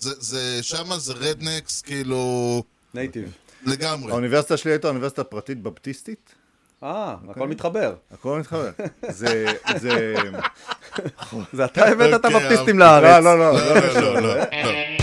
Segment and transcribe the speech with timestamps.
[0.00, 2.62] זה, זה, שמה זה רדנקס, כאילו,
[2.94, 3.32] נייטיב.
[3.66, 4.12] לגמרי.
[4.12, 6.34] האוניברסיטה שלי הייתה אוניברסיטה פרטית בפטיסטית.
[6.82, 7.94] אה, הכל מתחבר.
[8.12, 8.70] הכל מתחבר.
[9.08, 10.14] זה, זה...
[11.52, 12.78] זה אתה הבאת את אוקיי, הבפטיסטים.
[12.78, 13.24] לארץ.
[13.24, 13.52] לא, לא,
[14.22, 14.99] לא,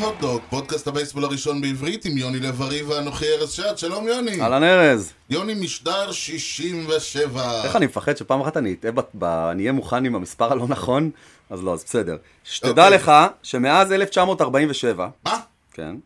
[0.00, 3.78] הוטדוג, פודקאסט הבייסבול הראשון בעברית עם יוני לב-ארי ואנוכי ארז שעד.
[3.78, 4.40] שלום יוני.
[4.40, 5.12] אהלן ארז.
[5.30, 7.62] יוני משדר 67.
[7.64, 11.10] איך אני מפחד שפעם אחת אני אטעה, ב- אני אהיה מוכן עם המספר הלא נכון?
[11.50, 12.16] אז לא, אז בסדר.
[12.44, 12.98] שתדע אוקיי.
[12.98, 13.12] לך
[13.42, 15.40] שמאז 1947, מה?
[15.72, 15.96] כן,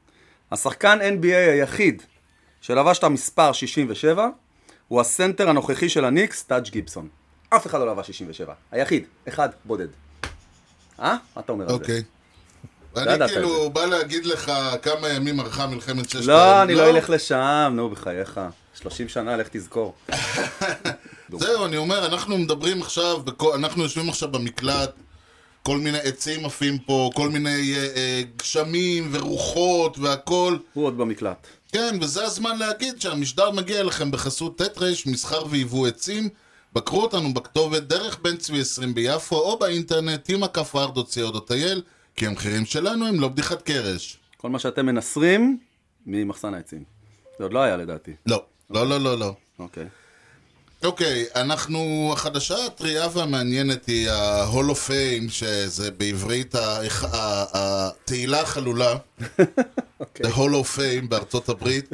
[0.52, 2.02] השחקן NBA היחיד
[2.60, 4.28] שלבש את המספר 67
[4.88, 7.08] הוא הסנטר הנוכחי של הניקס, טאג' גיבסון.
[7.50, 8.52] אף אחד לא לבש 67.
[8.72, 9.88] היחיד, אחד בודד.
[11.00, 11.16] אה?
[11.36, 11.74] מה אתה אומר על זה?
[11.74, 12.02] אוקיי.
[12.96, 14.52] לא אני את כאילו בא להגיד לך
[14.82, 16.62] כמה ימים ארכה מלחמת ששת לא, הימים.
[16.62, 18.40] אני לא אלך לשם, נו בחייך.
[18.74, 19.94] 30 שנה, לך תזכור.
[21.32, 23.22] זהו, אני אומר, אנחנו מדברים עכשיו,
[23.54, 24.90] אנחנו יושבים עכשיו במקלט,
[25.62, 30.56] כל מיני עצים עפים פה, כל מיני אה, אה, גשמים ורוחות והכל.
[30.72, 31.46] הוא עוד במקלט.
[31.72, 36.28] כן, וזה הזמן להגיד שהמשדר מגיע אליכם בחסות ט' ר' מסחר ויבוא עצים.
[36.72, 41.80] בקרו אותנו בכתובת דרך בן צבי 20 ביפו או באינטרנט עם הכף ארדו.co.il
[42.18, 44.18] כי המחירים שלנו הם לא בדיחת קרש.
[44.36, 45.58] כל מה שאתם מנסרים,
[46.06, 46.84] ממחסן העצים.
[47.38, 48.12] זה עוד לא היה לדעתי.
[48.26, 49.34] לא, לא, לא, לא, לא.
[49.58, 49.86] אוקיי.
[50.84, 56.54] אוקיי, אנחנו, החדשה הטריה והמעניינת היא ה-Hall of Fame, שזה בעברית
[57.52, 58.94] התהילה החלולה,
[60.00, 60.26] אוקיי.
[60.26, 61.90] The Hall of Fame בארצות הברית.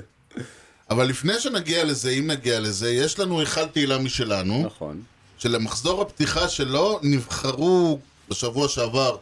[0.90, 5.02] אבל לפני שנגיע לזה, אם נגיע לזה, יש לנו היכל תהילה משלנו, נכון.
[5.38, 9.16] שלמחזור הפתיחה שלו נבחרו בשבוע שעבר,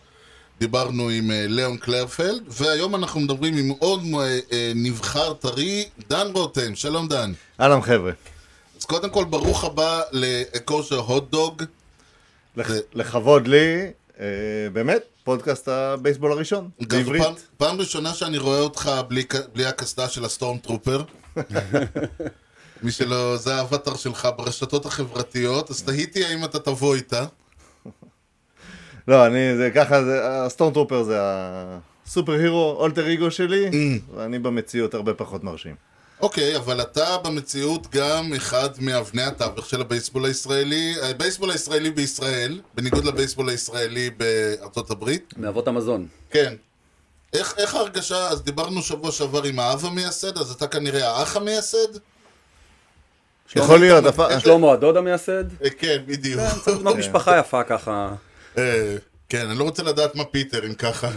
[0.66, 6.26] דיברנו עם אה, ליאון קלרפלד, והיום אנחנו מדברים עם עוד אה, אה, נבחר טרי, דן
[6.34, 6.74] רותם.
[6.74, 7.32] שלום דן.
[7.60, 8.12] אהלן חבר'ה.
[8.78, 11.62] אז קודם כל, ברוך הבא לכושר הוטדוג.
[12.56, 13.90] לכ- זה- לכבוד לי,
[14.20, 14.26] אה,
[14.72, 17.22] באמת, פודקאסט הבייסבול הראשון, פעם, בעברית.
[17.56, 18.90] פעם ראשונה שאני רואה אותך
[19.54, 21.02] בלי הקסדה של ה storm trooper.
[22.82, 27.24] מי שלא, זה האבטר שלך ברשתות החברתיות, אז תהיתי האם אתה תבוא איתה.
[29.08, 31.16] לא, אני, זה ככה, זה- ה storm trooper זה
[32.06, 33.70] ה superhero, alter ego שלי,
[34.16, 35.74] ואני במציאות הרבה פחות מרשים.
[36.20, 43.04] אוקיי, אבל אתה במציאות גם אחד מאבני התווך של הבייסבול הישראלי, הבייסבול הישראלי בישראל, בניגוד
[43.04, 45.34] לבייסבול הישראלי בארצות הברית.
[45.36, 46.06] מאבות המזון.
[46.30, 46.54] כן.
[47.32, 51.98] איך, איך ההרגשה, אז דיברנו שבוע שעבר עם האב המייסד, אז אתה כנראה האח המייסד?
[53.56, 54.04] יכול להיות,
[54.38, 55.44] שלמה הדוד המייסד?
[55.64, 56.40] אה, כן, בדיוק.
[56.64, 58.14] צריך לבנות משפחה יפה ככה.
[58.58, 58.96] אה,
[59.28, 61.10] כן, אני לא רוצה לדעת מה פיטר, אם ככה.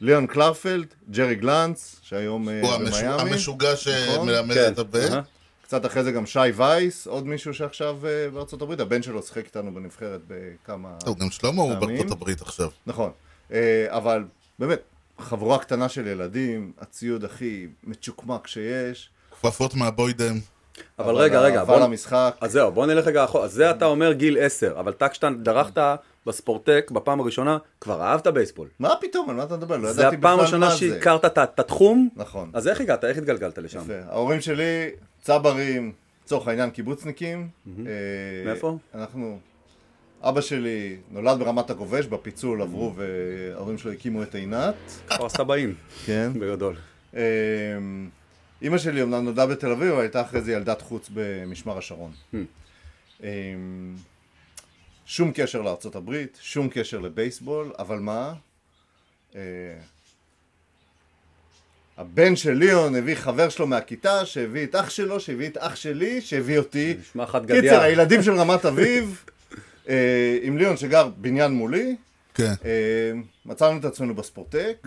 [0.00, 4.72] ליאון קלרפלד, ג'רי גלנץ, שהיום אה, הוא המשו- במיאמי, המשוגע שמלמד כן.
[4.72, 5.20] את הבן.
[5.62, 9.44] קצת אחרי זה גם שי וייס, עוד מישהו שעכשיו אה, בארצות הברית, הבן שלו שיחק
[9.44, 10.96] איתנו בנבחרת בכמה...
[11.04, 11.74] טוב, גם שלמה הוא.
[11.74, 12.68] בארצות הברית עכשיו.
[12.86, 13.10] נכון,
[13.52, 14.24] אה, אבל
[14.58, 14.80] באמת,
[15.20, 20.34] חבורה קטנה של ילדים, הציוד הכי מצ'וקמק שיש, כפפות מהבוידם.
[20.98, 21.84] אבל רגע, רגע, אבל בוא...
[21.84, 23.44] המשחק, אז זהו, בוא נלך רגע אחורה.
[23.44, 25.82] אז זה אתה אומר גיל 10, אבל טק שאתה דרכת
[26.26, 28.68] בספורטק בפעם הראשונה, כבר אהבת בייסבול.
[28.78, 29.76] מה פתאום, על מה אתה מדבר?
[29.76, 30.78] לא זה ידעתי הפעם בכלל הראשונה מה זה.
[30.78, 32.08] שהכרת את- את התחום?
[32.16, 32.50] נכון.
[32.54, 33.04] אז איך הגעת?
[33.04, 33.78] איך התגלגלת לשם?
[33.80, 33.92] יפה.
[34.08, 34.90] ההורים שלי,
[35.22, 35.92] צברים,
[36.24, 37.48] לצורך העניין קיבוצניקים.
[37.68, 37.82] אה,
[38.44, 38.76] מאיפה?
[38.94, 39.38] אנחנו,
[40.22, 44.74] אבא שלי נולד ברמת הגובש, בפיצול עברו וההורים שלו הקימו את עינת.
[45.08, 45.74] כפר סבאים,
[46.06, 46.32] כן.
[46.34, 46.76] בגדול.
[47.16, 47.22] אה,
[48.62, 52.12] אימא שלי אמנם נולדה בתל אביב, אבל הייתה אחרי זה ילדת חוץ במשמר השרון.
[53.22, 53.28] אה,
[55.06, 58.32] שום קשר לארצות הברית, שום קשר לבייסבול, אבל מה?
[59.34, 59.40] אה,
[61.96, 66.20] הבן של ליאון הביא חבר שלו מהכיתה, שהביא את אח שלו, שהביא את אח שלי,
[66.20, 66.94] שהביא אותי.
[67.00, 67.60] נשמע חד גדיה.
[67.60, 69.24] קיצר, הילדים של רמת אביב,
[69.90, 71.96] אה, עם ליאון שגר בניין מולי,
[72.34, 72.52] כן.
[72.64, 73.12] אה,
[73.46, 74.86] מצאנו את עצמנו בספורטק,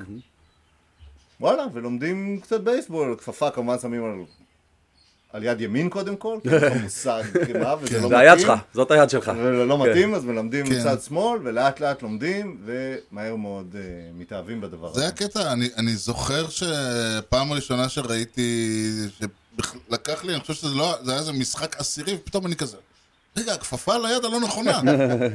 [1.40, 4.12] וואלה, ולומדים קצת בייסבול, כפפה כמובן שמים על
[5.34, 7.24] על יד ימין קודם כל, כי אין לך מושג
[7.60, 8.10] מה, וזה לא מתאים.
[8.10, 9.32] זה היד שלך, זאת היד שלך.
[9.38, 10.80] ולא מתאים, אז מלמדים כן.
[10.80, 13.82] מצד שמאל, ולאט לאט לומדים, ומהר מאוד אה,
[14.14, 15.00] מתאהבים בדבר הזה.
[15.00, 18.90] זה הקטע, אני, אני זוכר שפעם הראשונה שראיתי,
[19.58, 22.78] שלקח לי, אני חושב שזה לא, זה היה איזה משחק עשירי, ופתאום אני כזה,
[23.38, 24.82] רגע, הכפפה על היד הלא נכונה.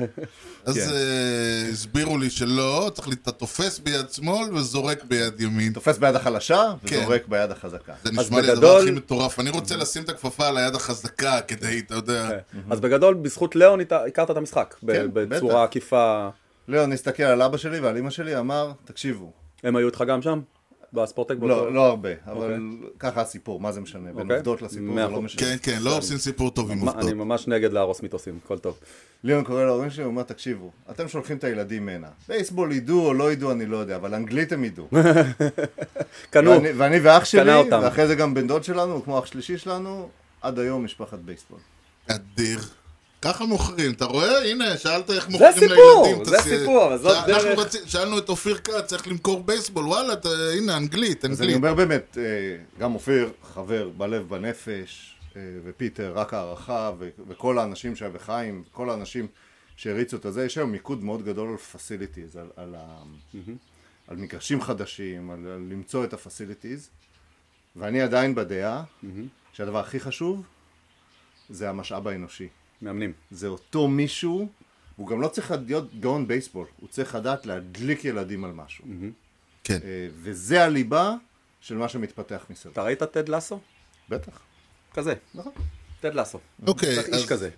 [0.66, 0.80] אז כן.
[0.94, 5.72] אה, הסבירו לי שלא, צריך, אתה תופס ביד שמאל וזורק ביד ימין.
[5.72, 6.98] תופס ביד החלשה, כן.
[7.00, 7.92] וזורק ביד החזקה.
[8.04, 9.40] זה אז נשמע לי הדבר בגדול- הכי מטורף.
[9.40, 12.28] אני רוצה לשים את הכפפה על היד החזקה כדי, אתה יודע...
[12.70, 14.74] אז בגדול, בזכות ליאון הכרת את המשחק.
[14.82, 15.64] ב- כן, בצורה.
[15.64, 16.28] עקיפה.
[16.68, 19.32] ליאון הסתכל על אבא שלי ועל אמא שלי, אמר, תקשיבו,
[19.64, 20.40] הם היו איתך גם שם?
[20.92, 21.34] בספורטק?
[21.40, 22.60] לא, לא הרבה, אבל
[22.98, 24.12] ככה הסיפור, מה זה משנה?
[24.12, 24.36] בין אוקיי.
[24.36, 25.22] עובדות לסיפור זה לא.
[25.22, 25.40] משנה.
[25.40, 27.04] כן, כן, לא עושים סיפור טוב עם עובדות.
[27.04, 28.78] אני ממש נגד להרוס מיתוסים, הכל טוב.
[29.24, 32.08] ליאון קורא להורים שלי, הוא אומר, תקשיבו, אתם שולחים את הילדים הנה.
[32.28, 34.88] בייסבול ידעו או לא ידעו, אני לא יודע, אבל אנגלית הם ידעו.
[36.30, 37.52] קנו, ואני, ואני ואח שלי.
[37.70, 40.08] ואחרי זה גם בן דוד שלנו, הוא כמו אח שלישי שלנו,
[40.42, 41.58] עד היום משפחת בייסבול.
[42.06, 42.58] אדיר.
[43.22, 44.50] ככה מוכרים, אתה רואה?
[44.50, 46.24] הנה, שאלת איך זה מוכרים סיפור, לילדים.
[46.24, 47.58] זה תעשי- סיפור, אבל זאת אנחנו דרך.
[47.58, 51.56] רצי- שאלנו את אופיר כץ איך למכור בייסבול, וואלה, אתה- הנה, אנגלית, אז אני אנגלית.
[51.56, 52.22] אומר באמת, אה,
[52.78, 58.90] גם אופיר, חבר בלב בנפש, אה, ופיטר, רק הערכה, ו- וכל האנשים שהיה וחיים, כל
[58.90, 59.26] האנשים
[59.76, 63.02] שהריצו את הזה, יש היום מיקוד מאוד גדול על facilities, על, על, ה-
[64.08, 66.88] על מגרשים חדשים, על, על למצוא את ה facilities,
[67.76, 68.82] ואני עדיין בדעה
[69.52, 70.42] שהדבר הכי חשוב
[71.50, 72.48] זה המשאב האנושי.
[72.82, 73.12] מאמנים.
[73.30, 74.48] זה אותו מישהו,
[74.96, 78.84] הוא גם לא צריך להיות גאון בייסבול, הוא צריך לדעת להדליק ילדים על משהו.
[79.64, 79.78] כן.
[79.84, 81.14] אה, וזה הליבה
[81.60, 82.72] של מה שמתפתח מסביב.
[82.72, 83.60] אתה ראית טד לסו?
[84.08, 84.40] בטח.
[84.94, 85.14] כזה.
[85.34, 85.52] נכון.
[86.00, 86.38] טד לסו.
[86.66, 87.50] אוקיי, איש אז- כזה.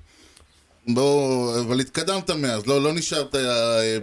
[0.89, 3.41] בוא, אבל התקדמת מאז, לא, לא נשארת אה,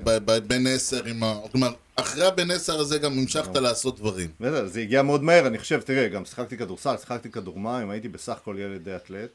[0.03, 1.35] ב- ב- בן עשר עם ה...
[1.51, 4.29] כלומר, אחרי הבן עשר הזה גם המשכת לעשות דברים.
[4.39, 8.37] בסדר, זה הגיע מאוד מהר, אני חושב, תראה, גם שיחקתי כדורסל, שיחקתי כדורמים, הייתי בסך
[8.37, 9.29] הכל ילד די אתלט,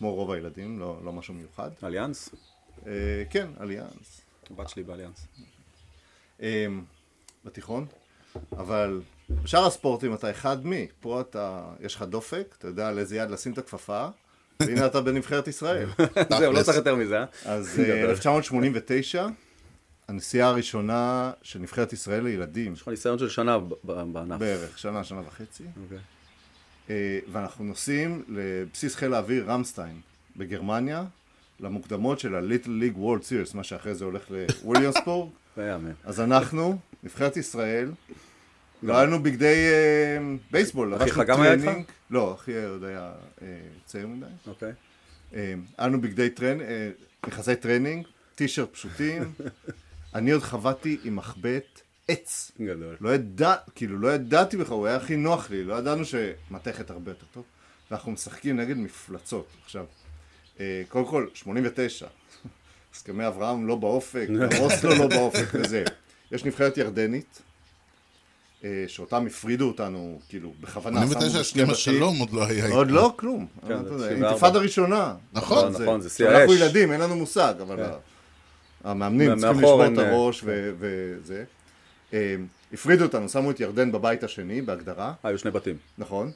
[0.00, 1.70] כמו רוב הילדים, לא, לא משהו מיוחד.
[1.84, 2.28] אליאנס?
[2.86, 2.92] אה,
[3.30, 4.20] כן, אליאנס.
[4.50, 5.26] הבת שלי באליאנס.
[6.42, 6.66] אה,
[7.44, 7.86] בתיכון,
[8.52, 9.00] אבל
[9.42, 13.30] בשאר הספורטים אתה אחד מי, פה אתה, יש לך דופק, אתה יודע על איזה יד
[13.30, 14.08] לשים את הכפפה,
[14.60, 15.88] והנה אתה בנבחרת ישראל.
[16.38, 17.24] זהו, לא צריך יותר מזה, אה?
[17.44, 19.26] אז אה, 1989,
[20.08, 24.38] הנסיעה הראשונה של נבחרת ישראל לילדים, יש לך ניסיון של שנה בענף.
[24.38, 25.64] בערך, שנה, שנה וחצי.
[25.82, 25.98] אוקיי.
[26.90, 30.00] אה, ואנחנו נוסעים לבסיס חיל האוויר רמסטיין
[30.36, 31.04] בגרמניה,
[31.60, 35.30] למוקדמות של הליטל ליג וולד סירס, מה שאחרי זה הולך לוויליאמסבורג.
[36.04, 37.90] אז אנחנו, נבחרת ישראל,
[38.82, 40.94] לא היה לנו בגדי אה, בייסבול.
[40.94, 41.70] אחיך גם היה איתך?
[42.10, 43.12] לא, אחי עוד היה
[43.42, 43.46] אה,
[43.84, 44.26] צעיר מדי.
[44.46, 44.72] אוקיי.
[45.32, 46.62] היה לנו בגדי טרנינג,
[47.26, 49.32] מכסי טרנינג, טי שירט פשוטים.
[50.14, 51.80] אני עוד חבטתי עם מחבט
[52.10, 52.52] עץ.
[52.60, 52.96] גדול.
[53.00, 57.10] לא ידע, כאילו לא ידעתי בכלל, הוא היה הכי נוח לי, לא ידענו שמתכת הרבה
[57.10, 57.44] יותר טוב.
[57.90, 59.46] ואנחנו משחקים נגד מפלצות.
[59.64, 59.84] עכשיו,
[60.60, 62.06] אה, קודם כל, 89,
[62.94, 64.28] הסכמי אברהם לא באופק,
[64.60, 65.84] אוסלו לא באופק וזה.
[66.32, 67.42] יש נבחרת ירדנית,
[68.64, 71.00] אה, שאותם הפרידו אותנו, כאילו, בכוונה.
[71.00, 71.70] שמו 89 בשני בתים.
[71.70, 72.68] השלום עוד לא היה.
[72.68, 73.46] עוד לא, כלום.
[73.68, 74.26] כן, אתה זה יודע, 94.
[74.28, 75.14] אינתיפאדה ראשונה.
[75.32, 76.60] נכון, נכון, זה שיא אנחנו האש.
[76.60, 77.90] ילדים, אין לנו מושג, אבל כן.
[78.84, 81.44] המאמנים צריכים לשבור את הראש ו- וזה.
[82.14, 82.36] אה,
[82.72, 85.76] הפרידו אותנו, שמו את ירדן בבית השני, בהגדרה, היו שני בתים.
[85.98, 86.30] נכון,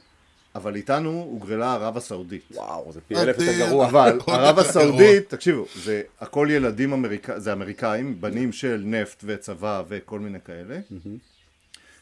[0.55, 2.43] אבל איתנו הוגרלה ערב הסעודית.
[2.51, 3.57] וואו, זה פי אלף יותר.
[3.57, 3.87] גרוע.
[3.87, 10.19] אבל ערב הסעודית, תקשיבו, זה הכל ילדים אמריקאים, זה אמריקאים, בנים של נפט וצבא וכל
[10.19, 10.79] מיני כאלה.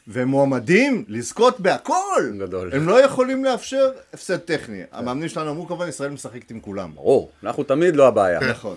[0.06, 2.32] והם מועמדים לזכות בהכל.
[2.38, 2.74] גדול.
[2.74, 4.82] הם לא יכולים לאפשר הפסד טכני.
[4.92, 6.94] המאמנים שלנו אמרו כמובן, ישראל משחקת עם כולם.
[6.94, 8.40] ברור, אנחנו תמיד לא הבעיה.
[8.50, 8.76] נכון.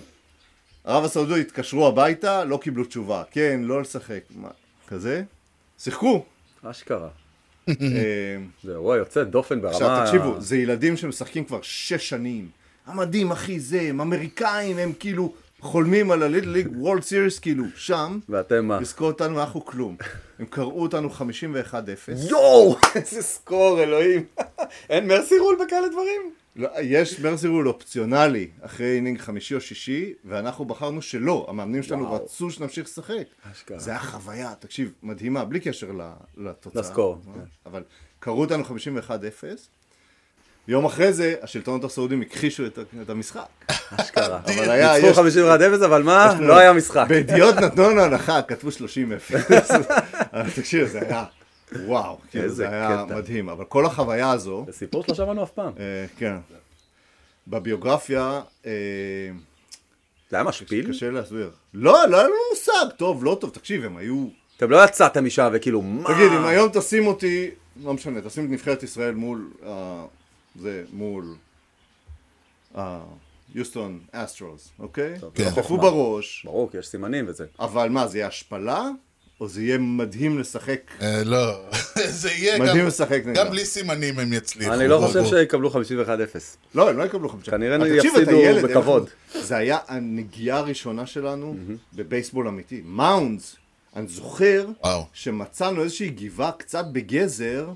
[0.84, 3.24] ערב הסעודית התקשרו הביתה, לא קיבלו תשובה.
[3.32, 4.20] כן, לא לשחק.
[4.88, 5.24] כזה?
[5.80, 6.26] שיחקו.
[6.64, 7.10] אשכרה.
[7.70, 7.76] אה,
[8.64, 9.74] זה אירוע יוצא דופן ברמה...
[9.74, 12.48] עכשיו תקשיבו, זה ילדים שמשחקים כבר שש שנים.
[12.86, 18.20] המדהים, אחי, זה, הם אמריקאים, הם כאילו חולמים על הליטל ליג וולד סיריס, כאילו, שם,
[18.30, 18.80] ואתם מה?
[18.82, 19.96] לזכור אותנו, אנחנו כלום.
[20.40, 21.14] הם קראו אותנו 51-0.
[22.30, 22.76] יואו!
[22.96, 24.26] איזה סקור, אלוהים.
[24.90, 26.22] אין מרסי רול בכאלה דברים?
[26.58, 32.04] לא, יש mercy rule אופציונלי אחרי אינינג חמישי או שישי, ואנחנו בחרנו שלא, המאמנים שלנו
[32.04, 32.24] וואו.
[32.24, 33.24] רצו שנמשיך לשחק.
[33.52, 33.80] אשכרה.
[33.80, 35.92] זה היה חוויה, תקשיב, מדהימה, בלי קשר
[36.38, 36.82] לתוצאה.
[36.82, 37.22] לסקור.
[37.34, 37.40] כן.
[37.66, 37.84] אבל
[38.20, 38.70] קראו אותנו 51-0.
[40.68, 43.48] יום אחרי זה, השלטונות הסעודים הכחישו את, את המשחק.
[43.90, 44.40] אשכרה.
[44.56, 45.18] אבל היה, ניצחו יש...
[45.18, 46.36] 51 0 אבל מה?
[46.40, 47.06] לא היה משחק.
[47.08, 49.36] בידיעות נתנו לנו הנחה, כתבו 30 0
[50.34, 51.26] אבל תקשיב, זה היה,
[51.76, 53.16] וואו, איזה זה היה קטע.
[53.16, 53.50] מדהים.
[53.50, 55.74] אבל כל החוויה הזו, זה סיפור שלא שמענו אף פעם.
[55.80, 56.36] אה, כן,
[57.48, 58.72] בביוגרפיה, אה,
[60.30, 60.90] זה היה משפיל?
[60.90, 61.52] קשה להסביר.
[61.74, 64.28] לא, לא היה לנו מושג, טוב, לא טוב, תקשיב, הם היו...
[64.58, 66.14] אתם לא יצאתם משם וכאילו, מה?
[66.14, 67.50] תגיד, אם היום תשים אותי,
[67.84, 69.52] לא משנה, תשים את נבחרת ישראל מול
[70.60, 71.36] זה מול
[73.56, 75.20] יוסטון אסטרוס, אוקיי?
[75.20, 75.50] טוב, כן.
[75.50, 75.78] חוכמה.
[75.78, 77.46] בראש, ברור, כי יש סימנים וזה.
[77.60, 78.90] אבל מה, זה יהיה השפלה?
[79.42, 80.80] או זה יהיה מדהים לשחק?
[81.02, 81.62] אה, לא,
[82.22, 82.88] זה יהיה מדהים גם...
[82.88, 83.34] לשחק נגדם.
[83.34, 84.74] גם בלי סימנים הם יצליחו.
[84.74, 85.26] אני לא חושב.
[85.26, 85.76] שיקבלו 51-0.
[86.76, 87.52] לא, הם לא יקבלו חמישה.
[87.52, 89.10] כנראה אבל תקשיב, יפסידו בכבוד.
[89.42, 91.56] זה היה הנגיעה הראשונה שלנו
[91.94, 92.82] בבייסבול אמיתי.
[92.86, 93.56] mounds,
[93.96, 94.68] אני זוכר.
[95.14, 97.70] שמצאנו איזושהי גבעה קצת בגזר,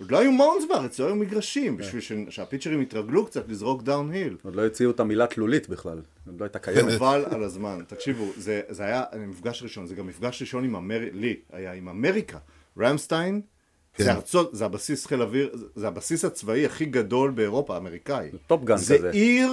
[0.00, 3.82] עוד לא היו mounds בארץ, לא היו מגרשים, בשביל ש- שה pitcherים יתרגלו קצת לזרוק
[3.82, 4.36] downhill.
[4.42, 6.02] עוד לא הציעו את המילה תלולית בכלל.
[6.26, 6.92] עוד לא הייתה קיימת.
[6.92, 7.78] חבל על הזמן.
[7.86, 11.88] תקשיבו, זה, זה היה מפגש ראשון, זה גם מפגש ראשון עם אמריקה, לי, היה עם
[11.88, 12.38] אמריקה.
[12.78, 13.40] רמסטיין,
[13.94, 14.04] כן.
[14.04, 18.30] זה ארצות, זה הבסיס חיל אוויר, זה הבסיס הצבאי הכי גדול באירופה, האמריקאי.
[18.46, 19.10] Top Gun זה כזה.
[19.10, 19.50] עיר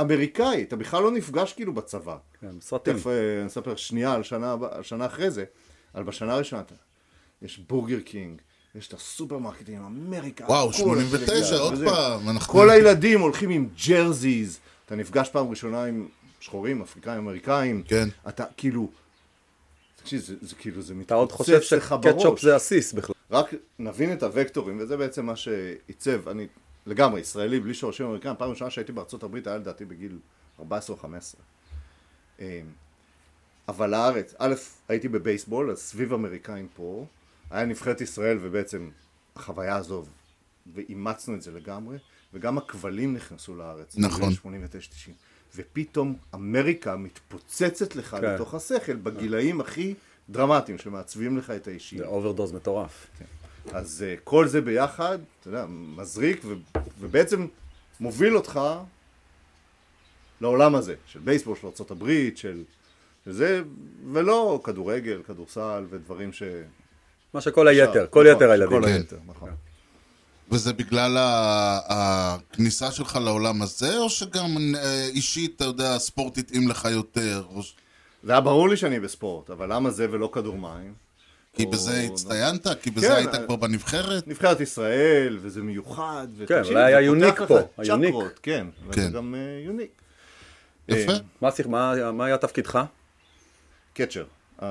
[0.00, 2.16] אמריקאית, אתה בכלל לא נפגש כאילו בצבא.
[2.40, 2.94] כן, סרטים.
[2.96, 5.44] תכף אה, אני אספר שנייה על שנה, שנה אחרי זה,
[5.94, 6.74] אבל בשנה הראשונה אתה,
[7.42, 8.40] יש בורגר קינג,
[8.74, 11.84] יש את הסופרמרקטים, אמריקה, וואו, הכל, 89, אתה יודע, עוד וזה.
[11.86, 16.08] פעם, אנחנו- כל הילדים הולכים עם jerseys, אתה נפגש פעם ראשונה עם
[16.40, 18.08] שחורים, אפריקאים, אמריקאים, כן.
[18.28, 18.90] אתה כאילו,
[19.96, 22.42] תקשיב, זה, זה כאילו, זה אתה עוד חושב מתפוצץ לך שקטשופ בראש.
[22.44, 23.14] זה עסיס בכלל.
[23.30, 26.46] רק נבין את הוקטורים, וזה בעצם מה שעיצב, אני
[26.86, 30.18] לגמרי ישראלי, בלי שורשים אמריקאים, פעם ראשונה שהייתי בארצות הברית היה לדעתי בגיל
[30.60, 31.40] 14 או 15.
[32.40, 32.44] אמ,
[33.68, 34.54] אבל לארץ, א',
[34.88, 37.06] הייתי בבייסבול, אז סביב אמריקאים פה,
[37.50, 38.90] היה נבחרת ישראל ובעצם
[39.36, 40.04] החוויה הזו,
[40.74, 41.98] ואימצנו את זה לגמרי,
[42.34, 43.96] וגם הכבלים נכנסו לארץ.
[43.98, 44.32] נכון.
[44.32, 45.10] 89-90.
[45.56, 48.34] ופתאום אמריקה מתפוצצת לך כן.
[48.34, 49.94] לתוך השכל בגילאים הכי
[50.30, 52.04] דרמטיים שמעצבים לך את האישיות.
[52.04, 53.06] זה overdose מטורף.
[53.72, 57.46] אז uh, כל זה ביחד, אתה יודע, מזריק ו- ובעצם
[58.00, 58.60] מוביל אותך
[60.40, 62.62] לעולם הזה, של בייסבול, של ארה"ב, של,
[63.24, 63.62] של זה,
[64.12, 66.42] ולא כדורגל, כדורסל ודברים ש...
[67.34, 68.80] מה שכל היתר, כל נכון, יתר הילדים.
[68.82, 69.16] כל כן.
[69.26, 69.50] נכון.
[70.52, 71.16] וזה בגלל
[71.88, 77.44] הכניסה שלך לעולם הזה, או שגם אה, אישית, אתה יודע, הספורט התאים לך יותר?
[78.22, 80.94] זה היה ברור לי שאני בספורט, אבל למה זה ולא כדור מים?
[81.56, 82.66] כי או- בזה הצטיינת?
[82.82, 84.28] כי בזה כן, היית אה, כבר בנבחרת?
[84.28, 88.08] נבחרת ישראל, וזה מיוחד, ותקשיב, אולי היה יוניק פה, היוניק.
[88.10, 89.00] צ'קרות, כן, כן.
[89.02, 89.90] וזה גם אה, יוניק.
[90.88, 91.12] יפה.
[91.40, 92.78] מה שיח- מה מה היה תפקידך?
[93.94, 94.24] קצ'ר.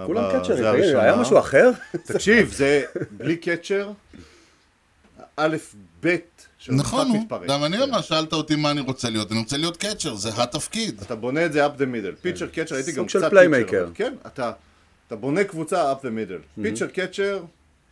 [0.05, 1.15] כולם קצ'רים, זה תגיד, היה.
[1.15, 1.72] משהו אחר?
[2.08, 3.92] תקשיב, זה בלי catcher,
[5.36, 5.58] א',
[6.03, 6.15] ב',
[6.58, 7.12] של נכון.
[7.12, 7.50] מתפרק.
[7.50, 7.89] גם אני כן.
[7.89, 9.31] ממש שאלת אותי מה אני רוצה להיות.
[9.31, 11.01] אני רוצה להיות catcher, זה התפקיד.
[11.01, 12.22] אתה בונה את זה up the middle.
[12.22, 13.68] pitcher catcher, הייתי גם קצת playmaker.
[13.70, 14.13] pitcher, אבל כן,
[15.08, 16.62] אתה בונה קבוצה up the middle.
[16.63, 17.44] pitcher catcher,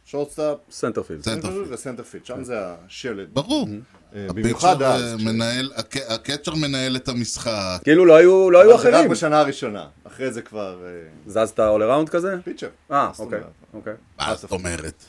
[0.05, 1.23] shortstop, center field.
[1.23, 1.71] center field.
[1.71, 3.27] ו center field, שם זה השלד.
[3.33, 3.67] ברור.
[4.15, 5.01] אה, במיוחד אז.
[5.03, 7.79] אה, מנהל, הק- ה catcher מנהל את המשחק.
[7.83, 9.11] כאילו לא היו לא היו אבל זה רק אחרים.
[9.11, 10.91] בשנה הראשונה, אחרי זה כבר אה,
[11.27, 12.35] זזת all around כזה?
[12.43, 12.67] פיצ'ר.
[12.91, 13.37] אה, אוקיי.
[13.39, 13.51] אומרת?
[13.73, 13.93] אוקיי.
[14.17, 15.03] מה זאת אומרת?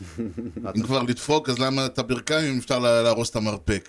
[0.76, 3.88] אם כבר לדפוק, אז למה את הברכיים אם אפשר לה- להרוס את המרפק?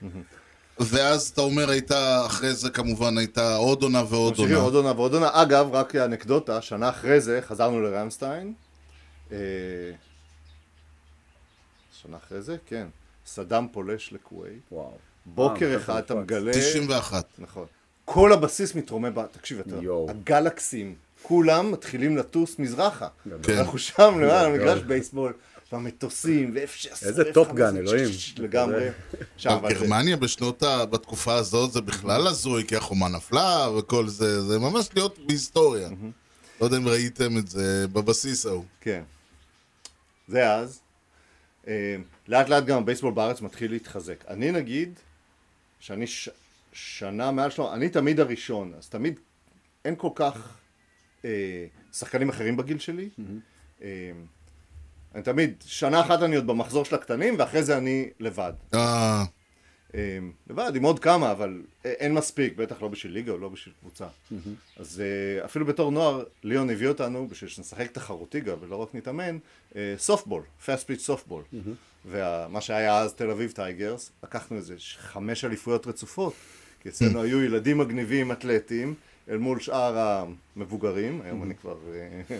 [0.79, 4.55] ואז אתה אומר, הייתה, אחרי זה כמובן הייתה עוד עונה ועוד עונה.
[4.57, 5.29] עוד עונה ועוד עונה.
[5.33, 8.53] אגב, רק אנקדוטה, שנה אחרי זה חזרנו לרמסטיין.
[9.31, 9.37] אה,
[12.01, 12.87] שנה אחרי זה, כן.
[13.33, 14.59] סדאם פולש לכווית.
[14.71, 14.97] וואו.
[15.25, 16.15] בוקר אה, אחד אתה.
[16.15, 16.51] מגלה...
[16.53, 17.25] 91.
[17.39, 17.65] נכון.
[18.05, 19.75] כל הבסיס מתרומם, תקשיב, אתה.
[20.09, 23.07] הגלקסים, כולם מתחילים לטוס מזרחה.
[23.43, 23.57] כן.
[23.57, 24.49] אנחנו שם למעלה.
[24.49, 25.33] מגרש בייסבול,
[25.71, 28.09] והמטוסים, ו-F-16, איזה טופגן, אלוהים.
[28.37, 28.87] לגמרי.
[29.37, 30.85] שם, אבל זה- גרמניה בשנות ה...
[30.85, 35.89] בתקופה הזאת זה בכלל הזוי, כי החומה נפלה וכל זה, זה ממש להיות בהיסטוריה.
[36.61, 38.63] לא יודע אם ראיתם את זה בבסיס ההוא.
[38.81, 39.01] כן.
[40.27, 40.79] זה אז.
[41.69, 41.95] אה,
[42.27, 44.25] לאט לאט גם הבייסבול בארץ מתחיל להתחזק.
[44.27, 44.99] אני נגיד,
[45.79, 46.29] שאני ש...
[46.73, 49.19] שנה מעל שלו, אני תמיד הראשון, אז תמיד
[49.85, 50.57] אין כל כך
[51.25, 53.09] אה, שחקנים אחרים בגיל שלי.
[53.81, 54.11] אה,
[55.15, 58.53] אני תמיד, שנה אחת אני עוד במחזור של הקטנים, ואחרי זה אני לבד.
[58.73, 59.23] אה,
[60.49, 64.07] לבד, עם עוד כמה, אבל אין מספיק, בטח לא בשביל ליגה או לא בשביל קבוצה.
[64.77, 65.03] אז
[65.45, 69.37] אפילו בתור נוער, ליאון הביא אותנו, בשביל שנשחק תחרותי גם, ולא רק נתאמן,
[69.97, 71.43] סופטבול, פאסט פיץ' סופטבול.
[72.05, 76.33] ומה שהיה אז תל אביב טייגרס, לקחנו איזה חמש אליפויות רצופות,
[76.81, 78.93] כי אצלנו היו ילדים מגניבים אתלטים,
[79.29, 80.23] אל מול שאר
[80.55, 81.77] המבוגרים, היום אני כבר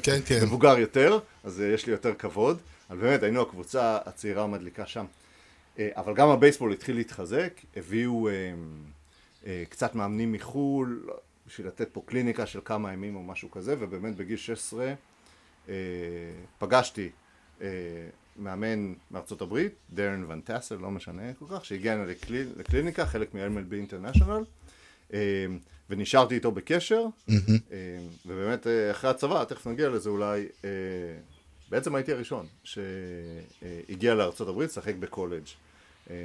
[0.03, 0.39] כן, כן.
[0.43, 5.05] מבוגר יותר, אז יש לי יותר כבוד, אבל באמת היינו הקבוצה הצעירה המדליקה שם.
[5.79, 8.33] אה, אבל גם הבייסבול התחיל להתחזק, הביאו אה,
[9.45, 11.09] אה, קצת מאמנים מחו"ל,
[11.47, 14.93] בשביל לתת פה קליניקה של כמה ימים או משהו כזה, ובאמת בגיל 16
[15.69, 15.73] אה,
[16.57, 17.09] פגשתי
[18.37, 23.33] מאמן מארצות הברית, דרן ון טאסל, לא משנה כל כך, שהגיע הנה לקלי, לקליניקה, חלק
[23.33, 24.43] מ-MLB אינטרנשיונל,
[25.89, 27.05] ונשארתי איתו בקשר,
[28.25, 30.47] ובאמת אחרי הצבא, תכף נגיע לזה אולי,
[31.69, 35.45] בעצם הייתי הראשון שהגיע לארצות הברית לשחק בקולג'.
[36.09, 36.15] אה,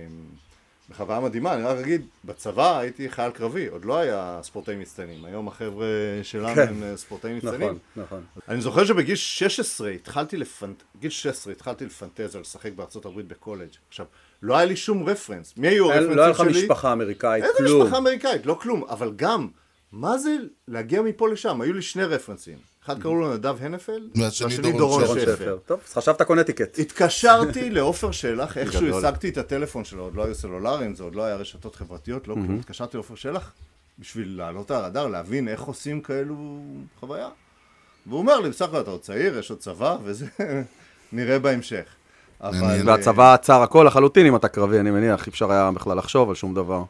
[0.91, 5.49] בחוויה מדהימה, אני רק אגיד, בצבא הייתי חייל קרבי, עוד לא היה ספורטאים מצטיינים, היום
[5.49, 5.87] החבר'ה
[6.23, 6.69] שלנו כן.
[6.69, 7.79] הם אה, ספורטאים מצטיינים.
[7.97, 8.23] נכון, נכון.
[8.49, 10.83] אני זוכר שבגיל 16 התחלתי לפנט...
[11.01, 13.69] גיל 16 התחלתי לפנטז על לשחק בארצות הברית בקולג'.
[13.89, 14.07] עכשיו,
[14.43, 15.55] לא היה לי שום רפרנס.
[15.57, 16.17] מי היו אין- הרפרנסים שלי?
[16.17, 17.83] לא היה לך משפחה אמריקאית, איזה כלום.
[17.83, 18.47] משפחה אמריקאית?
[18.47, 18.85] לא כלום.
[18.85, 19.49] אבל גם,
[19.95, 20.37] מה זה
[20.69, 21.61] להגיע מפה לשם?
[21.61, 22.59] היו לי שני רפרנסים.
[22.85, 25.59] אחד קראו לו נדב הנפלד, והשני דורון שפר.
[25.67, 26.79] טוב, אז חשבת קונטיקט.
[26.79, 28.99] התקשרתי לעופר שלח, איכשהו.
[28.99, 32.35] השגתי את הטלפון שלו, עוד לא היו סלולריים, זה עוד לא היה רשתות חברתיות, לא
[32.35, 32.59] כלום.
[32.59, 33.53] התקשרתי לעופר שלח
[33.99, 36.61] בשביל לעלות על הרדאר, להבין איך עושים כאלו
[37.01, 37.29] חוויה.
[38.07, 40.27] והוא אומר לי, בסך הכל אתה עוד צעיר, יש עוד צבא, וזה
[41.13, 41.85] נראה בהמשך.
[42.41, 42.61] אבל...
[42.61, 42.89] מעניין.
[42.89, 46.35] והצבא עצר הכל לחלוטין אם אתה קרבי, אני מניח, אי אפשר היה בכלל לחשוב על
[46.35, 46.83] שום דבר.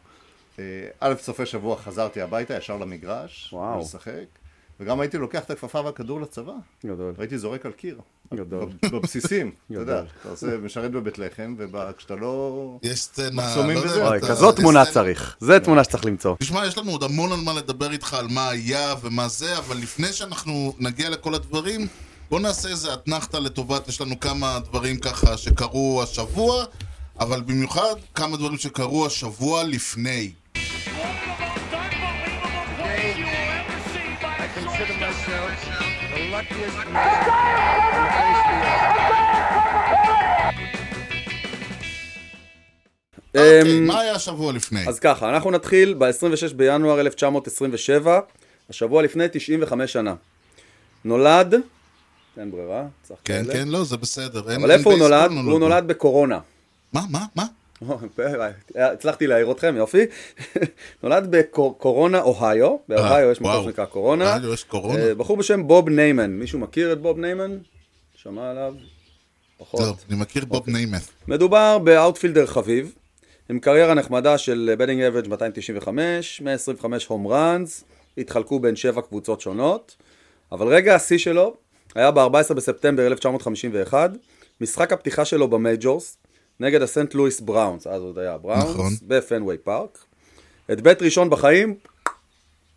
[0.59, 0.65] אה,
[1.01, 3.81] א', סופי שבוע חזרתי הביתה, ישר למגרש, וואו.
[3.81, 4.25] לשחק,
[4.81, 6.53] וגם הייתי לוקח את הכפפה והכדור לצבא.
[6.87, 7.13] גדול.
[7.17, 7.99] והייתי זורק על קיר.
[8.35, 8.69] גדול.
[8.83, 10.07] בב- בבסיסים, אתה יודע, גדול.
[10.21, 12.79] אתה עושה, משרת בבית לחם, וכשאתה לא...
[12.83, 15.37] יש סצנה, לא יודע אתה- כזאת תמונה סצנה- צריך.
[15.41, 16.37] זה תמונה שצריך למצוא.
[16.39, 19.77] תשמע, יש לנו עוד המון על מה לדבר איתך, על מה היה ומה זה, אבל
[19.77, 21.87] לפני שאנחנו נגיע לכל הדברים,
[22.31, 26.65] בוא נעשה איזה אתנחתא לטובת, יש לנו כמה דברים ככה שקרו השבוע,
[27.21, 30.33] אבל במיוחד כמה דברים שקרו השבוע לפני.
[36.35, 36.97] Luckiest man
[43.35, 44.89] אוקיי, אמ, מה היה השבוע לפני?
[44.89, 48.21] אז ככה, אנחנו נתחיל ב-26 בינואר 1927,
[48.71, 50.15] השבוע לפני 95 שנה.
[51.05, 51.55] נולד,
[52.39, 53.53] אין ברירה, צריך כן, כאלה.
[53.53, 54.57] כן, לא, זה בסדר.
[54.57, 55.31] אבל איפה הוא נולד?
[55.31, 56.39] הוא נולד בקורונה.
[56.93, 57.45] מה, מה, מה?
[58.75, 60.05] הצלחתי להעיר אתכם, יופי.
[61.03, 62.77] נולד בקורונה, אוהיו.
[62.89, 63.65] באוהיו יש מקום וואו.
[63.65, 64.37] שנקרא קורונה.
[64.97, 66.31] אה, בחור בשם בוב ניימן.
[66.31, 67.59] מישהו מכיר את בוב ניימן?
[68.15, 68.75] שמע עליו?
[69.59, 69.81] פחות.
[69.81, 70.59] טוב, אני מכיר אוקיי.
[70.59, 71.03] בוב ניימת.
[71.29, 72.95] מדובר ב outfielder חביב,
[73.49, 77.85] עם קריירה נחמדה של batting average 295, 125 home runs,
[78.19, 79.97] התחלקו בין שבע קבוצות שונות,
[80.53, 81.55] אבל רגע השיא שלו
[81.95, 84.11] היה ב-14 בספטמבר 1951,
[84.61, 86.17] משחק הפתיחה שלו ב majors,
[86.61, 88.93] נגד הסנט לואיס בראונס, אז עוד היה בראונס, נכון.
[89.03, 89.99] בפנוויי פארק.
[90.73, 91.75] at bat ראשון בחיים,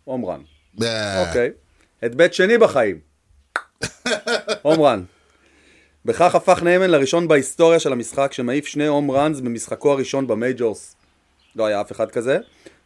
[0.04, 0.40] home run.
[0.82, 1.50] אה, אוקיי.
[2.04, 2.98] at bat שני בחיים.
[4.62, 5.02] home run.
[6.04, 10.96] בכך הפך ניימן לראשון בהיסטוריה של המשחק שמעיף שני home runs במשחקו הראשון ב majors.
[11.56, 12.38] לא היה אף אחד כזה.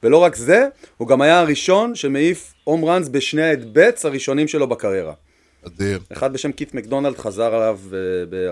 [0.02, 4.48] ולא רק זה, הוא גם היה הראשון שמעיף home run בשני ה at bats הראשונים
[4.48, 5.12] שלו בקריירה.
[5.66, 6.00] אדיר.
[6.12, 7.98] אחד בשם קית' מקדונלד חזר עליו אה,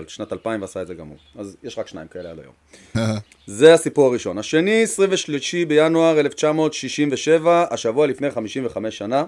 [0.01, 1.17] בשנת 2000 ועשה את זה גם הוא.
[1.37, 2.53] אז יש רק שניים כאלה עד היום.
[3.47, 4.37] זה הסיפור הראשון.
[4.37, 9.25] השני, 23 בינואר 1967, השבוע לפני 55 שנה.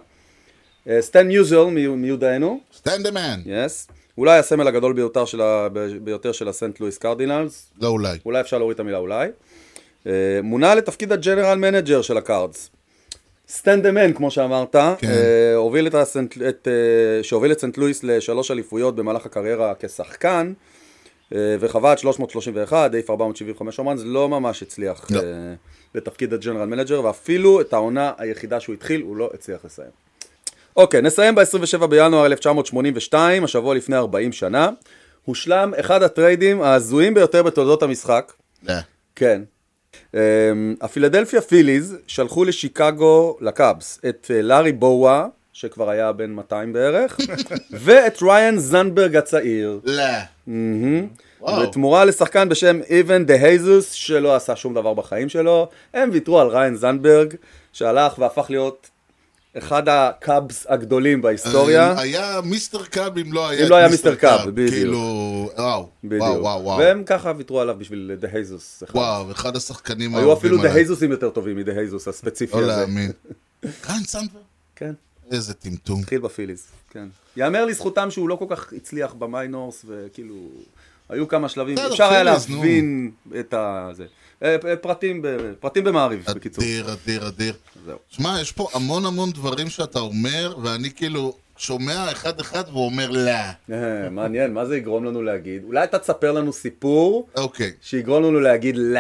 [0.87, 3.39] אה, סטן מיוזיאל מיודענו, Stan the Man.
[3.45, 3.88] Yes.
[4.17, 5.67] אולי הסמל הגדול ביותר של, ה...
[6.01, 8.17] ביותר של הסנט לואיס קרדינלס, לא אולי.
[8.25, 9.29] אולי אפשר להוריד את המילה אולי.
[10.07, 10.11] אה,
[10.43, 12.69] מונה לתפקיד ה general manager של הקארדס.
[13.47, 15.08] Stan the Man, כמו שאמרת, כן.
[15.08, 20.53] אה, הוביל את הסנט, את, אה, שהוביל את סנט לואיס לשלוש אליפויות במהלך הקריירה כשחקן,
[21.36, 25.19] אה, וחבט 331, העיף 475 אומן, זה לא ממש הצליח לא.
[25.19, 25.23] אה,
[25.95, 29.89] לתפקיד ה general manager, ואפילו את העונה היחידה שהוא התחיל, הוא לא הצליח לסיים.
[30.75, 34.69] אוקיי, נסיים ב-27 בינואר 1982, השבוע לפני 40 שנה.
[35.25, 38.34] הושלם אחד הטריידים ההזויים ביותר בתולדות המשחק.
[38.63, 38.73] לא.
[39.15, 39.41] כן.
[39.93, 40.17] Um,
[40.82, 47.17] הפילדלפיה פיליז שלחו לשיקגו, לקאבס, את uh, לארי בואה, שכבר היה בן 200 בערך,
[47.71, 49.79] ואת ריין סנדברג הצעיר.
[49.86, 50.03] לא.
[51.63, 56.47] בתמורה לשחקן בשם איבן דה הייזוס, שלא עשה שום דבר בחיים שלו, הם ויתרו על
[56.47, 57.33] ריין סנדברג,
[57.73, 58.89] שהלך והפך להיות
[59.57, 61.91] אחד הקאבס הגדולים בהיסטוריה.
[61.91, 62.86] אה, היה Mr.
[62.86, 64.15] Cub אם לא היה אם את לא היה Mr.
[64.15, 64.69] Cub, בדיוק.
[64.69, 64.99] כאילו,
[65.57, 65.89] וואו.
[66.03, 66.77] וואו, וואו, וואו.
[66.77, 68.83] והם ככה ויתרו עליו בשביל דה הייזוס.
[68.93, 70.73] וואו, אחד השחקנים היו אפילו דה.
[70.73, 72.67] הייזוסים יותר טובים מדה הייזוס הספציפי לא הזה.
[72.67, 73.11] להאמין.
[73.89, 74.43] ריין סנדברג?
[74.75, 74.93] כן,
[75.31, 75.99] איזה טמטום.
[75.99, 77.07] התחיל בפיליז, כן.
[77.37, 80.35] יאמר לזכותם שהוא לא כל כך הצליח במיינורס, וכאילו,
[81.09, 82.23] היו כמה שלבים, אפשר היה.
[82.23, 83.91] להבין את ה...
[84.43, 85.21] אה, אה, פרטים,
[85.60, 86.63] פרטים במעריב, בקיצור.
[86.63, 87.53] אדיר, אדיר, אדיר.
[87.86, 87.97] זהו.
[88.10, 93.32] שמע, יש פה המון המון דברים שאתה אומר, ואני כאילו שומע אחד-אחד ואומר לא.
[93.32, 95.63] אה, מעניין, מה זה יגרום לנו להגיד?
[95.63, 98.99] אולי אתה תספר לנו סיפור אוקיי, שיגרום לנו להגיד לא.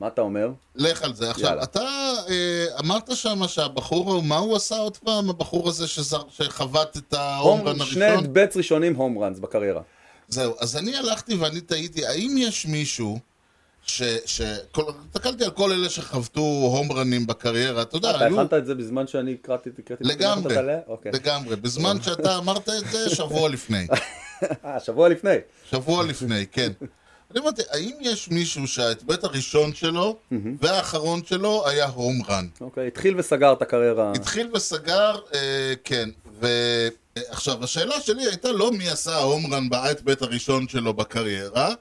[0.00, 0.48] מה אתה אומר?
[0.76, 1.30] לך על זה.
[1.30, 1.62] עכשיו, יאללה.
[1.62, 1.80] אתה
[2.28, 7.78] אה, אמרת שם שהבחור, מה הוא עשה עוד פעם, הבחור הזה שזר- שחבט את ההומרן
[7.84, 8.24] שני הראשון?
[8.24, 9.80] אדבטס ראשונים הום ראנס בקריירה.
[10.28, 13.18] זהו, אז אני הלכתי ואני תהיתי, האם יש מישהו
[13.86, 14.02] ש...
[14.26, 14.42] ש...
[14.72, 14.82] כל...
[15.08, 18.40] הסתכלתי על כל אלה שחבטו הומרנים בקריירה, אתה יודע, אתה היו...
[18.40, 20.04] הכנת את זה בזמן שאני הקראתי, הקראתי?
[20.04, 21.12] לגמרי, אוקיי.
[21.12, 21.56] לגמרי.
[21.56, 23.86] בזמן שאתה אמרת את זה, שבוע לפני.
[24.64, 25.36] אה, שבוע לפני.
[25.70, 26.72] שבוע לפני, כן.
[27.30, 30.16] אני אמרתי, האם יש מישהו שההיבט הראשון שלו
[30.60, 32.46] והאחרון שלו היה הום רן?
[32.60, 34.12] אוקיי, התחיל וסגר את הקריירה.
[34.12, 36.08] התחיל וסגר, אה, כן.
[36.40, 39.68] ועכשיו, השאלה שלי הייתה לא מי עשה ה home run
[40.20, 41.74] הראשון שלו בקריירה,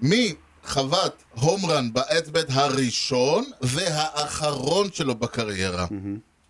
[0.00, 0.34] מי
[0.64, 5.86] חבט home run ב at bat הראשון והאחרון שלו בקריירה.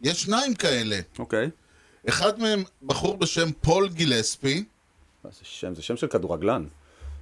[0.02, 0.98] יש שניים כאלה.
[1.18, 1.50] אוקיי.
[2.08, 4.64] אחד מהם בחור בשם פול גילספי,
[5.24, 5.74] מה זה שם?
[5.74, 6.64] זה שם של כדורגלן.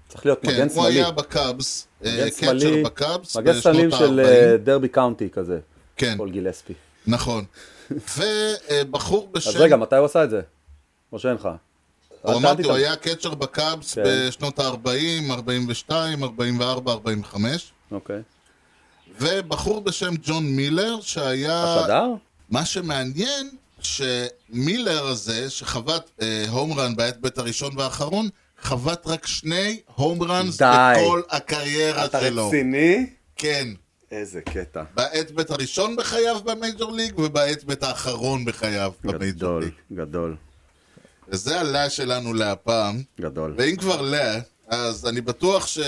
[0.08, 0.94] צריך להיות כן, מגן הוא שמאלי.
[0.94, 4.28] היה בקאבס, אה, מגן catcher שמאלי, בקאבס, מגן בשנות של ה-40.
[4.28, 5.60] אה, דרבי קאונטי כזה.
[5.96, 6.72] כן, פול גילספי.
[7.06, 7.44] נכון.
[8.18, 9.50] ובחור בשם...
[9.50, 10.40] אז רגע, מתי הוא עשה את זה?
[11.12, 11.48] או שאין לך?
[12.22, 12.72] הוא אמרתי, הוא.
[12.72, 14.02] היה קצ'ר בקאבס כן.
[14.04, 18.22] בשנות ה-40, 42, 44, 45, אוקיי.
[19.20, 21.64] ובחור בשם ג'ון מילר, שהיה...
[21.64, 22.06] השדר?
[22.50, 28.28] מה שמעניין, שמילר הזה, שחבט אה, הום רן בעת בית הראשון והאחרון,
[28.60, 30.62] חבט רק שני הום ראנס.
[30.62, 32.48] בכל הקריירה אתה שלו.
[32.48, 33.06] רציני?
[33.36, 33.68] כן.
[34.10, 34.82] איזה קטע.
[34.94, 39.72] בעת בית הראשון בחייו במייג'ור ליג, ובעת בית האחרון בחייו במייג'ור גדול, ליג.
[39.92, 40.36] גדול,
[41.32, 43.02] וזה הלה שלנו להפעם.
[43.20, 43.54] גדול.
[43.58, 45.78] ואם כבר לה, אז אני בטוח ש...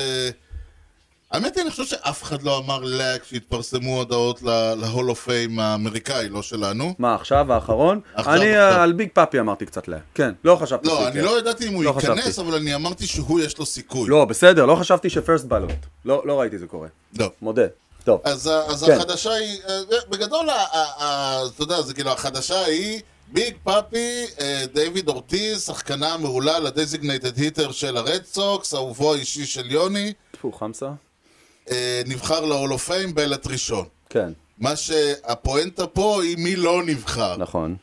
[1.31, 4.43] האמת היא, אני חושב שאף אחד לא אמר לה כשהתפרסמו הודעות
[4.77, 6.95] להול אוף פיים האמריקאי, לא שלנו.
[6.99, 8.01] מה, עכשיו האחרון?
[8.15, 8.79] עכשיו, אני עכשיו.
[8.79, 9.99] אה, על ביג פאפי אמרתי קצת לה.
[10.15, 11.21] כן, לא חשבתי לא, אני.
[11.23, 12.41] לא ידעתי אם הוא לא ייכנס, חשבתי.
[12.49, 14.11] אבל אני אמרתי שהוא יש לו סיכוי.
[14.11, 15.71] לא, בסדר, לא חשבתי שפרסט בלוט.
[16.05, 16.89] לא לא ראיתי זה קורה.
[17.19, 17.31] לא.
[17.43, 17.67] מודה.
[18.05, 18.21] טוב.
[18.25, 18.93] אז, אז כן.
[18.93, 23.01] החדשה היא, אה, בגדול, אתה יודע, זה כאילו, החדשה היא
[23.33, 29.47] ביג פאפי, אה, דיוויד אורטיז, שחקנה המעולה ל designated hitter של הרד סוקס, אהובו האישי
[29.47, 30.91] של יוני, טפו, חמסה?
[31.71, 33.85] אה, נבחר ל Hall of Fame ב ballot ראשון.
[34.11, 37.37] כן, מה שהפואנטה פה היא מי לא נבחר.
[37.37, 37.77] נכון.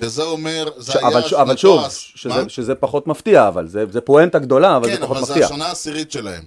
[0.00, 2.48] שזה אומר, זה ש- היה אבל ש- אבל שוב, שנתו- שזה- מה?
[2.48, 5.46] שזה פחות מפתיע, אבל זה זה פואנטה גדולה, אבל כן, זה פחות אבל זה מפתיע.
[5.46, 6.42] השנה העשירית שלהם.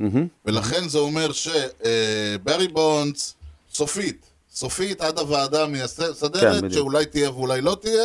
[0.46, 3.36] ולכן זה אומר שברי בונדס,
[3.74, 4.26] סופית,
[4.58, 6.74] סופית עד הוועדה כן, המסדרת, בדיוק.
[6.74, 8.04] שאולי תהיה ואולי לא תהיה,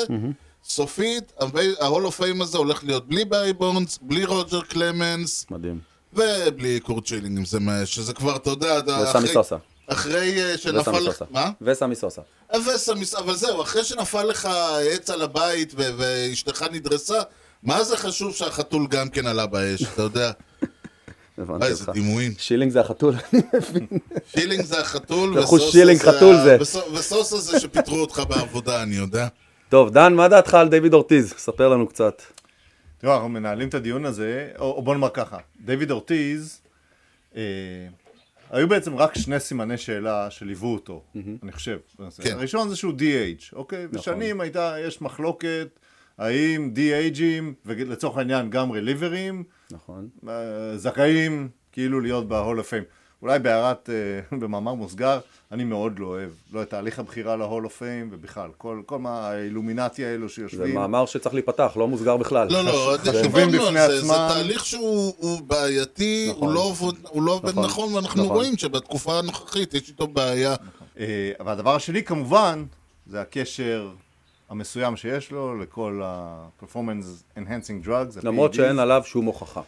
[0.65, 1.33] סופית,
[1.81, 5.79] ה Hall of Fame הזה הולך להיות בלי ברי בונדס, בלי רוג'ר קלמנס, מדהים.
[6.13, 7.47] ובלי קורט שילינג,
[7.85, 9.57] שזה כבר, אתה יודע, אתה- וסמי אחרי- סוסה.
[9.87, 11.13] אחרי אה, וסמי שנפל לך...
[11.13, 11.25] סוסה.
[11.31, 11.51] מה?
[11.63, 12.23] וסמי סוסה.
[12.67, 14.49] וסמיס, אבל זהו, אחרי שנפל לך
[14.93, 17.19] עץ על הבית ואשתך נדרסה,
[17.63, 20.31] מה זה חשוב שהחתול גם כן עלה באש, אתה יודע?
[21.43, 21.93] הבנתי איזה אותך.
[21.95, 22.33] דימויים.
[22.39, 23.87] שילינג זה החתול, אני מבין.
[24.27, 26.57] שילינג זה החתול, שילינג זה חתול ה- זה.
[26.61, 29.29] וסו- וסוסה זה שפיטרו אותך בעבודה, אני יודע.
[29.69, 31.35] טוב, דן, מה דעתך על דיוויד אורטיז?
[31.39, 32.23] ספר לנו קצת.
[32.99, 36.61] תראו, אנחנו מנהלים את הדיון הזה, או, או בוא נאמר ככה, דיוויד אורטיז,
[37.37, 37.43] אה,
[38.51, 41.03] היו בעצם רק שני סימני שאלה שליוו אותו,
[41.43, 41.79] אני חושב.
[42.23, 42.33] כן.
[42.37, 43.87] הראשון זה שהוא DH, אוקיי?
[43.93, 45.69] ושנים הייתה, יש מחלוקת,
[46.19, 50.09] האם DHים, ולצורך העניין גם רליברים, נכון.
[50.29, 50.33] אה,
[50.79, 52.85] זכאים כאילו להיות ב-Hall of Fame.
[53.23, 55.19] אולי בהערת, אה, במאמר מוסגר,
[55.53, 59.29] אני מאוד לא אוהב, לא את תהליך הבחירה ל-Hall of Fame, ובכלל, כל, כל מה
[59.29, 60.75] האילומינטי האלו זה שיושבים.
[60.75, 62.49] מאמר שצריך להיפתח, לא מוסגר בכלל.
[62.53, 64.27] לא, לא, חשובים דיברנו בפני זה, זה עצמם.
[64.29, 66.49] תהליך שהוא הוא בעייתי, נכון.
[66.49, 67.65] הוא לא עובד- הוא לא עובד נכון.
[67.65, 68.37] נכון, ואנחנו נכון.
[68.37, 70.55] רואים שבתקופה הנוכחית יש איתו בעיה.
[70.99, 72.65] אה, והדבר השני כמובן,
[73.07, 73.91] זה הקשר
[74.53, 78.19] המסוים שיש לו לכל ה-performance enhancing drugs.
[78.23, 78.57] למרות ה-PEDs.
[78.57, 79.61] שאין עליו שום הוכחה.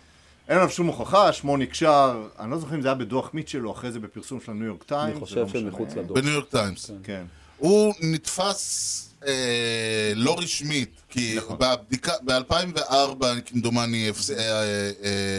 [0.48, 3.72] אין עליו שום הוכחה, שמו נקשר, אני לא זוכר אם זה היה בדוח מיטשל או
[3.72, 5.12] אחרי זה בפרסום של הניו יורק טיימס.
[5.12, 5.48] אני חושב לא.
[5.48, 6.18] שמחוץ לדוח.
[6.18, 6.90] בניו יורק טיימס.
[7.02, 7.24] כן.
[7.58, 11.56] הוא נתפס אה, לא רשמית, כי נכון.
[11.60, 14.10] בבדיקה, ב-2004, כמדומני,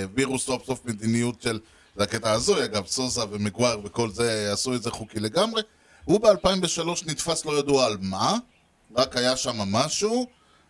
[0.01, 1.59] העבירו סוף סוף מדיניות של,
[1.95, 5.61] זה הקטע הזוי, אגב, סוזה ומגואר וכל זה, עשו את זה חוקי לגמרי.
[6.05, 8.37] הוא ב-2003 נתפס לא ידוע על מה,
[8.95, 10.27] רק היה שם משהו,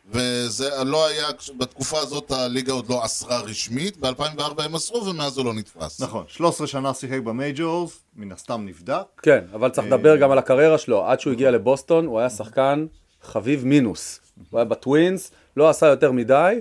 [0.10, 5.46] וזה לא היה, בתקופה הזאת הליגה עוד לא אסרה רשמית, ב-2004 הם אסרו ומאז הוא
[5.46, 6.02] לא נתפס.
[6.02, 9.06] נכון, 13 שנה שיחק במייג'ורס, מן הסתם נבדק.
[9.22, 11.06] כן, אבל צריך לדבר גם על הקריירה שלו.
[11.06, 12.86] עד שהוא הגיע לבוסטון, הוא היה שחקן
[13.22, 14.20] חביב מינוס.
[14.50, 16.60] הוא היה בטווינס, לא עשה יותר מדי,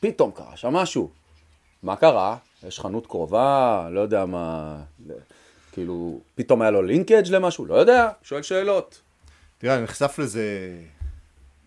[0.00, 1.10] פתאום קרה שם משהו.
[1.82, 2.36] מה קרה?
[2.66, 4.76] יש חנות קרובה, לא יודע מה...
[5.72, 7.66] כאילו, פתאום היה לו linkage למשהו?
[7.66, 9.00] לא יודע, שואל שאלות.
[9.58, 10.76] תראה, אני נחשף לזה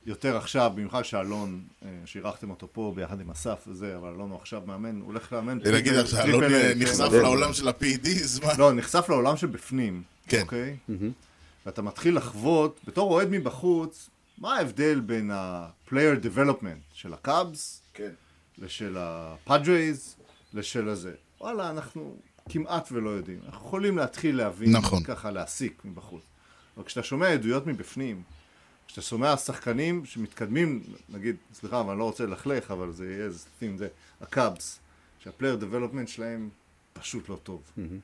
[0.05, 4.39] יותר עכשיו, במיוחד שאלון, אה, שאירחתם אותו פה ביחד עם אסף וזה, אבל אלון הוא
[4.39, 5.57] עכשיו מאמן, הוא הולך לאמן.
[6.01, 6.79] עכשיו, לא Triple-A, כן.
[6.79, 7.21] נחשף מדהים.
[7.21, 8.53] לעולם של ה-PEDs, מה?
[8.57, 10.41] לא, נחשף לעולם שבפנים, כן.
[10.41, 10.77] אוקיי?
[11.65, 18.11] ואתה מתחיל לחוות, בתור אוהד מבחוץ, מה ההבדל בין ה-player development של הקאבס, כן.
[18.57, 20.15] לשל הפאדרס,
[20.53, 21.13] לשל הזה.
[21.41, 22.15] וואלה, אנחנו
[22.49, 23.39] כמעט ולא יודעים.
[23.45, 25.03] אנחנו יכולים להתחיל להבין, נכון.
[25.03, 26.23] ככה להסיק מבחוץ.
[26.79, 28.21] אבל כשאתה שומע עדויות מבפנים,
[28.87, 33.39] כשאתה שומע שחקנים שמתקדמים, נגיד, סליחה, אבל אני לא רוצה ללכלך, אבל זה יהיה איזה
[33.39, 33.87] סטים, זה
[34.21, 34.79] הקאבס,
[35.19, 36.49] שה player development שלהם
[36.93, 37.61] פשוט לא טוב.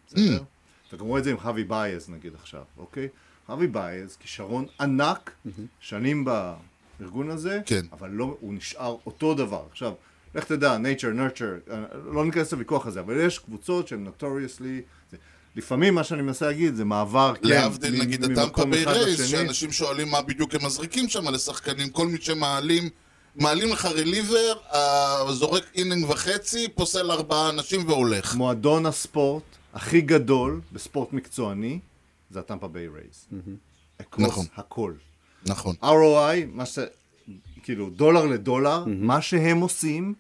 [0.08, 0.44] בסדר?
[0.88, 3.08] אתה גם רואה את זה עם חווי בייז נגיד עכשיו, אוקיי?
[3.46, 5.32] חווי בייז, כישרון ענק,
[5.80, 7.86] שנים בארגון הזה, כן.
[7.92, 9.66] אבל לא, הוא נשאר אותו דבר.
[9.72, 9.94] עכשיו,
[10.36, 15.16] לך תדע, nature, nurture, אה, לא ניכנס לוויכוח הזה, אבל יש קבוצות שהן notoriously...
[15.56, 19.22] לפעמים מה שאני מנסה להגיד זה מעבר, כן, להבדיל נגיד ממקום הטמפה ביי אחד רייז,
[19.22, 19.28] לשני.
[19.28, 22.90] שאנשים שואלים מה בדיוק הם מזריקים שם לשחקנים, כל מי שמעלים,
[23.36, 28.36] מעלים לך reliever, אה, זורק inning וחצי, פוסל ארבעה אנשים והולך.
[28.36, 31.80] מועדון הספורט הכי גדול בספורט מקצועני
[32.32, 33.26] זה הטמפה ביי רייז.
[34.18, 34.46] נכון.
[34.56, 34.94] הכל.
[35.46, 35.76] נכון.
[35.82, 36.80] ROI, מה ש...
[37.64, 40.14] כאילו, דולר לדולר, מה שהם עושים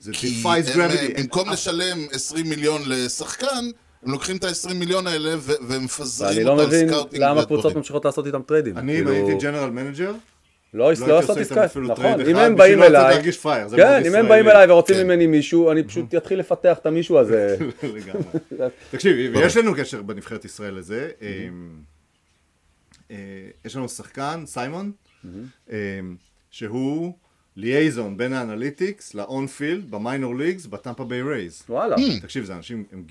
[0.00, 1.20] זה defies הם, אה, gravity.
[1.20, 3.70] במקום לשלם 20 מיליון לשחקן,
[4.02, 5.34] הם לוקחים את ה-20 מיליון האלה
[5.68, 7.44] ומפזרים לא אותו על מבין scouting למה.
[7.44, 8.78] קבוצות ממשיכות לעשות איתם טריידים.
[8.78, 10.12] אני, אם כאילו, הייתי general manager,
[10.74, 12.86] לא לא עס- לא הייתי לעשות עושה איתם עסקה, אפילו נכון, אם הם באים לא
[12.86, 13.22] אליי,
[13.76, 14.28] כן, אם הם.
[14.28, 15.02] באים אליי ורוצים כן.
[15.04, 17.56] ממני מישהו, אני פשוט אתחיל לפתח את המישהו הזה.
[17.94, 18.68] לגמרי.
[18.90, 21.10] תקשיב, יש לנו קשר בנבחרת ישראל לזה.
[21.22, 21.70] אמ,
[23.10, 23.16] אה,
[23.64, 24.92] יש לנו שחקן, סיימון,
[25.70, 26.16] אמ,
[26.50, 27.12] שהוא
[27.56, 31.62] liaison בין ה analytics ל on field ב minor leagues בטמפה ביי רייז.
[31.68, 31.96] וואלה.
[32.22, 33.02] תקשיב, זה אנשים, הם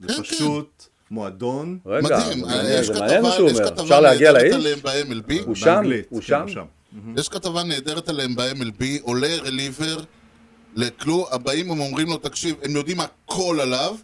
[0.00, 0.08] גיאו...
[0.08, 1.78] כן, זה פשוט מועדון.
[1.86, 3.82] רגע, מדהים, זה אה, מעניין, יש זה מעניין מה שהוא אומר.
[3.82, 4.54] אפשר להגיע לאיש?
[5.46, 5.66] הוא שם?
[5.74, 6.64] באנגלית, הוא כן, שם?
[7.16, 9.98] יש כתבה נהדרת עליהם ב-MLB, עולה reliever
[10.74, 13.96] לכלום, הבאים הם אומרים לו, תקשיב, הם יודעים הכל עליו,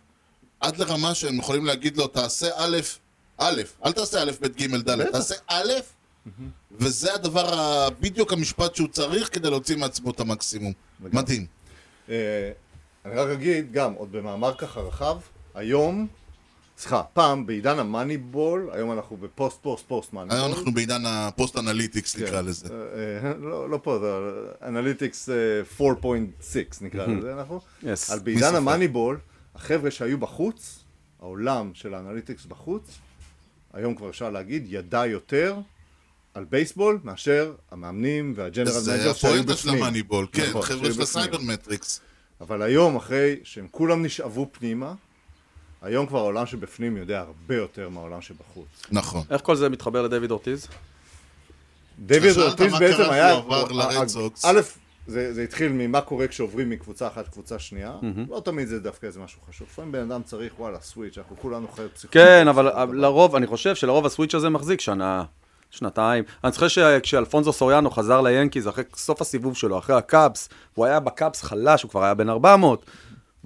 [0.61, 2.77] עד לרמה שהם יכולים להגיד לו, תעשה א',
[3.39, 5.73] א', אל תעשה א', ב', ג', ד', תעשה א',
[6.79, 10.73] וזה הדבר, ה- בדיוק המשפט שהוא צריך כדי להוציא מעצמו את המקסימום.
[11.01, 11.47] מדהים.
[12.09, 12.51] אה,
[13.05, 15.17] אני רק אגיד, גם, עוד במאמר ככה רחב,
[15.57, 16.07] היום,
[16.79, 20.39] סליחה, פעם בעידן המאניבול, היום אנחנו בפוסט פוסט פוסט מאניבול.
[20.39, 22.25] היום אנחנו בעידן הפוסט analytics, כן.
[22.25, 22.69] נקרא לזה.
[22.71, 24.07] אה, אה, לא לא פה, זה
[24.69, 25.29] analytics
[25.79, 25.85] 4.6
[26.81, 27.61] נקרא לזה, אנחנו.
[27.83, 27.87] Yes.
[28.13, 28.55] על בעידן?
[28.55, 29.19] המאניבול,
[29.55, 30.79] החבר'ה שהיו בחוץ,
[31.21, 32.99] העולם של ה analytics בחוץ,
[33.73, 35.59] היום כבר אפשר להגיד, ידע יותר
[36.35, 39.83] על בייסבול מאשר המאמנים וה general זה manager שהיו הפואנטה של בפנים.
[39.83, 41.03] המאניבול, כן, נכון, חבר'ה של בפנים.
[41.03, 42.01] ה sabermetrics.
[42.41, 44.95] אבל היום, אחרי שהם כולם נשאבו פנימה,
[45.83, 48.67] היום כבר העולם שבפנים יודע הרבה יותר מהעולם שבחוץ.
[48.91, 49.23] נכון.
[49.31, 50.69] איך כל זה מתחבר לדויד אורטיז?
[51.99, 53.41] דיוויד שאלת אורטיז בעצם היה...
[54.45, 54.61] א',
[55.07, 57.93] זה, זה התחיל ממה קורה כשעוברים מקבוצה אחת לקבוצה שנייה.
[58.31, 59.69] לא תמיד זה דווקא איזה משהו חשוב.
[59.71, 62.41] לפעמים בן אדם צריך, וואלה, switch, אנחנו כולנו חיות פסיכולוגיה.
[62.41, 65.25] כן, אבל אבל לרוב, אני חושב שלרוב ה switch הזה מחזיק שנה,
[65.71, 66.25] שנתיים.
[66.45, 71.43] אני זוכר שכשאלפונזו סוריאנו חזר ליאנקיז אחרי סוף הסיבוב שלו, אחרי הקאבס, הוא היה בקאבס
[71.43, 72.87] חלש, הוא כבר היה בן 400,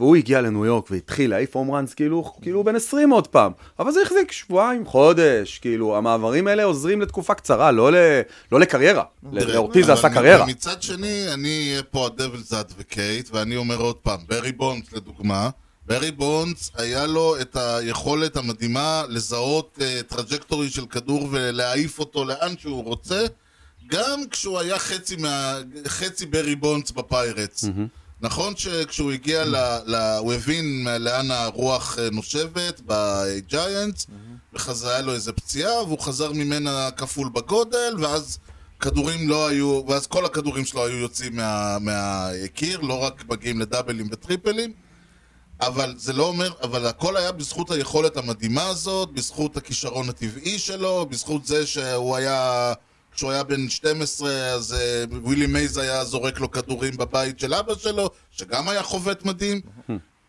[0.01, 3.53] והוא הגיע לניו יורק והתחיל להעיף home runs כאילו, כאילו בן 20 עוד פעם.
[3.79, 7.97] אבל זה החזיק שבועיים, חודש, כאילו, המעברים האלה עוזרים לתקופה קצרה, לא, ל,
[8.53, 9.05] לא לקריירה.
[9.33, 10.47] לאורטיז זה עשה קריירה.
[10.47, 15.51] מצד שני, אני אהיה פה ה devil's advocate, ואני אומר עוד פעם, ברי בונדס לדוגמה,
[15.87, 22.55] ברי בונדס היה לו את היכולת המדהימה לזהות uh, trajectory של כדור ולהעיף אותו לאן
[22.59, 23.27] שהוא רוצה,
[23.87, 27.65] גם כשהוא היה חצי, מה, חצי ברי בונדס בפיירטס.
[28.23, 29.57] נכון שכשהוא הגיע ל...
[29.87, 29.95] ל...
[30.19, 34.07] הוא הבין לאן הרוח אה, נושבת בג'יינטס,
[34.53, 38.39] וחזר היה לו איזה פציעה, והוא חזר ממנה כפול בגודל, ואז
[38.81, 44.09] כדורים לא היו, ואז כל הכדורים שלו היו יוצאים מה, מהקיר, לא רק מגיעים לדאבלים
[44.13, 44.73] וטריפלים.
[45.61, 51.07] אבל זה לא אומר, אבל הכל היה בזכות היכולת המדהימה הזאת, בזכות הכישרון הטבעי שלו,
[51.07, 52.73] בזכות זה שהוא היה,
[53.15, 57.75] כשהוא היה בן 12, אז אה, ווילי מייז היה זורק לו כדורים בבית של אבא
[57.75, 59.61] שלו, שגם היה חובט מדהים.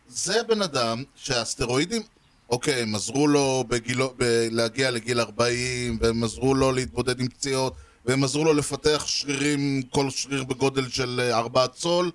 [0.08, 2.02] זה בן אדם שהסטרואידים,
[2.50, 7.74] אוקיי, הם עזרו לו בגילו, ב- להגיע לגיל 40, והם עזרו לו להתמודד עם פציעות,
[8.06, 12.12] והם עזרו לו לפתח שרירים, כל שריר בגודל של 4 צול,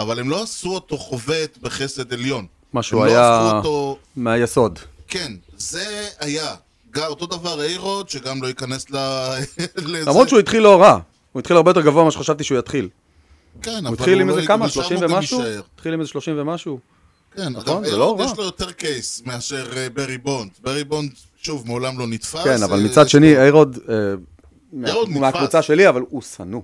[0.00, 2.46] אבל הם לא עשו אותו חובט בחסד עליון.
[2.72, 3.98] מה שהוא לא היה הפכו אותו...
[4.16, 4.78] מהיסוד.
[5.08, 6.54] כן, זה היה.
[6.96, 8.96] גם אותו דבר איירוד, שגם לא ייכנס ל...
[10.06, 10.98] למרות שהוא התחיל לא רע.
[11.32, 12.88] הוא התחיל הרבה יותר גבוה ממה שחשבתי שהוא יתחיל.
[13.62, 14.64] כן, הוא אבל התחיל עם לא- איזה כמה?
[14.64, 15.38] אבל שם 30 הוא גם ומשהו?
[15.38, 15.60] יישאר.
[15.74, 16.78] התחיל עם איזה 30 ומשהו?
[17.36, 18.24] כן, נכון, זה לא רע.
[18.24, 20.50] יש לו יותר case מאשר ברי בונד.
[20.62, 22.44] ברי בונד, שוב, מעולם לא נתפס.
[22.44, 23.94] כן, אבל אה, מצד שני, איירוד, אה.
[25.08, 26.62] מהקבוצה שלי, אבל הוא שנוא.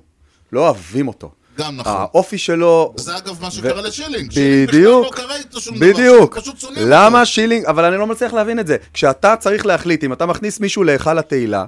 [0.52, 1.30] לא אוהבים אותו.
[1.58, 1.92] גם נכון.
[1.96, 2.94] האופי שלו...
[2.96, 4.32] זה אגב מה שקרה לשילינג.
[4.32, 5.86] שילינג בדיוק, בכלל לא קרה איתו שום דבר.
[5.86, 6.38] בדיוק.
[6.76, 7.30] למה אותו.
[7.30, 8.76] שילינג, אבל אני לא מצליח להבין את זה.
[8.92, 11.64] כשאתה צריך להחליט, אם אתה מכניס מישהו להיכל התהילה,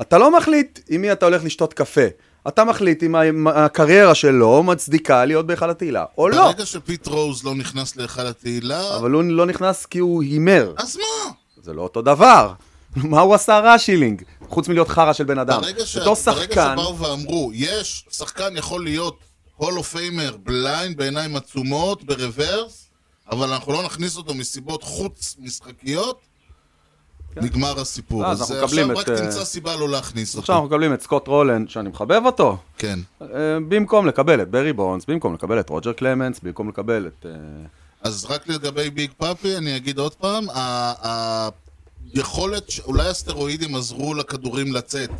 [0.00, 2.06] אתה לא מחליט עם מי אתה הולך לשתות קפה.
[2.48, 6.44] אתה מחליט אם הקריירה שלו מצדיקה להיות בהיכל התהילה, או לא.
[6.44, 10.72] ברגע שפיט רוז לא נכנס להיכל התהילה, אבל הוא לא נכנס כי הוא הימר.
[10.76, 11.30] אז מה?
[11.62, 12.52] זה לא אותו דבר.
[12.96, 14.22] מה הוא עשה רע שילינג?
[14.48, 15.60] חוץ מלהיות חרא של בן אדם.
[15.60, 15.96] ברגע, ש...
[15.96, 19.18] ברגע שחקן, שבאו ואמרו, יש, שחקן יכול להיות
[19.56, 22.86] Hall of Famer blind בעיניים עצומות, ב reverse,
[23.30, 26.20] אבל אנחנו לא נכניס אותו מסיבות חוץ משחקיות,
[27.36, 28.24] נגמר הסיפור.
[28.24, 28.30] כן.
[28.30, 30.74] אז אז עכשיו את, רק אה, תמצא סיבה לא להכניס עכשיו אנחנו אותו.
[30.74, 32.98] מקבלים את סקוט רולן, שאני מחבב אותו, כן.
[33.22, 33.26] אה,
[33.68, 37.26] במקום לקבל את ברי בונס, במקום לקבל את רוג'ר קלמנס, במקום לקבל את...
[37.26, 37.32] אה,
[38.02, 40.46] אז רק לגבי ביג פאפי, אני אגיד עוד פעם,
[42.68, 45.10] ש- אולי הסטרואידים עזרו לכדורים לצאת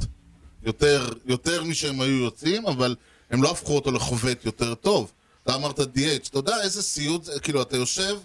[0.62, 2.94] יותר, יותר משהם היו יוצאים, אבל
[3.31, 5.12] הם לא הפכו אותו לחובט יותר טוב.
[5.44, 8.16] אתה אמרת DH, אתה יודע איזה סיוט זה, כאילו, אתה יושב,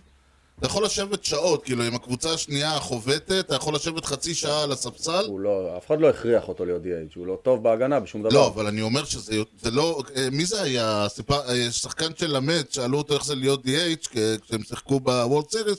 [0.60, 4.72] אתה יכול לשבת שעות, כאילו, עם הקבוצה השנייה החובטת, אתה יכול לשבת חצי שעה על
[4.72, 5.26] הספסל.
[5.28, 8.34] הוא לא, אף אחד לא הכריח אותו להיות DH, הוא לא טוב בהגנה בשום דבר.
[8.34, 10.04] לא, אבל אני אומר שזה זה לא...
[10.16, 11.08] אה, מי זה היה?
[11.32, 15.78] אה, שחקן של למד, שאלו אותו איך זה להיות DH כשהם שיחקו ב World Series,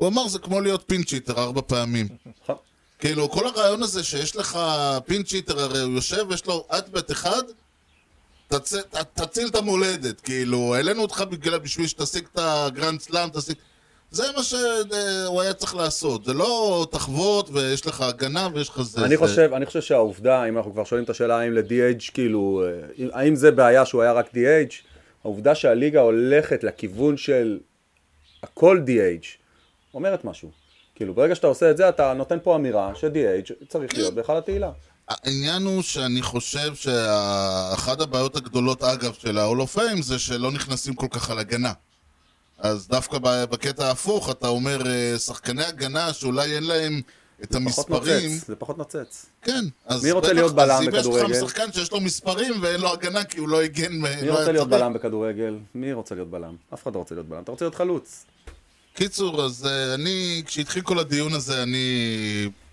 [0.00, 2.08] הוא אמר זה כמו להיות pinch hitter ארבע פעמים.
[2.44, 2.56] נכון.
[2.98, 4.58] כאילו, כל הרעיון הזה שיש לך
[5.06, 7.42] pinch hitter, הרי הוא יושב, יש לו at bat אחד,
[8.48, 8.74] תצ...
[8.74, 13.56] ת- תציל את המולדת, כאילו, העלינו אותך בגלל, בשביל שתשיג את ה grand slam, תשיג...
[14.10, 19.04] זה מה שהוא היה צריך לעשות, זה לא תחוות ויש לך הגנה ויש לך זה.
[19.04, 19.16] אני.
[19.16, 22.62] חושב, אני חושב שהעובדה, אם אנחנו כבר שואלים את השאלה האם ל-DH, כאילו,
[22.98, 24.74] אה, האם זה בעיה שהוא היה רק DH,
[25.24, 27.58] העובדה שהליגה הולכת לכיוון של
[28.42, 29.39] הכל DH,
[29.94, 30.50] אומרת משהו.
[30.94, 34.70] כאילו, ברגע שאתה עושה את זה, אתה נותן פה אמירה ש-DH צריך להיות בהיכל התהילה.
[35.08, 40.94] העניין הוא שאני חושב שאחת הבעיות הגדולות, אגב, של ה-all of fame זה שלא נכנסים
[40.94, 41.72] כל כך על הגנה.
[42.58, 47.00] אז דווקא בקטע ההפוך, אתה אומר, אה, שחקני הגנה שאולי אין להם
[47.42, 49.26] את פחות המספרים, נוצץ, זה פחות נוצץ.
[49.42, 49.64] כן.
[49.86, 51.24] אז מי רוצה בטח- להיות בלם אז אם יש בכדורגל?
[51.26, 54.68] לך שחקן שיש לו מספרים ואין לו הגנה כי הוא לא הגן, מי רוצה להיות
[54.68, 55.58] בלם בכדורגל?
[55.74, 56.54] מי רוצה להיות בלם?
[56.74, 57.42] אף אחד לא רוצה להיות בלם.
[57.42, 58.24] אתה רוצה להיות חלוץ.
[58.94, 61.86] קיצור, אז אה, אני, כשהתחיל כל הדיון הזה, אני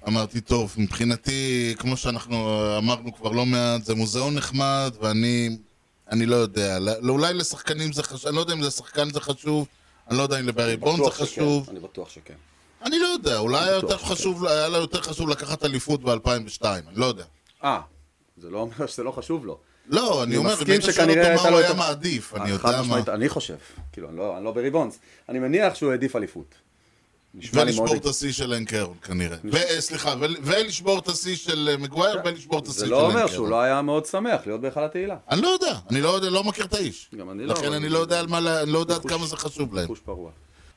[0.08, 5.58] אמרתי, טוב, מבחינתי, כמו שאנחנו אה, אמרנו כבר לא מעט, זה מוזיאון נחמד, ואני,
[6.12, 9.68] אני לא יודע, לא- אולי לשחקנים זה חשוב, אני לא יודע אם לשחקן זה חשוב,
[10.10, 12.34] אני לא יודע אם לברי בון זה שכן, חשוב, אני בטוח שכן.
[12.86, 13.98] אני לא יודע, אולי היה יותר.
[13.98, 17.24] חשוב, היה לו יותר חשוב לקחת אליפות ב-2002, אני לא יודע.
[17.64, 17.80] אה,
[18.38, 19.60] זה לא אומר שזה לא חשוב לו.
[19.90, 21.74] לא, אני אני אומר, אם מסכים היית שואל שכנראה אותו הייתה מה לו הוא היה
[21.74, 23.02] מעדיף, אני חד יודע מה.
[23.14, 23.56] אני חושב.
[23.92, 25.00] כאילו, אני לא- אני לא ברי בונס.
[25.30, 26.56] אני מניח שהוא העדיף אליפות.
[27.54, 29.38] ולשבור את השיא של אנקרון כנראה.
[29.52, 33.02] ו- סליחה, ול- ולשבור את השיא של אה, מגווייר, ולשבור את השיא זה של לא
[33.12, 33.28] אומר.
[33.28, 35.16] שהוא לא היה מאוד שמח להיות בהיכל התהילה.
[35.30, 37.10] אני לא יודע, אני לא יודע, לא מכיר את האיש.
[37.20, 39.38] גם אני לא, לכן אני לא יודע על מה, אני לא יודע עד כמה זה
[39.38, 39.88] חשוב להם.
[39.88, 40.32] חוש פרוע.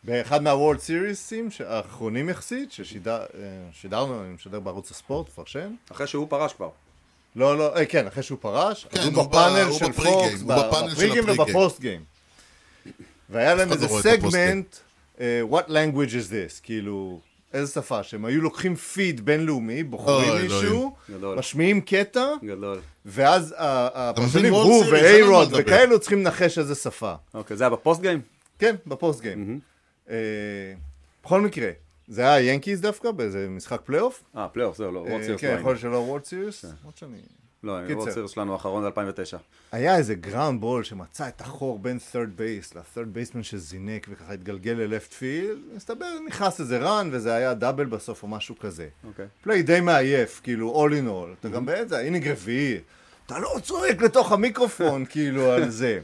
[0.05, 5.75] באחד מה World Series ים האחרונים יחסית, ששידרנו, אני משדר בערוץ הספורט, מפרשן.
[5.93, 6.69] אחרי שהוא פרש כבר.
[7.37, 10.41] לא, לא, אה, כן, אחרי שהוא פרש, כן, אז הוא הוא בפאנל הוא של פוקס,
[10.43, 11.41] הוא ב- בפאנל של ב pre-game ה pre-game.
[11.57, 12.01] וב post game.
[13.31, 14.01] והיה להם איזה לא.
[14.03, 14.77] סגמנט,
[15.21, 17.21] אה, what language is this, כאילו,
[17.55, 21.39] איזה שפה, שהם היו לוקחים פיד בינלאומי, בוחרים אוי, מישהו, גדול.
[21.39, 22.81] משמיעים קטע, גדול.
[23.07, 25.61] ואז ה- הפרשנים, מבין, הוא ואיירוד לדבר.
[25.63, 27.15] וכאלו צריכים לנחש איזה שפה.
[27.35, 28.21] אוקיי, זה היה ב post game?
[28.59, 29.61] כן, ב post game.
[30.11, 30.17] אה,
[31.25, 31.71] בכל מקרה,
[32.11, 34.23] זה היה היאנקיז דווקא, באיזה משחק פלייאוף.
[34.37, 35.71] אה, פלייאוף, זהו, לא, World אה, Series כן, יכול.
[35.71, 37.19] להיות שלא World Series, למרות שאני...
[37.63, 37.79] לא.
[37.95, 39.37] World Series שלנו האחרון זה 2009.
[39.73, 44.73] היה איזה ground ball שמצא את החור בין third base ל-third baseman שזינק וככה התגלגל
[44.73, 48.89] ל left field, מסתבר נכנס איזה run וזה היה double בסוף או משהו כזה.
[49.05, 49.27] אוקיי.
[49.43, 52.79] play די מעייף, כאילו all in all, אתה גם באיזה inning רביעי,
[53.27, 56.01] אתה לא צועק לתוך המיקרופון כאילו על זה.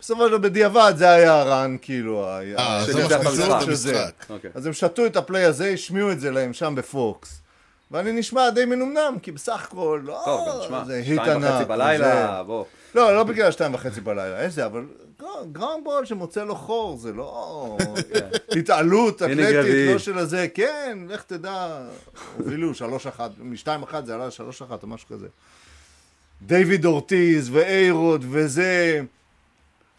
[0.00, 4.00] בסופו של דבר בדיעבד זה היה ה run, כאילו, אה, זה.
[4.00, 4.24] המשחק.
[4.30, 4.50] אוקיי.
[4.54, 7.40] אז הם שתו את ה play הזה, השמיעו את זה להם שם בפוקס.
[7.90, 11.64] ואני נשמע די מנומנם, כי בסך הכל, לא, טוב, גם תשמע, זה היה שתיים וחצי
[11.64, 12.64] בלילה, בוא.
[12.94, 14.84] לא, לא בגלל שתיים וחצי בלילה, איזה, אבל
[15.52, 17.76] ground ball שמוצא לו חור, זה לא
[18.50, 19.92] התעלות הנה אתלטית.
[19.92, 21.82] לא של הזה, כן, לך תדע,
[22.36, 25.26] הובילו שלוש אחת, משתיים אחת זה עלה לשלוש אחת או משהו כזה.
[26.42, 29.02] דיוויד אורטיז ואיירוד וזה,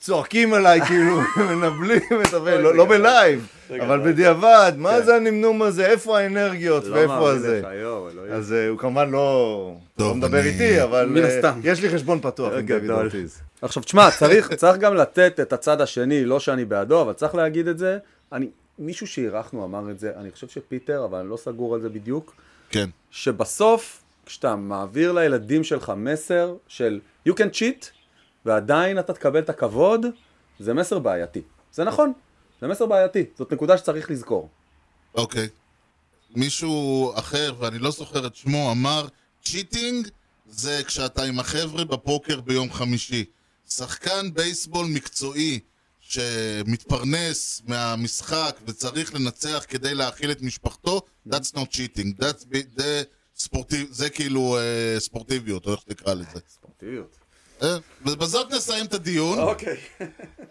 [0.05, 5.61] צועקים עליי, כאילו, מנבלים את הפה, לא לא ב live, אבל בדיעבד, מה זה הנמנום
[5.61, 7.61] הזה, איפה האנרגיות לא ואיפה הזה.
[8.31, 11.53] אז אה, הוא כמובן לא לא מדבר איתי, אבל אה.
[11.63, 13.03] יש לי חשבון פתוח עם דיוויד גדול.
[13.03, 13.41] אורטיז.
[13.61, 17.67] עכשיו תשמע, צריך, צריך גם לתת את הצד השני, לא שאני בעדו, אבל צריך להגיד
[17.67, 17.97] את זה.
[18.31, 18.47] אני,
[18.79, 22.35] מישהו שאירחנו אמר את זה, אני חושב שפיטר, אבל אני לא סגור על זה בדיוק,
[22.69, 22.89] כן.
[23.11, 26.99] שבסוף, כשאתה מעביר לילדים שלך מסר של
[27.29, 27.85] you can cheat,
[28.45, 30.05] ועדיין אתה תקבל את הכבוד,
[30.59, 31.41] זה מסר בעייתי.
[31.73, 32.13] זה נכון,
[32.61, 34.49] זה מסר בעייתי, זאת נקודה שצריך לזכור.
[35.15, 35.47] אוקיי.
[36.35, 39.07] מישהו אחר, ואני לא זוכר את שמו, אמר,
[39.43, 40.07] cheating
[40.49, 43.25] זה כשאתה עם החבר'ה בפוקר ביום חמישי.
[43.69, 45.59] שחקן בייסבול מקצועי
[45.99, 52.21] שמתפרנס מהמשחק וצריך לנצח כדי להאכיל את משפחתו, that's not cheating.
[52.21, 53.03] That's, be- זה,
[53.35, 56.39] ספורטיב, זה כאילו אה, ספורטיביות, או איך שתקרא לזה.
[56.49, 57.24] ספורטיביות.
[57.63, 59.39] אה, ובזאת נסיים את הדיון.
[59.39, 59.77] אוקיי.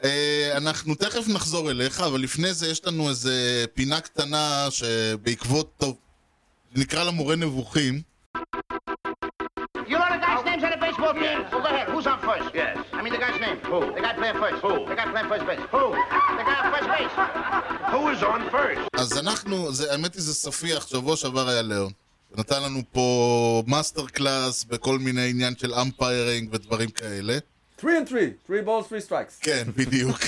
[0.05, 5.97] אה, אנחנו תכף נחזור אליך, אבל לפני זה יש לנו איזה פינה קטנה שבעקבות, טוב,
[6.77, 8.01] נקרא לה מורה נבוכים.
[9.87, 11.39] You know the guy's names on the baseball team?
[11.53, 11.87] Well, go ahead.
[11.93, 12.49] Who's on first?
[12.55, 12.77] Yes.
[12.99, 13.59] I mean the guy's name.
[13.71, 13.79] Who?
[13.97, 14.59] The guy playing first.
[14.65, 14.73] Who?
[14.91, 15.65] The guy playing first base.
[15.75, 15.85] Who?
[16.39, 17.15] The guy on first base.
[17.93, 18.81] Who is on first?
[18.97, 21.93] אז אנחנו, זה, האמת היא זה ספיח, שבוע שעבר היה ליאון.
[22.37, 27.39] נתן לנו פה master class בכל מיני עניין של umpiring ודברים כאלה.
[27.81, 29.33] 3 and 3, 3 balls, 3 strikes.
[29.41, 30.19] כן, בדיוק.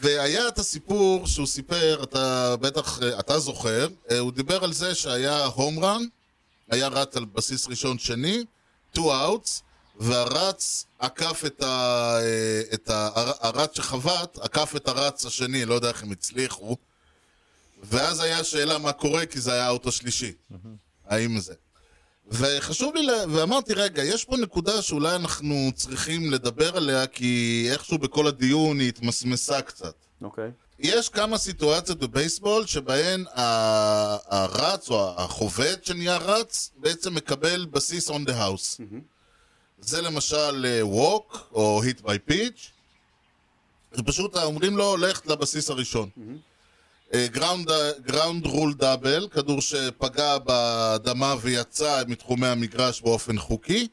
[0.00, 5.44] והיה את הסיפור שהוא סיפר, אתה בטח, אתה זוכר, אה, הוא דיבר על זה שהיה
[5.44, 6.02] home run,
[6.70, 8.44] היה רץ על בסיס ראשון שני,
[8.92, 9.60] 2 outs,
[10.00, 11.66] והרץ עקף את ה...
[12.22, 13.08] אה, את ה...
[13.14, 16.76] הר- הרץ שחבט, עקף את הרץ השני, לא יודע איך הם הצליחו.
[17.82, 20.32] ואז היה שאלה מה קורה, כי זה היה האוטו השלישי.
[21.06, 21.54] האם זה.
[22.28, 27.98] וחשוב לי, לה- ואמרתי, רגע, יש פה נקודה שאולי אנחנו צריכים לדבר עליה, כי איכשהו
[27.98, 29.94] בכל הדיון היא התמסמסה קצת.
[30.22, 30.50] אוקיי.
[30.78, 38.32] יש כמה סיטואציות בבייסבול שבהן הרץ או החובט שנהיה רץ בעצם מקבל בסיס on the
[38.32, 38.82] house.
[39.80, 42.60] זה למשל אה, walk או hit by pitch.
[43.92, 46.08] זה פשוט אומרים לו לך לבסיס הראשון.
[48.06, 53.88] גראונד רול דאבל, כדור שפגע באדמה ויצא מתחומי המגרש באופן חוקי.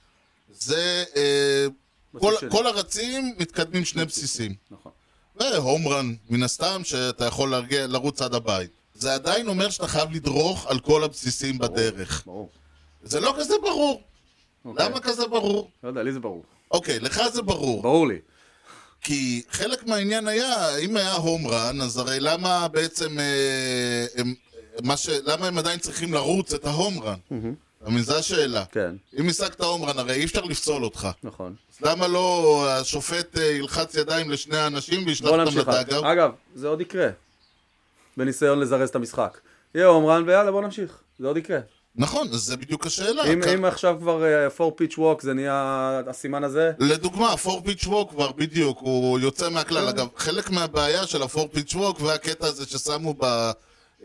[0.49, 1.65] זה אה,
[2.19, 2.33] כל.
[2.49, 4.55] כל הרצים מתקדמים שני בסיסים.
[4.71, 4.91] נכון.
[5.39, 8.71] והום רן, מן הסתם, שאתה יכול להרגיע, לרוץ עד הבית.
[8.93, 12.23] זה עדיין אומר שאתה חייב לדרוך על כל הבסיסים בדרך.
[12.25, 12.49] ברור.
[13.03, 14.01] זה לא כזה ברור.
[14.65, 14.85] אוקיי.
[14.85, 15.69] למה כזה ברור?
[15.83, 16.43] לא יודע, לי זה ברור.
[16.71, 17.81] אוקיי, לך זה ברור.
[17.81, 18.19] ברור לי.
[19.01, 24.33] כי חלק מהעניין היה, אם היה הום רן, אז הרי למה בעצם, אה, הם,
[24.97, 25.09] ש...
[25.09, 27.17] למה הם עדיין צריכים לרוץ את ההום רן?
[27.87, 28.65] מבין, זו השאלה.
[28.71, 31.07] כן, אם השגת הום רן, הרי אי אפשר לפסול אותך.
[31.23, 31.55] נכון.
[31.73, 35.57] אז למה לא השופט אה, ילחץ ידיים לשני האנשים וישלח אותם.
[35.57, 36.05] לדאגאוט?
[36.05, 37.09] אגב, זה עוד יקרה.
[38.17, 39.37] בניסיון לזרז את המשחק.
[39.75, 40.99] יהיה home run ויאללה בוא נמשיך.
[41.19, 41.59] זה עוד יקרה.
[41.95, 43.23] נכון, אז זה בדיוק השאלה.
[43.33, 44.23] אם כ- אם עכשיו כבר
[44.61, 49.19] 4 pitch walk זה נהיה הסימן הזה, לדוגמה, ה four pitch walk כבר בדיוק, הוא
[49.19, 49.87] יוצא מהכלל.
[49.87, 53.51] אגב, חלק מהבעיה של ה four pitch walk והקטע הזה ששמו ב-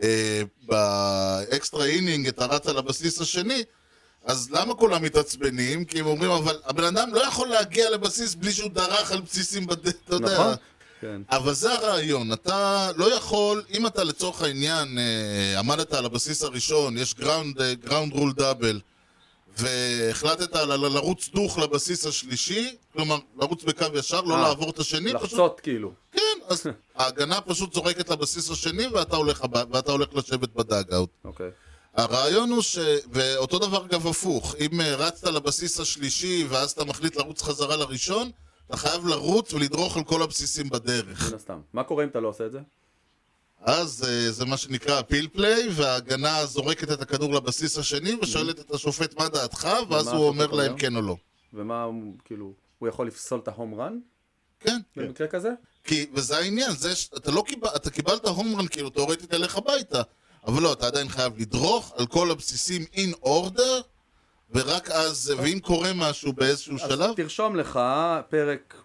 [0.03, 3.63] אה, ב extra inning את הרץ על הבסיס השני,
[4.25, 5.85] אז למה כולם מתעצבנים?
[5.85, 9.67] כי הם אומרים, אבל הבן אדם לא יכול להגיע לבסיס בלי שהוא דרך על בסיסים
[9.67, 10.33] בדרך, אתה יודע.
[10.33, 10.53] נכון?
[11.01, 11.21] כן.
[11.31, 16.97] אבל זה הרעיון, אתה לא יכול, אם אתה לצורך העניין אה, עמדת על הבסיס הראשון,
[16.97, 18.79] יש ground, אה, ground rule double,
[19.57, 24.79] והחלטת ל- ל- לרוץ דוך לבסיס השלישי, כלומר, לרוץ בקו ישר, לא אה, לעבור את
[24.79, 25.91] השני, פשוט, לחצות כאילו.
[26.11, 26.63] כן, אז
[26.95, 31.09] ההגנה פשוט זורקת לבסיס השני ואתה הולך, הב- ואתה הולך לשבת ב dugout.
[31.25, 31.49] אוקיי.
[31.95, 32.77] הרעיון הוא ש...
[33.13, 38.31] ואותו דבר אגב הפוך, אם אה, רצת לבסיס השלישי ואז אתה מחליט לרוץ חזרה לראשון,
[38.67, 41.29] אתה חייב לרוץ ולדרוך על כל הבסיסים בדרך.
[41.29, 41.59] מן הסתם.
[41.73, 42.59] מה קורה אם אתה לא עושה את זה?
[43.61, 48.71] אז אה, זה מה שנקרא פיל פליי, וההגנה זורקת את הכדור לבסיס השני ושואלת את
[48.71, 50.77] השופט מה דעתך, ואז הוא אומר להם?
[50.77, 51.15] כן או לא.
[51.53, 51.87] ומה,
[52.25, 53.99] כאילו, הוא יכול לפסול את ההום רן
[54.59, 55.49] כן, במקרה כזה?
[55.83, 57.09] כי, וזה העניין, זה ש...
[57.17, 57.69] אתה לא קיבל...
[57.75, 60.01] אתה קיבלת הום רן כאילו תאורטית תלך הביתה,
[60.47, 63.81] אבל לא, אתה עדיין חייב לדרוך על כל הבסיסים in order,
[64.51, 67.79] ורק אז, ואם קורה משהו באיזשהו אז שלב, תרשום לך
[68.29, 68.75] פרק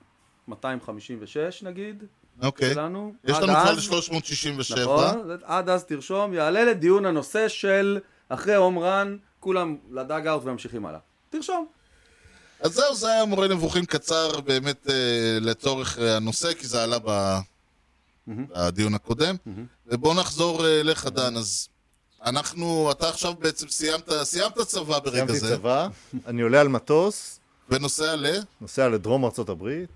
[0.49, 2.05] 256 נגיד,
[2.43, 2.75] אוקיי.
[2.75, 3.15] שלנו.
[3.25, 4.81] יש לנו כבר אז- ל-367.
[4.81, 7.99] נכון, עד אז תרשום, יעלה לדיון הנושא של
[8.29, 11.01] אחרי הום רן, כולם לדאג אאוט וממשיכים הלאה.
[11.31, 11.67] תרשום.
[12.61, 14.95] אז זהו, זה היה מורה נבוכים קצר באמת אה,
[15.41, 17.39] לצורך אה, הנושא, כי זה עלה ב...
[18.29, 19.37] בדיון הקודם.
[19.87, 21.37] ובואו נחזור אה, אליך, דן.
[21.37, 21.69] אז
[22.25, 25.89] אנחנו, אתה עכשיו בעצם סיימת, סיימת צבא ברגע סיימתי זה, צבא,
[26.27, 28.27] אני עולה על מטוס, ונוסע ל...
[28.61, 29.91] נוסע לדרום ארצות הברית.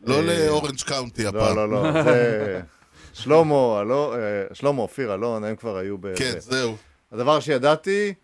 [0.00, 1.56] לא אה, לאורנג' קאונטי הפעם.
[1.56, 2.60] לא, לא, לא, זה...
[3.12, 6.14] שלמה, אלון, אה, שלמה, אופיר, אלון, הם כבר היו ב...
[6.16, 6.40] כן, זה.
[6.40, 6.76] זהו.
[7.12, 8.14] הדבר שידעתי,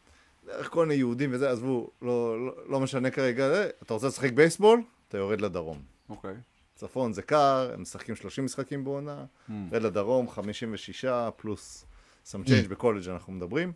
[0.48, 4.32] איך כל מיני יהודים וזה, עזבו, לא, לא, לא משנה כרגע, זה, אתה רוצה לשחק
[4.32, 4.82] בייסבול?
[5.08, 5.78] אתה יורד לדרום.
[6.10, 6.34] אוקיי.
[6.74, 11.04] צפון זה קר, הם משחקים 30 משחקים בעונה, יורד לדרום 56
[11.36, 11.84] plus
[12.28, 13.72] some change בקולג' אנחנו מדברים.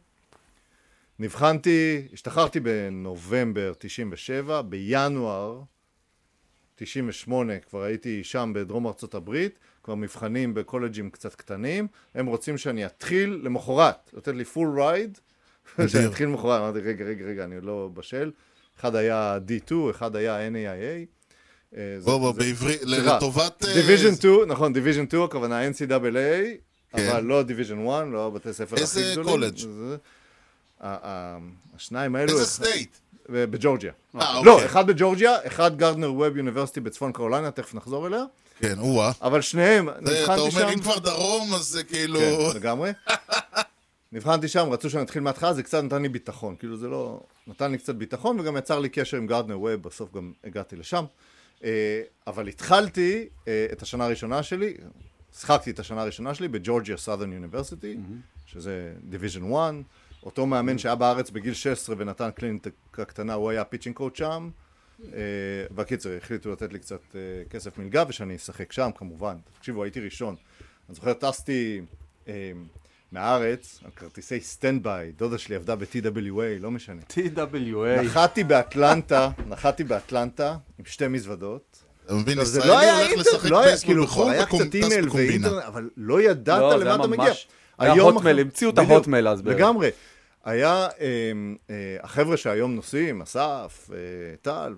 [1.18, 5.62] נבחנתי, השתחררתי בנובמבר 97, בינואר
[6.74, 12.86] 98 כבר הייתי שם בדרום ארצות הברית, כבר מבחנים בקולג'ים קצת קטנים, הם רוצים שאני
[12.86, 15.18] אתחיל למחרת, לתת לי full ride,
[15.88, 18.30] שאני אתחיל למחרת, אמרתי רגע רגע רגע אני לא בשל,
[18.80, 21.07] אחד היה D2, אחד היה NAIA.
[21.76, 23.64] אה, בוא, בוא, בעברית, לטובת...
[23.64, 27.09] אה, Division 2, נכון, Division 2, הכוונה NCAA, כן.
[27.09, 29.30] אבל לא division 1, לא הבתי ספר הכי איזה גדולים.
[29.30, 29.57] קולג'?
[29.59, 29.97] זה-
[30.80, 31.38] ה- ה-
[31.76, 32.32] השניים האלו...
[32.32, 32.96] איזה state?
[33.28, 33.93] בג'ורג'יה.
[34.20, 34.66] אה, לא, אוקיי.
[34.66, 38.24] אחד בג'ורג'יה, אחד גרדנר ווב University בצפון קרוליינה, תכף נחזור אליה,
[38.59, 39.12] כן, או-אה.
[39.22, 40.68] אבל שניהם, זה, אתה נבחנתי אומר, שם...
[40.68, 42.20] אם כבר דרום, אז זה כאילו...
[42.20, 42.90] כן, לגמרי.
[44.12, 46.57] נבחנתי שם, רצו שאני אתחיל מההתחלה, זה קצת נתן לי ביטחון.
[46.59, 47.20] כאילו זה לא...
[47.47, 51.05] נתן לי קצת ביטחון, וגם יצר לי קשר עם גרדנר ווב, בסוף גם הגעתי לשם.
[51.64, 54.74] אה, אבל התחלתי אה, את השנה הראשונה שלי,
[55.39, 57.96] שיחקתי את השנה הראשונה שלי בג'ורג'יה סאדרן University,
[58.47, 59.74] שזה division 1.
[60.22, 64.51] אותו מאמן שהיה בארץ בגיל 16 ונתן קליניקה קטנה, הוא היה pitching coach שם.
[65.14, 65.18] אה,
[65.74, 67.20] בקיצר, החליטו לתת לי קצת אה,
[67.51, 69.37] כסף מלגה ושאני אשחק שם, כמובן.
[69.59, 70.37] תקשיבו, הייתי ראשון.
[70.89, 71.80] אני זוכר, טסתי
[72.28, 72.53] אה,
[73.12, 77.03] מהארץ על כרטיסי stand-by, דודה שלי עבדה ב-TWA, לא משנה.
[77.11, 78.03] TWA.
[78.05, 81.83] נחתי באטלנטה, נחתי באטלנטה עם שתי מזוודות.
[82.12, 85.06] אתה מבין, ישראלי לא הולך לשחק לא בייסבול כאילו, בחו"ל, היה בקומ- קצת טס אימייל
[85.06, 85.66] בקומבינה.
[85.66, 87.24] אבל לא ידעת לא, למה אתה מגיע.
[87.24, 87.46] ממש-
[87.78, 89.42] היה היום הוטמייל, אחר- המציאו את ההוטמייל אז.
[89.46, 89.90] לגמרי.
[90.44, 90.88] היה
[91.32, 93.96] אמ, אה, החבר'ה שהיום נוסעים, אסף, אה,
[94.42, 94.74] טל,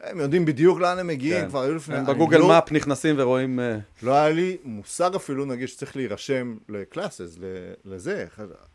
[0.00, 1.48] הם יודעים בדיוק לאן הם מגיעים, כן.
[1.48, 1.96] כבר היו לפני...
[1.96, 3.60] הם בגוגל לא- map נכנסים ורואים...
[3.60, 7.36] אה, לא היה לי מושג אפילו, נגיד, שצריך להירשם ל classes,
[7.84, 8.26] לזה.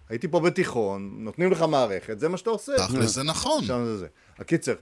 [0.10, 2.72] הייתי פה בתיכון, נותנים לך מערכת, זה מה שאתה עושה.
[2.88, 3.64] תכל'ס זה נכון.
[3.64, 4.08] שם זה זה.
[4.40, 4.74] הקיצר,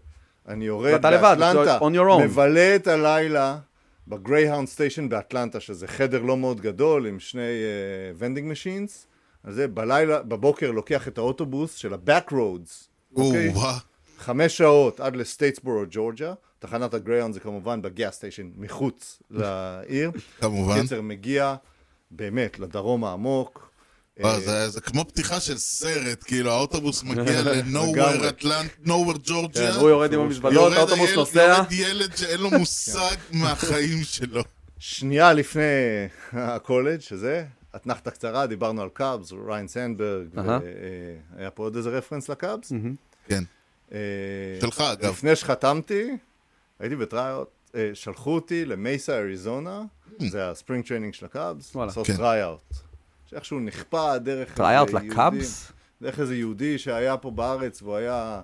[0.47, 2.23] אני יורד באטלנטה, on your own.
[2.23, 3.57] מבלה את הלילה
[4.07, 7.41] בגרייהאונד station באטלנטה, שזה חדר לא מאוד גדול עם שני
[8.17, 9.07] vending machines.
[9.43, 13.53] אז זה בלילה, בבוקר לוקח את האוטובוס של ה-back roads, אוקיי?
[14.17, 16.33] חמש שעות עד לסטייטסבורו, ג'ורג'יה.
[16.59, 20.11] תחנת הגרייהאונד זה כמובן ב gas station מחוץ לעיר.
[20.39, 20.81] כמובן.
[20.81, 21.55] קיצר, מגיע
[22.11, 23.71] באמת לדרום העמוק.
[24.25, 27.41] אה, זה- זה כמו פתיחה של סרט, כאילו האוטובוס מגיע.
[27.45, 29.71] ל-nowhere אטלנט-, nowhere ג'ורג'יה.
[29.73, 31.39] כן, הוא יורד עם המזוודות, האוטובוס נוסע.
[31.57, 34.43] יורד ילד שאין לו מושג מהחיים שלו.
[34.79, 35.61] שנייה לפני
[36.33, 37.45] הקולג' שזה,
[37.75, 40.27] אתנחתה קצרה, דיברנו על קאבס, ריין סנדברג.
[41.35, 42.71] והיה פה עוד איזה reference לקאבס.
[43.27, 43.43] כן.
[43.91, 43.97] אה,
[44.61, 45.09] שלך, אגב.
[45.11, 46.07] לפני שחתמתי,
[46.79, 49.81] הייתי ב tryout, אה, שלחו אותי למסה, אריזונה,
[50.19, 51.75] זה ה spring training של הקאבס.
[51.75, 52.13] לעשות כן.
[53.27, 54.55] שאיכשהו נכפה דרך...
[54.87, 55.71] איזה יהודי- לקאבס?
[56.01, 58.41] דרך איזה יהודי שהיה פה בארץ, והוא היה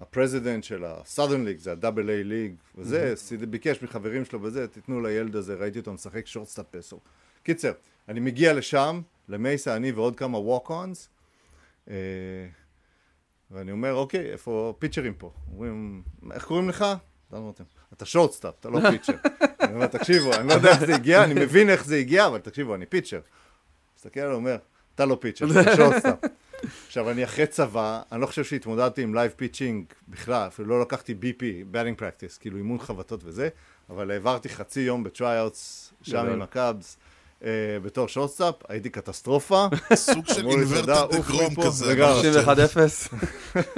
[0.00, 1.18] ה president של ה-Southern
[1.48, 1.90] League, זה ה-AA
[2.24, 3.14] league, וזה,
[3.50, 7.00] ביקש מחברים שלו וזה, תיתנו לילד הזה, ראיתי אותו משחק shortstop פסו.
[7.42, 7.72] קיצר,
[8.08, 11.08] אני מגיע לשם, למסה, אני ועוד כמה walk-ons,
[11.90, 11.94] אה,
[13.50, 15.32] ואני אומר, אוקיי, איפה pitcher ים פה?
[15.52, 16.02] אומרים,
[16.32, 16.84] איך קוראים לך?
[17.32, 17.64] דן רותם.
[17.92, 19.12] אתה shortstop, אתה לא pitcher.
[19.60, 22.38] אני אומר, תקשיבו, אני לא יודע איך זה הגיע, אני מבין איך זה הגיע, אבל
[22.38, 23.20] תקשיבו, אני pitcher.
[24.04, 24.56] מסתכל עליו, אומר,
[24.94, 26.18] אתה לא pitcher, אתה shortstop.
[26.86, 31.14] עכשיו, אני אחרי צבא, אני לא חושב שהתמודדתי עם live pitching בכלל, אפילו לא לקחתי
[31.22, 33.48] BP, batting practice, כאילו אימון חבטות וזה,
[33.90, 36.16] אבל העברתי חצי יום ב tryouts, שם.
[36.26, 36.96] עם הקאבס,
[37.44, 37.50] אה,
[37.82, 39.66] בתור shortstop, הייתי קטסטרופה.
[39.94, 41.94] סוג של inverted יעקב דגרום כזה.
[41.94, 42.22] לגמרי.
[42.46, 43.08] ממש.
[43.08, 43.14] 61-0.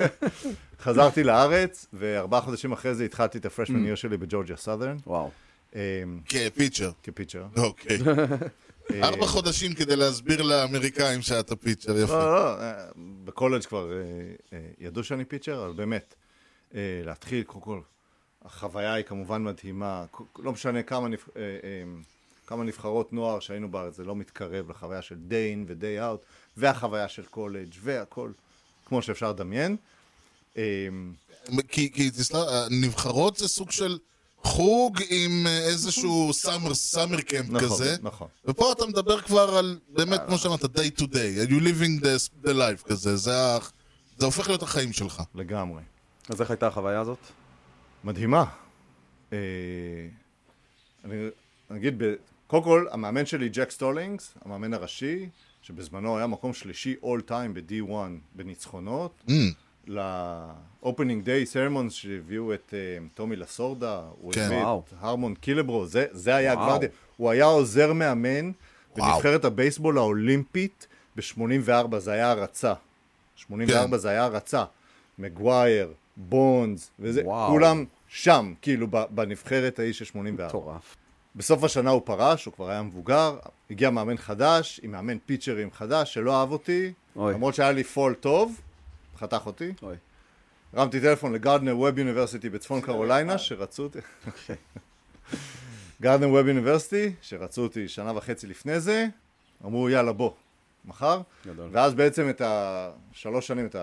[0.84, 3.86] חזרתי לארץ, וארבעה חודשים אחרי זה התחלתי את ה freshman Mm.
[3.86, 5.30] year שלי בג'ורג'יה סאדרן, וואו.
[6.28, 6.90] כ pitcher.
[7.02, 7.44] כ pitcher.
[7.56, 7.98] אוקיי.
[8.94, 12.12] ארבע חודשים כדי להסביר לאמריקאים שאתה pitcher, יפה.
[12.12, 12.86] לא, לא, אה,
[13.24, 13.98] בקולג' כבר אה,
[14.52, 16.14] אה, ידעו שאני pitcher, אבל באמת,
[16.74, 17.80] אה, להתחיל, קודם כל,
[18.44, 20.04] החוויה היא כמובן מדהימה,
[20.38, 21.28] לא משנה כמה, נבח...
[21.36, 21.84] אה, אה,
[22.46, 26.26] כמה נבחרות נוער שהיינו בארץ, זה לא מתקרב לחוויה של day in ו-day out,
[26.56, 28.30] והחוויה של קולג' והכל,
[28.86, 29.76] כמו שאפשר לדמיין.
[30.56, 30.88] אה,
[31.68, 33.98] כי, כי תסלח, הנבחרות זה סוג של
[34.46, 37.96] חוג עם אה, איזשהו summer, summer camp נכון, כזה.
[38.02, 38.28] נכון.
[38.44, 41.48] ופה אתה מדבר כבר על, באמת, כמו שאמרת, day to day.
[41.50, 43.16] You living the, the life כזה.
[43.16, 43.58] זה, ה,
[44.18, 45.22] זה הופך להיות החיים שלך.
[45.34, 45.82] לגמרי.
[46.28, 47.18] אז איך הייתה החוויה הזאת?
[48.04, 48.44] מדהימה.
[49.32, 49.38] אה,
[51.04, 51.14] אני
[51.70, 52.14] אני אגיד, ב-
[52.46, 55.28] קודם כל, המאמן שלי, ג'ק סטולינגס, המאמן הראשי,
[55.62, 57.92] שבזמנו היה מקום שלישי all time ב-D1
[58.34, 59.32] בניצחונות, Mm,
[59.86, 64.40] ל-opening day sermons שהביאו את אה, טומי לסורדה, הוא כן.
[64.40, 64.82] הביא וואו.
[64.88, 66.52] את הרמון קילברו, זה, זה היה.
[66.52, 66.88] הגוורדיה.
[67.16, 68.50] הוא היה עוזר מאמן.
[68.96, 72.74] בנבחרת הבייסבול האולימפית ב-84, זה היה הרצה.
[73.36, 73.96] 84 כן.
[73.96, 74.64] זה היה הרצה.
[75.18, 77.50] מגווייר, בונדס, וזה, וואו.
[77.50, 80.46] כולם שם, כאילו, בנבחרת ההיא של 84.
[80.48, 80.96] מטורף.
[81.36, 83.36] בסוף השנה הוא פרש, הוא כבר היה מבוגר,
[83.70, 87.34] הגיע מאמן חדש, עם מאמן פיצ'רים חדש, שלא אהב אותי, אוי.
[87.34, 88.60] למרות שהיה לי פול טוב,
[89.16, 89.72] חתך אותי.
[89.82, 89.96] אוי.
[90.72, 93.98] הרמתי טלפון לגארדנר ווב יוניברסיטי בצפון קרוליינה, שרצו אותי...
[96.02, 99.06] גארדנר ווב יוניברסיטי, שרצו אותי שנה וחצי לפני זה,
[99.64, 100.30] אמרו יאללה בוא,
[100.84, 101.20] מחר.
[101.46, 101.68] גדול.
[101.72, 103.76] ואז בעצם את השלוש שנים, את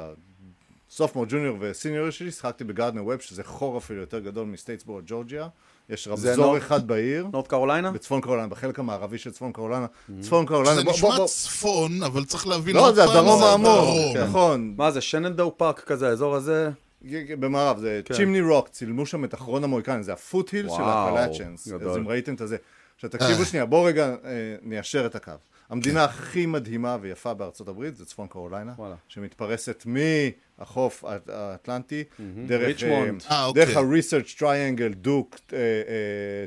[0.90, 5.48] הסופמור, ג'וניור וסיניור שלי, שיחקתי בגארדנר ווב, שזה חור אפילו יותר גדול מסטייטסבורו, ג'ורג'יה.
[5.90, 7.28] יש רמזור אחד בעיר.
[7.34, 7.92] נורת קרוליינה?
[7.92, 9.86] בצפון קרוליינה, בחלק המערבי של צפון קרוליינה.
[10.22, 11.28] צפון קרוליינה, זה בוא, נשמע בוא, בוא.
[11.28, 14.18] צפון, אבל צריך להבין לא, זה הדרום זה העמוק, הדרום.
[14.18, 14.74] נכון.
[14.78, 16.70] מה זה, שננדאו פארק כזה, האזור הזה?
[17.40, 18.14] במערב, זה כן.
[18.14, 20.76] צ'ימני רוק, צילמו שם את אחרון המוהיקנים, זה הפוט-היל של.
[21.68, 21.92] גדול.
[21.92, 22.58] אז אם ראיתם את הזה.
[22.96, 25.32] עכשיו תקשיבו שנייה, בואו רגע אה, ניישר את הקו.
[25.70, 28.96] המדינה הכי מדהימה ויפה בארצות הברית זה צפון קרוליינה, וואלה.
[29.08, 32.04] שמתפרסת מהחוף האטלנטי,
[32.48, 32.84] דרך.
[32.84, 33.66] אה, אה, אוקיי.
[33.66, 35.58] דרך ה-research triangle, דוק, אה,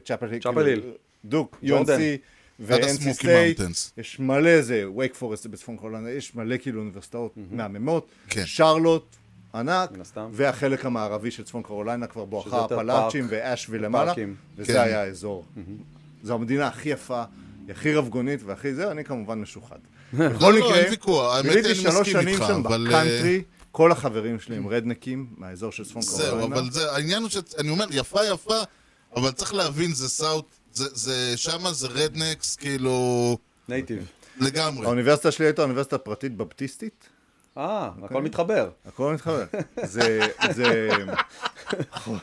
[0.04, 0.28] צ'אפל
[0.66, 0.80] היל,
[1.24, 1.58] דוק.
[1.62, 2.18] UNC
[2.60, 3.92] ו-NC Mountains.
[3.98, 8.42] יש מלא זה, וייק פורסט זה בצפון קרוליינה, יש מלא כאילו אוניברסיטאות מהממות, כן.
[8.44, 9.16] שרלוט,
[9.54, 9.90] ענק.
[10.32, 13.40] והחלק המערבי של צפון קרוליינה כבר בואכה הפלאצ'ים פארק.
[13.44, 14.34] ואשוויל למעלה, פארקים.
[14.56, 14.78] וזה כן.
[14.80, 15.44] היה האזור.
[16.22, 17.24] זו המדינה הכי יפה,
[17.66, 19.78] היא הכי רבגונית והכי זה, אני כמובן משוחד.
[20.14, 23.42] בכל לא, מקרה, ביליתי אני שלוש מסכים שנים איתך, שם אבל, בקאנטרי,
[23.72, 26.56] כל החברים שלי הם redneck ים מהאזור של צפון זהו, קרוליינה.
[26.56, 28.60] אבל זה, העניין הוא שאני אומר, יפה יפה,
[29.16, 33.38] אבל צריך להבין, זה South, זה, זה, שמה זה rednecks, כאילו,
[33.68, 34.06] native.
[34.40, 34.86] לגמרי.
[34.86, 37.08] האוניברסיטה שלי הייתה אוניברסיטה פרטית בפטיסטית,
[37.58, 38.70] אה, הכל מתחבר.
[38.86, 39.44] הכל מתחבר.
[39.84, 40.88] זה, זה...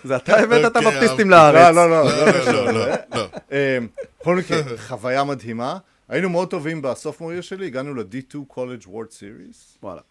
[0.03, 1.75] זה אתה הבאת את אוקיי, הבפטיסטים אבל- לארץ.
[1.75, 3.25] לא, לא, לא, לא, לא, לא, לא, לא.
[3.51, 3.87] אמ,
[4.21, 5.77] בכל מקרה, חוויה מדהימה.
[6.09, 9.77] היינו מאוד טובים ב sophomore year שלי, הגענו ל-D2 College World Series.
[9.83, 10.01] וואלה.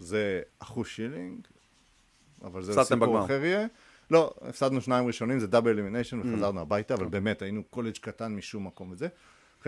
[0.00, 1.40] זה אחוז שילינג,
[2.44, 3.24] אבל זה סיפור.
[3.24, 3.66] אחר יהיה.
[4.10, 8.66] לא, הפסדנו שניים ראשונים, זה double elimination, וחזרנו הביתה, אבל באמת, היינו קולג' קטן משום
[8.66, 9.08] מקום וזה.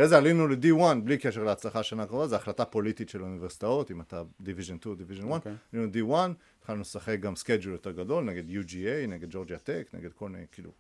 [0.01, 4.01] אחרי זה עלינו ל-D1, בלי קשר להצלחה שנה הקרובה, זו החלטה פוליטית של האוניברסיטאות, אם
[4.01, 5.27] אתה Division 2, Division 1.
[5.31, 5.53] אוקיי.
[5.73, 10.29] עלינו ל-D1, התחלנו לשחק גם schedule יותר גדול, נגד UGA, נגד ג'ורג'יה טק, נגד כל
[10.29, 10.71] מיני, כאילו,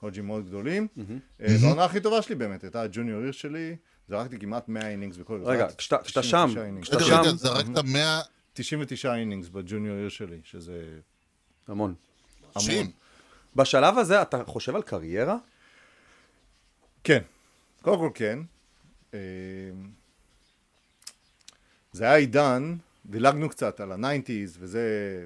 [0.00, 0.86] קולג'ים מאוד גדולים.
[0.98, 3.76] אה, והעונה הכי טובה שלי באמת, הייתה ה junior year שלי,
[4.08, 5.40] זרקתי כמעט 100 innings בכל...
[5.44, 6.80] רגע, זרקתי כשאתה- כשאתה 99 שם.
[6.80, 8.20] כשאתה רגע, רגע, שם- זרקת 100...
[8.54, 10.84] 99 innings ב junior year שלי, שזה
[11.68, 11.94] המון.
[12.54, 12.90] המון.
[13.56, 15.36] בשלב הזה אתה חושב על קריירה?
[17.04, 17.22] כן,
[17.82, 18.38] קודם כל כן.
[19.14, 19.18] אה,
[21.92, 22.76] זה היה עידן,
[23.06, 25.24] דילגנו קצת על ה nineties, וזה...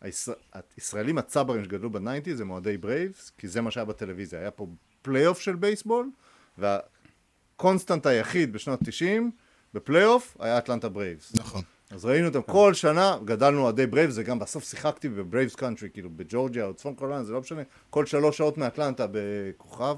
[0.00, 0.36] הישראל-
[0.76, 4.40] הישראלים הצברים שגדלו ב nineties זה אוהדי ברייבס, כי זה מה שהיה בטלוויזיה.
[4.40, 4.66] היה פה
[5.02, 6.10] פלייאוף של בייסבול,
[6.58, 9.30] וה constant היחיד בשנות 90
[9.74, 11.32] בפלייאוף היה אטלנטה ברייבס.
[11.34, 11.62] נכון.
[11.90, 15.90] אז ראינו אותם כל שנה, גדלנו אוהדי ברייבס, זה גם בסוף שיחקתי ב Braves country,
[15.90, 19.96] כאילו בג'ורג'יה או צפון קרוליינה, זה לא משנה, כל שלוש שעות מאטלנטה ברכב.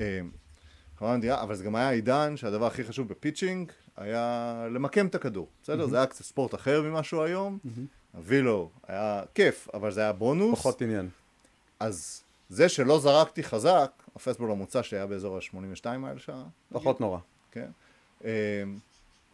[0.00, 0.20] אה,
[0.98, 5.14] חוויה מדהימה, אבל זה גם היה עידן שהדבר הכי חשוב ב pitching היה למקם את
[5.14, 5.86] הכדור, בסדר?
[5.86, 7.58] זה היה קצת ספורט אחר ממה שהוא היום,
[8.12, 10.58] ה velo היה כיף, אבל זה היה בונוס.
[10.58, 11.08] פחות עניין.
[11.80, 17.00] אז זה שלא זרקתי חזק, ה fastball הממוצע שלי היה באזור ה-82 מייל שעה, פחות
[17.00, 17.18] נורא.
[17.52, 17.68] כן?
[18.24, 18.62] אה,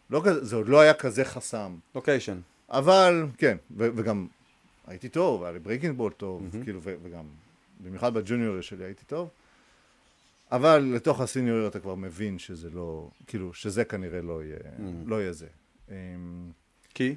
[0.09, 1.75] לא זה עוד לא היה כזה חסם.
[1.95, 2.39] location.
[2.69, 4.27] אבל, כן, ו- וגם
[4.87, 7.23] הייתי טוב, היה לי breaking ball טוב, כאילו, ו- וגם,
[7.79, 9.29] במיוחד ב junior שלי הייתי טוב,
[10.55, 14.57] אבל לתוך ה senior אתה כבר מבין שזה לא, כאילו, שזה כנראה לא יהיה,
[15.05, 15.47] לא יהיה זה.
[15.89, 15.95] אמ,
[16.93, 17.15] כי?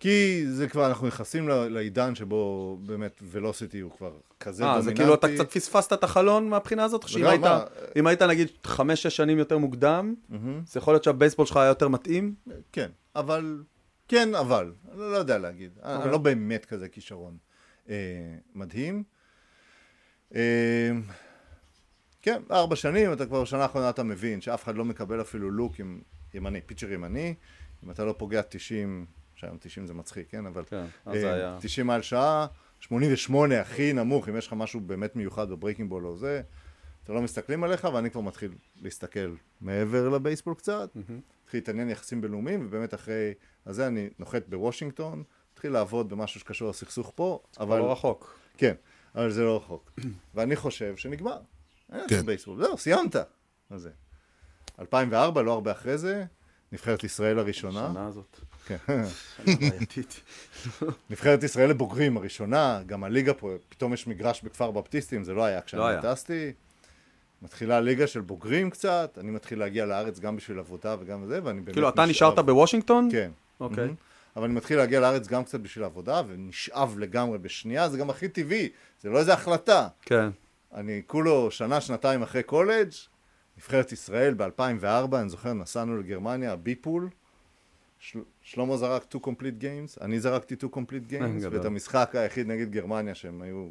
[0.00, 4.90] כי זה כבר, אנחנו נכנסים לעידן שבו באמת ולוסיטי הוא כבר כזה אה, דומיננטי.
[4.90, 7.08] זה כאילו אתה קצת פספסת את החלון מהבחינה הזאת?
[7.08, 7.64] שאם היית, מה-
[7.96, 10.14] אם היית נגיד חמש-שש שנים יותר מוקדם,
[10.66, 12.34] זה יכול להיות שהבייסבול שלך היה יותר מתאים?
[12.72, 13.62] כן, אבל,
[14.08, 15.70] כן, אבל, אני לא יודע להגיד.
[15.84, 16.10] אני אוקיי.
[16.10, 17.36] לא באמת כזה כישרון
[17.88, 17.94] אה,
[18.54, 19.02] מדהים.
[20.34, 20.90] אה,
[22.28, 25.80] כן, ארבע שנים, אתה כבר שנה האחרונה אתה מבין שאף אחד לא מקבל אפילו לוק
[25.80, 26.00] עם
[26.34, 27.34] ימני, pitcher ימני,
[27.84, 31.34] אם אתה לא פוגע 90, שהיום 90 זה מצחיק, כן, אבל כן, אז אה, זה
[31.34, 32.46] היה- 90 מייל שעה,
[32.80, 36.42] 88 הכי נמוך, אם יש לך משהו באמת מיוחד ב breaking ball או זה,
[37.04, 38.50] אתה לא מסתכלים עליך, ואני כבר מתחיל
[38.82, 40.90] להסתכל מעבר לבייסבול קצת,
[41.44, 43.32] התחיל להתעניין יחסים בינלאומיים, ובאמת אחרי
[43.66, 45.22] הזה אני נוחת בוושינגטון,
[45.52, 47.78] התחיל לעבוד במשהו שקשור לסכסוך פה, אבל...
[47.78, 48.38] לא רחוק.
[48.58, 48.74] כן,
[49.14, 49.90] אבל זה לא רחוק.
[50.34, 51.38] ואני חושב שנגמר.
[51.92, 52.26] אין יותר כן.
[52.26, 53.16] בייסבול, זהו, סיימת.
[53.70, 53.90] מה זה?
[54.80, 56.24] 2004, לא הרבה אחרי זה,
[56.72, 57.86] נבחרת ישראל הראשונה.
[57.86, 58.40] השנה הזאת.
[58.66, 58.76] כן.
[61.10, 65.60] נבחרת ישראל לבוגרים הראשונה, גם הליגה פה, פתאום יש מגרש בכפר בפטיסטים, זה לא היה
[65.60, 66.02] כשאני לא היה.
[66.02, 66.52] טסתי.
[67.42, 71.60] מתחילה ליגה של בוגרים קצת, אני מתחיל להגיע לארץ גם בשביל עבודה וגם זה, ואני
[71.60, 73.08] באמת כאילו אתה נשארת בוושינגטון?
[73.12, 73.30] כן.
[73.60, 73.88] אוקיי.
[74.36, 78.28] אבל אני מתחיל להגיע לארץ גם קצת בשביל עבודה, ונשאב לגמרי בשנייה, זה גם הכי
[78.28, 78.68] טבעי,
[79.00, 79.88] זה לא איזה החלטה.
[80.02, 80.30] כן.
[80.74, 82.88] אני כולו שנה, שנתיים אחרי קולג',
[83.56, 87.08] נבחרת ישראל ב-2004, אני זוכר, נסענו לגרמניה, B-Pool,
[87.98, 88.20] של...
[88.42, 91.56] שלמה זרק 2 complete games, אני זרקתי 2 complete games, גדול.
[91.56, 93.68] ואת המשחק היחיד נגד גרמניה, שהם היו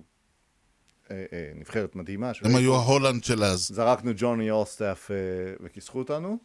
[1.12, 3.68] אה, אה, נבחרת מדהימה, הם היו ההולנד של אז.
[3.68, 5.16] זרקנו ג'וני אורסטאפ אה,
[5.60, 6.38] וכיסחו אותנו,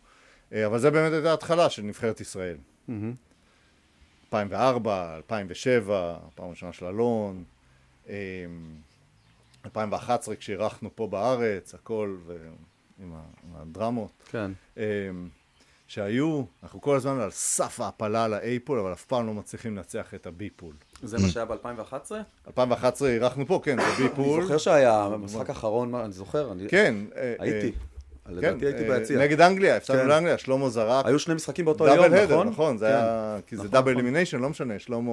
[0.52, 2.56] אה, אבל זה באמת הייתה התחלה של נבחרת ישראל.
[4.24, 7.44] 2004, 2007, פעם ראשונה של אלון,
[8.08, 8.14] אה,
[9.64, 12.48] 2011 כשאירחנו פה בארץ, הכל, ו...
[13.02, 13.20] עם, ה...
[13.44, 14.10] עם הדרמות.
[14.30, 14.50] כן.
[14.78, 14.84] אה,
[15.86, 20.14] שהיו, אנחנו כל הזמן על סף ההעפלה ל A-Pool, אבל אף פעם לא מצליחים לנצח
[20.14, 20.74] את ה B-Pool.
[21.02, 22.12] זה מה שהיה ב-2011?
[22.46, 24.42] 2011 אירחנו פה, כן, זה אני B-Pool.
[24.42, 26.94] זוכר שהיה במשחק האחרון, אני זוכר, אני כן.
[27.16, 27.66] אה, הייתי.
[27.66, 29.18] אה, לדעתי כן, הייתי אה, ביציע.
[29.18, 30.08] נגד אנגליה, הפסדנו כן.
[30.08, 31.06] לאנגליה, שלמה זרק.
[31.06, 32.48] היו שני משחקים באותו יום, double header, נכון?
[32.48, 32.92] נכון, זה כן.
[32.92, 34.00] היה, כי זה נכון, double נכון.
[34.00, 35.12] elimination, לא משנה, שלמה,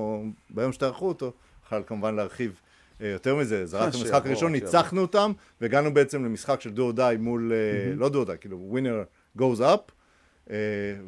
[0.50, 1.32] ביום שתערכו אותו,
[1.64, 2.60] יוכל כמובן להרחיב
[3.00, 4.52] יותר מזה, זרק את המשחק הראשון.
[4.52, 5.32] ניצחנו אותם,
[5.62, 9.04] והגענו בעצם למשחק של דו או די מול, אה, לא דו או די, כאילו ווינר
[9.38, 9.92] goes up,
[10.50, 10.56] אה,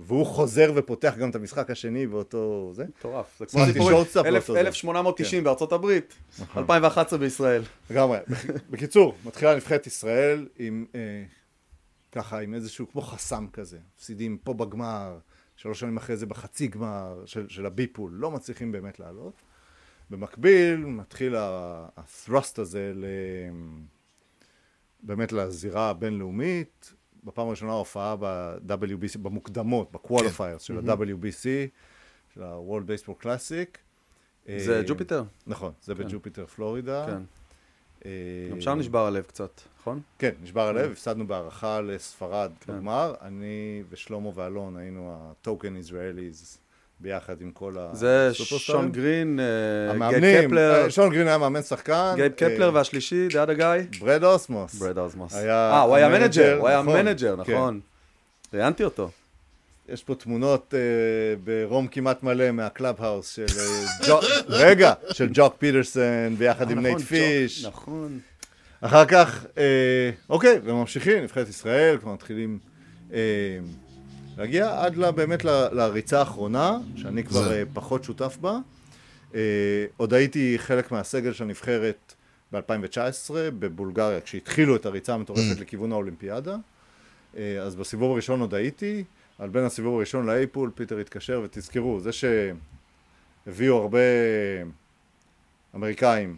[0.01, 2.85] והוא חוזר ופותח גם את המשחק השני באותו זה.
[2.99, 3.39] מטורף.
[3.39, 3.65] זה כמו
[4.53, 4.59] זה.
[4.59, 6.13] 1890 בארצות הברית,
[6.57, 7.61] 2011 בישראל.
[7.89, 8.17] לגמרי.
[8.69, 11.23] בקיצור, מתחילה נבחרת ישראל עם, אה,
[12.11, 13.77] ככה, עם איזשהו, כמו חסם כזה.
[13.97, 15.17] מפסידים פה בגמר,
[15.55, 19.33] שלוש שנים אחרי זה בחצי גמר של, של ה B-Pool, לא מצליחים באמת לעלות.
[20.11, 23.05] במקביל, מתחיל ה-thrust הזה ל...
[25.03, 26.93] באמת לזירה הבינלאומית.
[27.23, 31.45] בפעם הראשונה הופעה ב-WBC, במוקדמות, ב qualifiers של ה-WBC,
[32.33, 33.77] של ה-World Baseball Classic.
[34.57, 35.23] זה אה, ג'ופיטר?
[35.47, 37.05] נכון, זה בג'ופיטר, פלורידה.
[37.05, 37.21] כן.
[38.05, 38.11] אה,
[38.51, 40.01] גם שם נשבר הלב קצת, נכון?
[40.19, 42.73] כן, נשבר הלב, הפסדנו בהארכה לספרד כן.
[42.73, 43.13] בגמר.
[43.21, 46.57] אני ושלמה ואלון היינו ה token Israelis
[47.01, 48.81] ביחד עם כל זה הסופרסטארים.
[48.81, 52.13] שון גרין, אה, גייב קפלר, אה, שון גרין היה מאמן שחקן.
[52.15, 53.99] גייב קפלר אה, והשלישי, the other guy?
[53.99, 54.75] ברד אוסמוס.
[54.75, 55.35] ברד אוזמוס.
[55.35, 57.53] היה אה, הוא היה manager, הוא היה נכון, manager, כן.
[57.53, 57.79] נכון.
[58.53, 59.09] ראיינתי אותו.
[59.89, 60.73] יש פה תמונות
[61.43, 63.45] בעירום כמעט מלא מה clubhouse של
[64.49, 67.65] רגע, של ג'וק פידרסון ביחד עם נייט נכון, פיש.
[67.65, 68.19] נכון.
[68.81, 69.45] אחר כך,
[70.29, 72.59] אוקיי, וממשיכים, נבחרת ישראל, כבר מתחילים
[74.41, 77.55] להגיע עד לה, באמת ל- לריצה האחרונה, שאני כבר זה.
[77.59, 78.57] אה, פחות שותף בה.
[79.35, 82.13] אה, עוד הייתי חלק מהסגל של הנבחרת
[82.51, 86.55] ב-2019 בבולגריה, כשהתחילו את הריצה המטורפת לכיוון האולימפיאדה.
[87.37, 89.03] אה, אז בסיבוב הראשון עוד הייתי,
[89.39, 93.99] אבל בין הסיבוב הראשון לאייפול, פיטר התקשר, ותזכרו, זה שהביאו הרבה
[95.75, 96.37] אמריקאים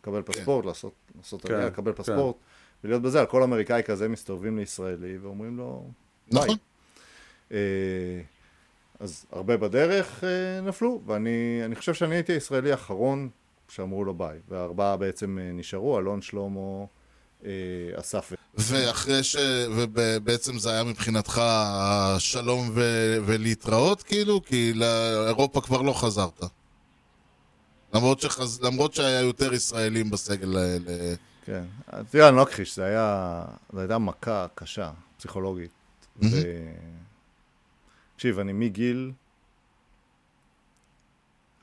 [0.00, 2.02] לקבל פספורט, לעשות, לעשות כן, עלייה, לקבל כן.
[2.02, 2.36] פספורט,
[2.84, 5.84] ולהיות בזה, על כל אמריקאי כזה מסתובבים לישראלי ואומרים לו,
[6.32, 6.40] ביי.
[6.42, 6.50] נכון.
[6.50, 6.71] אה,
[9.02, 13.28] אז הרבה בדרך אה, נפלו, ואני אני חושב שאני הייתי הישראלי האחרון
[13.68, 16.84] שאמרו לו ביי, והארבעה בעצם אה, נשארו, אלון, שלמה,
[17.44, 17.50] אה,
[17.94, 18.32] אסף.
[18.54, 19.36] ואחרי ש...
[19.76, 21.42] ובעצם זה היה מבחינתך
[22.18, 22.80] שלום ו...
[23.26, 24.42] ולהתראות, כאילו?
[24.44, 26.40] כי לאירופה כבר לא חזרת.
[27.94, 28.60] למרות, שחז...
[28.62, 31.14] למרות שהיה יותר ישראלים בסגל האלה.
[31.44, 31.64] כן,
[32.10, 35.70] תראה, אני לא אכחיש, זה היה, זו הייתה מכה קשה, פסיכולוגית.
[36.22, 36.26] ו...
[38.22, 39.12] תקשיב, אני מגיל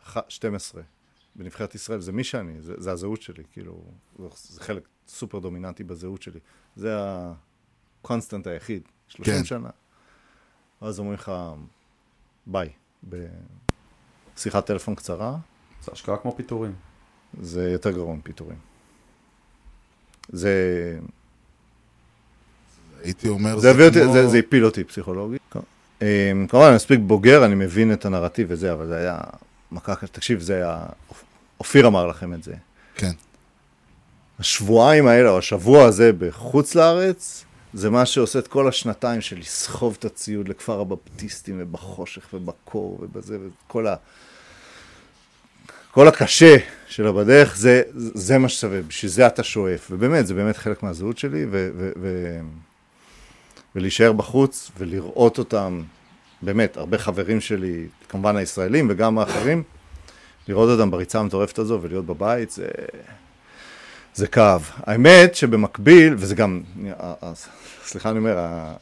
[0.05, 0.81] ח- 12
[1.35, 3.83] בנבחרת ישראל, זה מי שאני, זה, זה הזהות שלי, כאילו,
[4.19, 6.39] זה, זה חלק סופר דומיננטי בזהות שלי.
[6.75, 6.95] זה
[8.01, 9.43] ה constant היחיד, 30 כן.
[9.43, 9.69] שנה.
[10.81, 11.31] ואז אומרים לך,
[12.47, 12.69] ביי,
[13.03, 15.37] בשיחת טלפון קצרה,
[15.81, 16.75] זה השקעה כמו פיטורים.
[17.41, 18.59] זה יותר גרוע מפיטורים.
[20.29, 20.99] זה...
[23.03, 25.38] הייתי אומר, זה, אותי, כמו- זה, זה הפיל אותי פסיכולוגית.
[26.01, 29.17] אמ, כמובן, אני מספיק בוגר, אני מבין את הנרטיב וזה, אבל זה היה
[29.71, 30.07] מכה קשה.
[30.07, 30.79] תקשיב, זה היה...
[31.59, 32.53] אופיר אמר לכם את זה.
[32.95, 33.11] כן.
[34.39, 39.95] השבועיים האלה, או השבוע הזה בחוץ לארץ, זה מה שעושה את כל השנתיים של לסחוב
[39.99, 43.37] את הציוד לכפר הבפטיסטים ובחושך ובקור ובזה,
[43.67, 43.95] וכל ה...
[45.91, 46.55] כל הקשה
[46.87, 49.87] שלו בדרך, זה, זה מה ששווה, בשביל זה אתה שואף.
[49.91, 52.39] ובאמת, זה באמת חלק מהזהות שלי, ו, ו, ו,
[53.79, 55.81] ולהישאר בחוץ ולראות אותם,
[56.41, 59.63] באמת, הרבה חברים שלי, כמובן הישראלים וגם האחרים,
[60.47, 62.67] לראות אותם בריצה המטורפת הזו ולהיות בבית, זה,
[64.13, 64.69] זה כאב.
[64.77, 66.61] האמת שבמקביל, וזה גם,
[67.85, 68.37] סליחה אני אומר,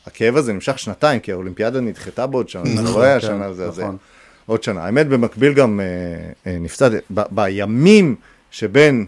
[0.07, 3.71] הכאב הזה נמשך שנתיים, כי האולימפיאדה נדחתה בעוד שנה, זה לא היה כן, השנה, זה
[3.71, 3.81] זה.
[3.81, 3.97] נכון.
[4.45, 4.85] עוד שנה.
[4.85, 5.85] האמת, במקביל גם אה,
[6.51, 8.15] אה, נפצעתי, ב- בימים
[8.51, 9.05] שבין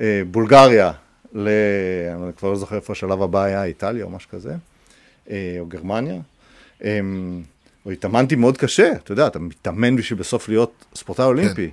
[0.00, 0.92] אה, בולגריה
[1.34, 1.48] ל...
[2.24, 4.54] אני כבר לא זוכר איפה השלב הבא היה, איטליה או משהו כזה,
[5.60, 6.20] או גרמניה.
[6.84, 7.00] אה,
[7.86, 11.70] או התאמנתי מאוד קשה, אתה יודע, אתה מתאמן בשביל בסוף להיות ספורטאי אולימפי.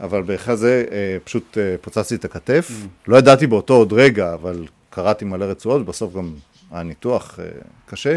[0.00, 2.70] אבל באחד זה אה, פשוט אה, פוצצתי את הכתף.
[3.08, 6.34] לא ידעתי באותו עוד רגע, אבל קראתי מלא רצועות, ובסוף גם
[6.70, 7.44] היה ניתוח אה,
[7.86, 8.16] קשה.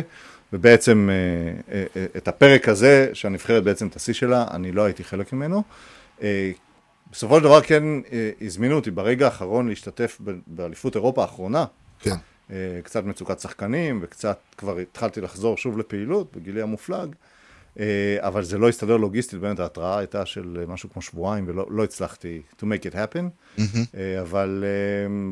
[0.54, 5.04] ובעצם אה, אה, אה, את הפרק הזה, שהנבחרת בעצם את השיא שלה, אני לא הייתי
[5.04, 5.64] חלק ממנו.
[6.22, 6.52] אה,
[7.12, 10.18] בסופו של דבר כן אה, הזמינו אותי ברגע האחרון להשתתף
[10.48, 11.66] באליפות אירופה האחרונה.
[12.00, 12.16] כן.
[12.52, 17.16] אה, קצת מצוקת שחקנים, וקצת כבר התחלתי לחזור שוב לפעילות בגילי המופלג,
[17.80, 17.86] אה,
[18.20, 22.42] אבל זה לא הסתדר לוגיסטית, באמת ההתראה הייתה של משהו כמו שבועיים, ולא לא הצלחתי
[22.60, 23.24] to make it happen,
[23.96, 24.64] אה, אבל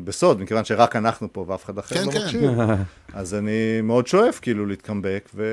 [0.04, 2.24] בסוד, מכיוון שרק אנחנו פה ואף אחד אחר כן, לא כן.
[2.24, 2.50] מקשיב,
[3.12, 5.44] אז אני מאוד שואף כאילו להתקמבק, ו...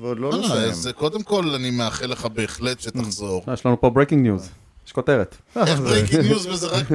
[0.00, 0.70] ועוד לא אה, לסיים.
[0.70, 3.44] אז קודם כל אני מאחל לך בהחלט שתחזור.
[3.52, 4.50] יש לנו פה breaking news.
[4.86, 5.36] יש כותרת.
[5.56, 6.86] איך breaking news וזה רק,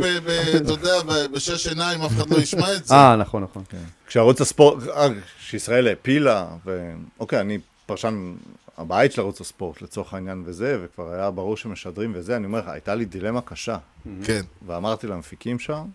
[0.56, 0.94] אתה יודע,
[1.34, 2.94] בשש עיניים אף אחד לא ישמע את זה.
[2.94, 3.64] אה, נכון, נכון.
[4.08, 5.08] כשערוץ הספורט, אה,
[5.40, 8.36] שישראל העפילה, ואוקיי, אני פרשן
[8.78, 12.68] הבית של ערוץ הספורט לצורך העניין וזה, וכבר היה ברור שמשדרים וזה, אני אומר לך,
[12.68, 13.78] הייתה לי דילמה קשה.
[14.24, 14.42] כן.
[14.66, 15.86] ואמרתי למפיקים שם,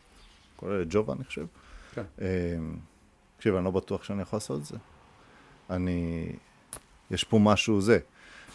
[0.57, 1.45] כולל את ג'ובה אני חושב,
[1.95, 2.03] כן.
[2.20, 2.26] אה,
[3.36, 4.76] תקשיב, אני לא בטוח שאני יכול לעשות את זה.
[5.70, 6.26] אני,
[7.11, 7.99] יש פה משהו זה.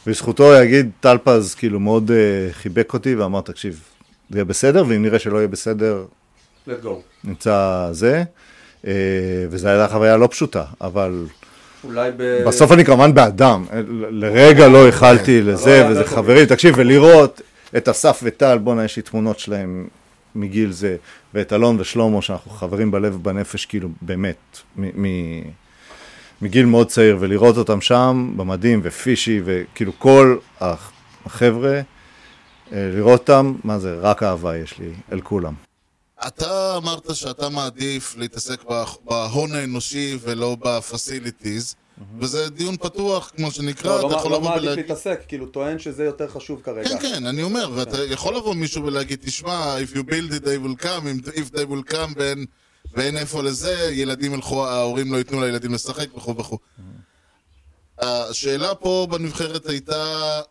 [0.08, 2.18] בזכותו יגיד, טלפז כאילו מאוד אה,
[2.54, 3.82] חיבק אותי ואמר, תקשיב,
[4.30, 6.06] זה יהיה בסדר, ואם נראה שלא יהיה בסדר,
[6.68, 6.88] Let go.
[7.24, 8.24] נמצא זה.
[8.88, 8.92] אה,
[9.50, 11.26] וזו הייתה חוויה לא פשוטה, אבל
[11.84, 12.44] אולי ב...
[12.48, 17.42] בסוף אני כמובן באדם, ל- לרגע לא איחלתי לזה, היה וזה חברים, תקשיב, ולראות
[17.78, 19.88] את אסף וטל, בואנה, יש לי תמונות שלהם
[20.36, 20.96] מגיל זה,
[21.34, 24.36] ואת אלון ושלמה, שאנחנו חברים בלב ובנפש, כאילו, באמת,
[24.78, 25.44] מ- מ-
[26.42, 30.92] מגיל מאוד צעיר, ולראות אותם שם, במדים, ופישי, וכאילו כל הח-
[31.26, 31.82] החבר'ה, אה,
[32.96, 35.54] לראות אותם, מה זה, רק אהבה יש לי אל כולם.
[36.28, 41.76] אתה אמרת שאתה מעדיף להתעסק בה- בהון האנושי ולא בפסיליטיז,
[42.20, 44.86] וזה דיון פתוח, כמו שנקרא, לא, אתה לא יכול לא לבוא מעדיף ולהגיד...
[44.86, 46.90] להתעסק, כאילו טוען שזה יותר חשוב כרגע.
[46.90, 50.66] כן, כן, אני אומר, ואתה יכול לבוא מישהו ולהגיד, תשמע, if you build it, they
[50.68, 52.46] will come, if they will come, ואין-
[52.94, 56.58] ואין איפה לזה, ילדים ילכו, ההורים לא ייתנו לילדים לשחק וכו' וכו'.
[58.00, 60.42] השאלה פה בנבחרת הייתה,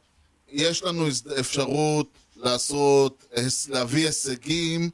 [0.48, 1.06] יש לנו
[1.40, 2.06] אפשרות
[2.36, 3.24] לעשות,
[3.68, 4.90] להביא הישגים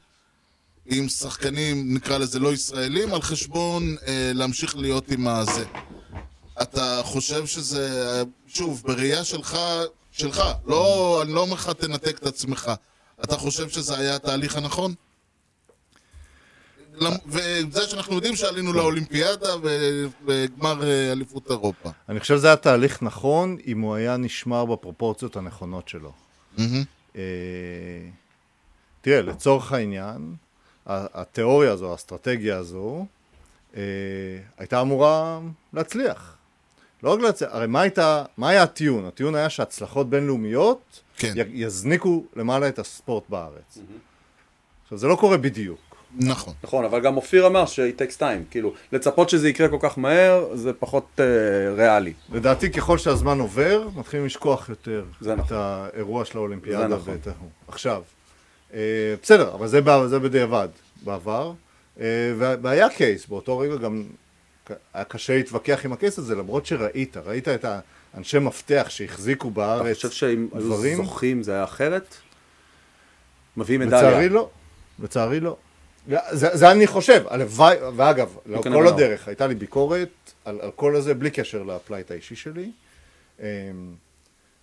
[0.87, 5.65] עם שחקנים, נקרא לזה לא ישראלים, על חשבון אה, להמשיך להיות עם הזה.
[6.63, 9.59] אתה חושב שזה, שוב, בראייה שלך,
[10.11, 12.71] שלך, לא, אני לא אומר לך תנתק את עצמך.
[13.25, 14.95] אתה חושב שזה היה התהליך הנכון?
[17.27, 19.49] וזה שאנחנו יודעים שעלינו לאולימפיאדה
[20.27, 21.91] וגמר אה, אליפות אירופה.
[22.09, 26.13] אני חושב שזה היה תהליך נכון, אם הוא היה נשמר בפרופורציות הנכונות שלו.
[27.17, 27.23] אה,
[29.01, 30.35] תראה, לצורך העניין,
[30.87, 33.07] התיאוריה הזו, האסטרטגיה הזו,
[33.77, 33.83] אה,
[34.59, 35.41] הייתה אמורה
[35.73, 36.37] להצליח.
[37.03, 39.05] לא רק להצליח, הרי מה הייתה, מה היה הטיעון?
[39.05, 41.33] הטיעון היה שהצלחות בינלאומיות כן.
[41.53, 43.79] יזניקו למעלה את הספורט בארץ.
[44.85, 45.92] עכשיו, זה לא קורה בדיוק.
[46.19, 46.55] נכון.
[46.65, 50.57] נכון, אבל גם אופיר אמר ש-it takes time, כאילו, לצפות שזה יקרה כל כך מהר,
[50.57, 51.25] זה פחות אה,
[51.75, 52.13] ריאלי.
[52.33, 55.57] לדעתי, ככל שהזמן עובר, מתחילים לשכוח יותר זה את נכון.
[55.61, 56.89] האירוע של האולימפיאדה.
[56.89, 57.15] זה נכון.
[57.27, 57.49] ההוא.
[57.69, 58.03] עכשיו,
[58.75, 58.79] אה,
[59.23, 60.69] בסדר, אבל זה, זה בדיעבד,
[61.05, 61.53] בעבר.
[62.01, 62.07] אה,
[62.39, 64.03] וה- והיה קייס, באותו רגע גם
[64.95, 67.65] היה קשה להתווכח עם הקייס הזה, למרות שראית, ראית את
[68.15, 70.97] האנשי מפתח שהחזיקו אתה בארץ חושב שאם היו דברים.
[70.97, 72.15] זוכים זה היה אחרת?
[73.57, 74.03] מביאים מדליה.
[74.03, 74.49] לצערי לא,
[75.03, 75.57] לצערי לא.
[76.09, 78.87] זה, זה אני חושב, הלוואי, ואגב, כל.
[78.87, 80.09] הדרך הייתה לי ביקורת
[80.45, 82.71] על, על כל הזה בלי קשר לפלייט האישי שלי.
[83.41, 83.47] אמ,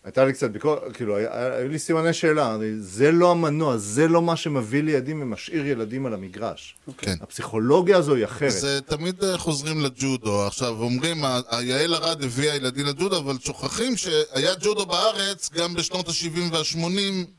[0.04, 4.36] הייתה לי קצת ביקורת, כאילו, היו לי סימני שאלה, זה לא המנוע, זה לא מה
[4.36, 6.76] שמביא לי ילדים ומשאיר ילדים על המגרש.
[6.98, 7.16] כן.
[7.22, 8.52] הפסיכולוגיה הזו היא אחרת.
[8.52, 10.48] אז תמיד אה, חוזרים לג'ודו.
[10.48, 11.24] עכשיו, אומרים,
[11.62, 17.39] יעל ארד הביאה ילדים לג'ודו, אבל שוכחים שהיה ג'ודו בארץ גם בשנות ה-70 וה-80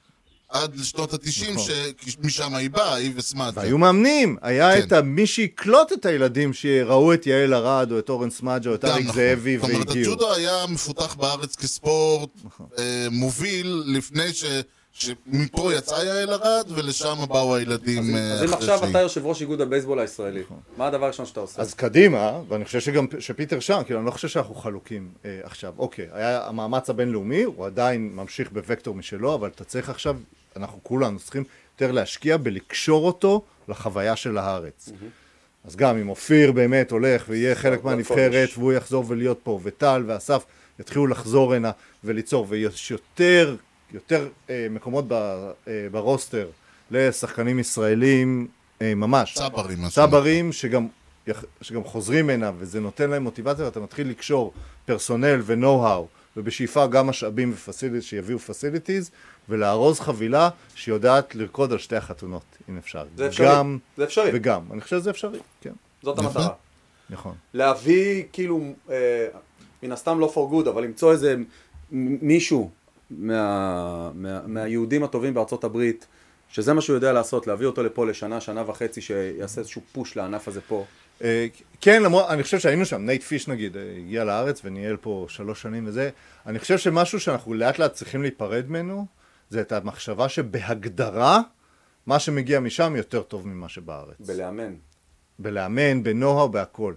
[0.50, 1.64] עד לשנות ה-90, נכון.
[2.06, 3.60] שמשם היא באה, היא וסמאטה.
[3.60, 4.86] והיו מאמנים, היה כן.
[4.98, 8.84] את מי שיקלוט את הילדים שראו את יעל ארד או את אורן סמדג'ה או את
[8.84, 9.14] אריק נכון.
[9.16, 10.12] זאבי זאת אומרת, והגיעו.
[10.12, 12.66] הג'ודו היה מפותח בארץ כספורט נכון.
[12.78, 14.44] אה, מוביל לפני ש...
[14.92, 19.26] שמפה יצאה יעל ארד, ולשם באו הילדים אה, אז אם אחרי עכשיו שהיא- אתה יושב
[19.26, 20.42] ראש איגוד הבייסבול הישראלי,
[20.76, 21.62] מה הדבר הראשון שאתה עושה?
[21.62, 25.72] אז קדימה, ואני חושב שגם שפיטר שם, כאילו אני לא חושב שאנחנו חלוקים אה, עכשיו.
[25.78, 30.16] אוקיי, היה המאמץ הבינלאומי, הוא עדיין ממשיך בוקטור משלו, אבל אתה צריך עכשיו,
[30.56, 34.88] אנחנו כולנו צריכים יותר להשקיע בלקשור אותו לחוויה של הארץ.
[35.64, 38.48] אז גם אם אופיר באמת הולך ויהיה חלק מהנבחרת.
[38.58, 40.44] והוא יחזור ולהיות פה, וטל ואסף
[40.80, 41.70] יתחילו לחזור הנה
[42.04, 43.56] וליצור, ויש יותר,
[43.92, 46.48] יותר אה, מקומות ב, אה, ב roster
[46.90, 48.48] לשחקנים ישראלים,
[48.82, 49.34] אה, ממש.
[49.34, 49.78] צברים.
[49.88, 50.88] צברים שגם,
[51.60, 54.52] שגם חוזרים הנה וזה נותן להם מוטיבציה ואתה מתחיל לקשור
[54.86, 59.10] personnel ו-know-how ובשאיפה גם משאבים ו facilities שיביאו facilities
[59.48, 63.04] ולארוז חבילה שיודעת לרקוד על שתי החתונות אם אפשר.
[63.16, 63.46] זה אפשרי.
[63.46, 64.30] גם זה אפשרי.
[64.34, 64.60] וגם.
[64.72, 65.72] אני חושב שזה אפשרי, כן.
[66.02, 66.26] זאת יפה.
[66.26, 66.48] המטרה.
[67.10, 67.34] נכון.
[67.54, 68.60] להביא, כאילו,
[68.90, 69.26] אה,
[69.82, 72.70] מן הסתם לא for good, אבל למצוא איזה מ- מישהו
[73.10, 76.06] מה, מה, מהיהודים הטובים בארצות הברית,
[76.48, 80.48] שזה מה שהוא יודע לעשות, להביא אותו לפה לשנה, שנה וחצי, שיעשה איזשהו push לענף
[80.48, 80.84] הזה פה.
[81.80, 85.86] כן, למרות, אני חושב שהיינו שם, נייט פיש נגיד, הגיע לארץ וניהל פה שלוש שנים
[85.86, 86.10] וזה,
[86.46, 89.06] אני חושב שמשהו שאנחנו לאט לאט צריכים להיפרד ממנו,
[89.50, 91.40] זה את המחשבה שבהגדרה,
[92.06, 94.16] מה שמגיע משם יותר טוב ממה שבארץ.
[94.20, 94.74] בלאמן.
[95.38, 96.94] בלאמן, בנוהו, בהכל.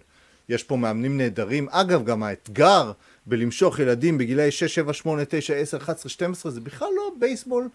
[0.50, 1.68] יש פה מאמנים נהדרים.
[1.70, 2.92] אגב, גם האתגר
[3.26, 7.70] בלמשוך ילדים בגילאי 6, 7, 8, 9, 10, 11, 12, זה בכלל לא בייסבול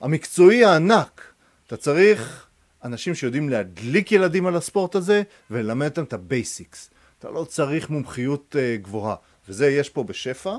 [0.00, 1.22] המקצועי הענק.
[1.66, 2.43] אתה צריך
[2.84, 6.90] אנשים שיודעים להדליק ילדים על הספורט הזה וללמד אותם את ה basics.
[7.18, 9.16] אתה לא צריך מומחיות uh, גבוהה,
[9.48, 10.56] וזה יש פה בשפע.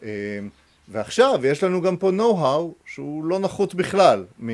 [0.00, 0.04] Uh,
[0.88, 4.52] ועכשיו יש לנו גם פה נו-האו שהוא לא נחות בכלל מ, uh,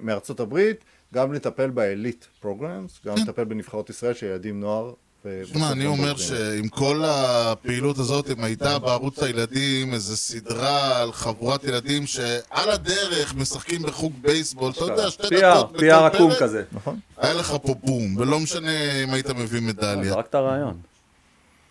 [0.00, 0.84] מארצות הברית,
[1.14, 4.92] גם לטפל באליט פרוגרמס, גם לטפל בנבחרות ישראל של ילדים נוער.
[5.24, 11.00] ו- שמע, אני אומר גם שעם כל הפעילות הזאת, אם הייתה בערוץ הילדים איזה סדרה
[11.02, 16.38] על חבורת ילדים שעל הדרך משחקים בחוג בייסבול, אתה יודע, שתי דקות בכל עקום פרק,
[16.42, 16.62] כזה.
[16.72, 16.98] נכון.
[17.18, 18.70] היה לך פה בום, ולא משנה
[19.04, 20.12] אם היית מביא מדליה.
[20.12, 20.74] זרקת רעיון.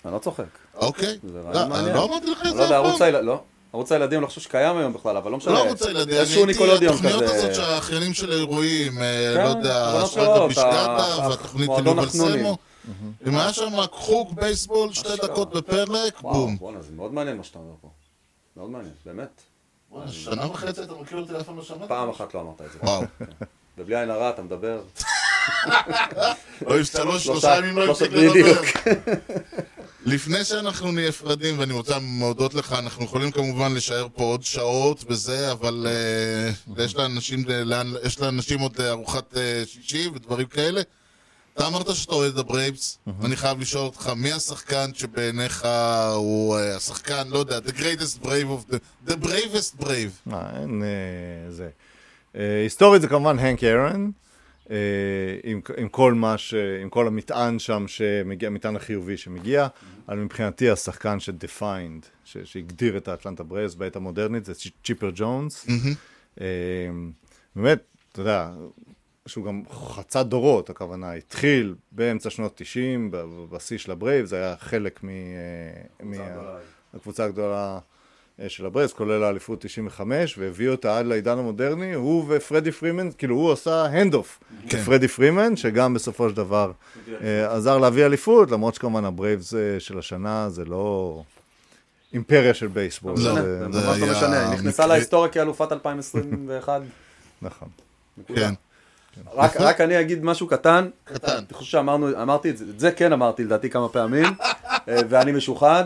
[0.05, 0.43] אני לא צוחק.
[0.75, 1.17] אוקיי?
[1.23, 1.95] זה לא, רעיון מעניין.
[1.95, 3.25] לא אמרתי לך את זה לא אף פעם.
[3.25, 3.41] לא.
[3.73, 5.53] ערוץ הילדים לא חושב שקיים היום בכלל, אבל לא משנה.
[5.53, 7.35] לא ערוץ הילדים, אני הייתי, התוכניות כזה.
[7.35, 12.39] הזאת שהאחיינים של האירועים, אה, כן, לא יודע, הבישגדה אתה- והתוכנית אלוב החנונים.
[12.39, 12.57] סמו.
[13.27, 16.57] אם היה שם חוג בייסבול, שתי דקות בפרק, בום.
[16.57, 17.89] בואנה, זה מאוד מעניין מה שאתה אומר פה.
[18.57, 19.41] מאוד מעניין, באמת.
[20.07, 21.87] שנה וחצי אתה מכיר אותי, אף פעם לא שמעתי.
[21.87, 22.79] פעם אחת לא אמרת את זה.
[22.83, 23.03] וואו.
[23.77, 24.81] ובלי עין הרע אתה מדבר.
[26.67, 28.11] אוי, שלוש, שלושה ימים לא הפסיק.
[28.11, 28.61] לדבר.
[30.05, 35.51] לפני שאנחנו נפרדים, ואני רוצה להודות לך, אנחנו יכולים כמובן לשער פה עוד שעות וזה,
[35.51, 36.95] אבל אה, יש
[38.21, 40.81] לאנשים, עוד ארוחת אה, שישי ודברים כאלה.
[41.53, 45.67] אתה אמרת שאתה אוהד הברייבס, אני חייב לשאול אותך, מי השחקן שבעיניך
[46.15, 50.11] הוא אה, השחקן, לא יודע, the greatest brave of the, the bravest brave.
[50.25, 51.69] מה, אין אה, זה.
[52.35, 54.09] אה, היסטורית זה כמובן הנק ארן,
[55.43, 56.53] עם, עם כל מה ש...
[56.81, 59.67] עם כל המטען שם שמגיע, המטען החיובי שמגיע,
[60.09, 65.67] אבל מבחינתי השחקן ש defined, ש- שהגדיר את האטלנטה ברייבס בעת המודרנית, זה צ'יפר ג'ונס.
[67.55, 67.79] באמת,
[68.11, 68.49] אתה יודע,
[69.25, 73.17] שהוא גם חצה דורות, הכוונה, התחיל באמצע שנות 90, ב-
[73.51, 75.09] בשיא של הברייב, זה היה חלק מ...
[75.09, 75.13] אה,
[76.03, 76.17] מה-
[77.19, 77.79] הגדולה
[78.39, 83.35] אה, של הברייבס, כולל האליפות 95, והביא אותה עד לעידן המודרני, הוא ופרדי פרימן, כאילו
[83.35, 84.77] הוא עשה hand-off כן.
[84.77, 86.71] לפרדי פרימן, שגם בסופו של דבר
[87.21, 91.23] אה, עזר להביא אליפות, למרות שכמובן הברייבס אה, של השנה זה לא
[92.13, 93.11] אימפריה של בייסבול.
[93.17, 93.31] לא, זה-
[93.71, 96.81] זה זה ממש לא משנה, היא נכנסה להיסטוריה כאלופת 2021.
[97.41, 97.67] נכון.
[98.35, 98.53] כן.
[99.33, 100.89] רק רק אני אגיד משהו קטן.
[101.03, 101.37] קטן.
[101.37, 104.25] אני חושב שאמרנו, אמרתי את זה, את זה כן אמרתי לדעתי כמה פעמים,
[104.89, 105.85] אה, ואני משוחד.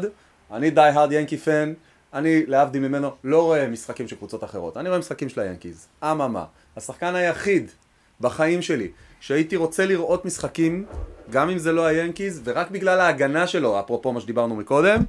[0.52, 1.74] אני די hard Yankee fan,
[2.14, 5.88] אני להבדיל ממנו לא רואה משחקים של קבוצות אחרות, אני רואה משחקים של היאנקיז.
[6.04, 6.46] אממה,
[6.78, 7.72] השחקן היחיד
[8.22, 10.86] בחיים שלי שהייתי רוצה לראות משחקים,
[11.30, 15.04] גם אם זה לא היאנקיז, ורק בגלל ההגנה שלו, אפרופו מה שדיברנו מקודם,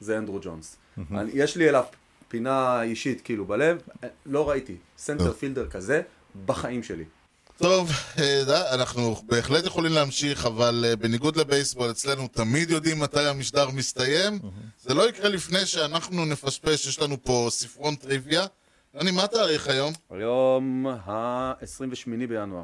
[0.00, 0.76] זה אנדרו ג'ונס.
[1.10, 1.84] אני, יש לי אליו
[2.28, 6.02] פינה אישית כאילו בלב, אה, לא ראיתי center fielder כזה
[6.46, 7.04] בחיים שלי.
[7.58, 13.70] טוב, אה, אנחנו בהחלט יכולים להמשיך, אבל אה, בניגוד לבייסבול, אצלנו תמיד יודעים מתי המשדר
[13.70, 14.38] מסתיים.
[14.82, 18.46] זה לא יקרה לפני שאנחנו נפשפש, יש לנו פה ספרון טריוויה.
[18.94, 19.92] אני, מה התאריך היום?
[20.10, 22.62] היום ה-28 בינואר.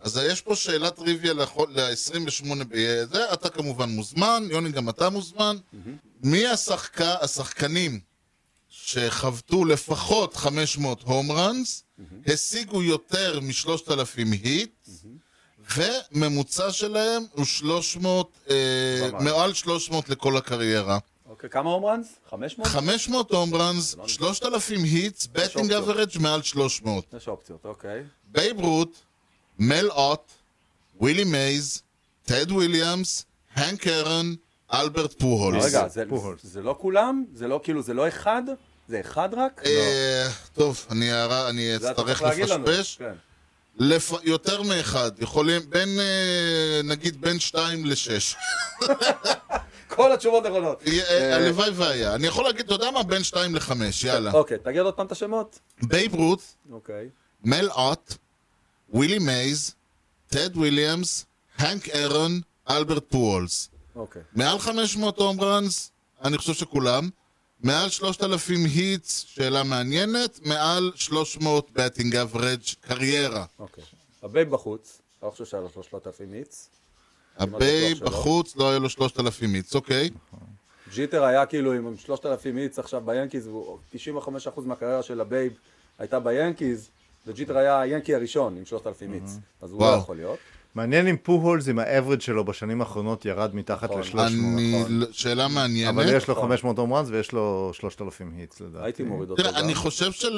[0.00, 5.56] אז יש פה שאלת טריוויה ל-28 בזה, אתה כמובן מוזמן, יוני גם אתה מוזמן.
[6.22, 7.00] מי השחק...
[7.00, 8.00] השחקנים
[8.92, 11.84] שחבטו לפחות 500 הום ראנס,
[12.26, 14.88] השיגו יותר מ-3,000 היט,
[15.76, 18.54] וממוצע שלהם הוא 300, אה.
[19.20, 20.98] מעל 300 לכל הקריירה.
[21.28, 22.14] אוקיי, כמה home runs?
[22.30, 22.68] 500?
[22.68, 25.72] 500 home runs, 3,000 hits, batting.
[25.72, 27.14] average מעל 300.
[27.16, 28.02] יש אופציות, אוקיי.
[28.24, 28.96] בייב רוט,
[29.58, 30.32] מל אוט,
[31.00, 31.82] ווילי מייז,
[32.22, 33.24] טד וויליאמס,
[33.54, 34.34] הנק ארן,
[34.72, 35.64] אלברט פוהולס.
[35.64, 35.88] רגע.
[36.42, 37.24] זה לא כולם?
[37.34, 38.42] זה לא כאילו, זה לא אחד?
[38.92, 39.62] זה אחד רק?
[39.66, 42.64] אה, טוב, אני הערה- אני זה אתה אצטרך צריך להגיד לנו.
[42.64, 42.96] לפשפש.
[42.96, 43.12] כן.
[43.78, 48.34] לפ- יותר מאחד, יכולים, בין, אה, נגיד בין שתיים לשש.
[49.96, 50.82] כל התשובות נכונות.
[50.86, 52.14] אה, הלוואי והיה.
[52.14, 53.02] אני יכול להגיד, אתה יודע מה?
[53.02, 54.32] בין שתיים לחמש, יאללה.
[54.32, 55.58] אוקיי, תגיד עוד פעם את השמות.
[55.82, 57.08] בייב רוט, אוקיי.
[57.44, 58.14] מל אוט,
[58.90, 59.74] ווילי מייז,
[60.28, 61.24] טד וויליאמס,
[61.58, 62.40] הנק ארון,
[62.70, 63.68] אלברט פוהולס.
[63.96, 64.22] אוקיי.
[64.34, 65.90] מעל 500 home runs,
[66.24, 67.08] אני חושב שכולם.
[67.62, 70.40] מעל 3,000 hits, שאלה מעניינת.
[70.46, 73.44] מעל 300 batting average קריירה.
[73.58, 73.84] אוקיי.
[74.22, 76.68] הבייב בחוץ, אני לא חושב שהיה לו 3,000 hits.
[77.38, 78.18] הבייב בטוח שלא.
[78.18, 80.10] בחוץ, לא היה לו 3,000 hits, אוקיי.
[80.94, 85.52] ג'יטר היה כאילו עם 3,000 hits עכשיו ביאנקיז, והוא 95% מהקריירה של הבייב
[85.98, 86.88] הייתה ביאנקיז.
[87.26, 89.86] וג'יטר היה היאנקי הראשון עם 3,000 hits, אז הוא לא.
[89.86, 90.38] יכול להיות.
[90.74, 94.02] מעניין אם פוהולס עם ה average שלו בשנים האחרונות ירד מתחת נכון.
[94.02, 94.20] ל-300.
[94.26, 94.80] אני...
[94.80, 95.02] נכון.
[95.12, 95.94] שאלה מעניינת.
[95.94, 98.84] אבל יש לו 500 home runs ויש לו 3,000 hits לדעתי.
[98.84, 100.32] הייתי מוריד אותו תראה, גם, אני חושב שלהנק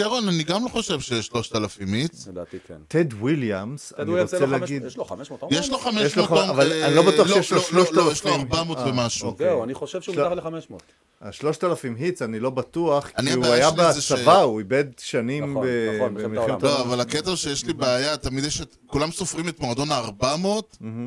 [0.00, 2.26] אהרון, אני גם לא חושב שיש 3,000 hits.
[2.28, 2.74] לדעתי כן.
[2.88, 4.84] טד וויליאמס, אני רוצה להגיד...
[4.84, 5.84] יש לו 500 home יש לו runs?
[5.84, 8.12] 500 יש לו ח- אבל אה, אני לא בטוח לא, שיש לו לא, לא, לא,
[8.12, 8.40] יש לו 3,000.
[8.52, 9.28] 400 אה, ומשהו.
[9.28, 9.46] אוקיי.
[9.46, 10.74] זהו, אני חושב שהוא מתחת ל-500.
[11.22, 11.64] ה-3,000
[11.98, 16.12] hits אני לא בטוח, אני, כי הוא היה בצבא, הוא איבד שנים נכון, ב- נכון,
[16.14, 16.78] מלחמת במלחמת העולם.
[16.78, 16.82] לא.
[16.82, 18.76] אבל הקטע שיש לי בעיה, תמיד יש את...
[18.86, 20.46] כולם סופרים את מועדון ה-400,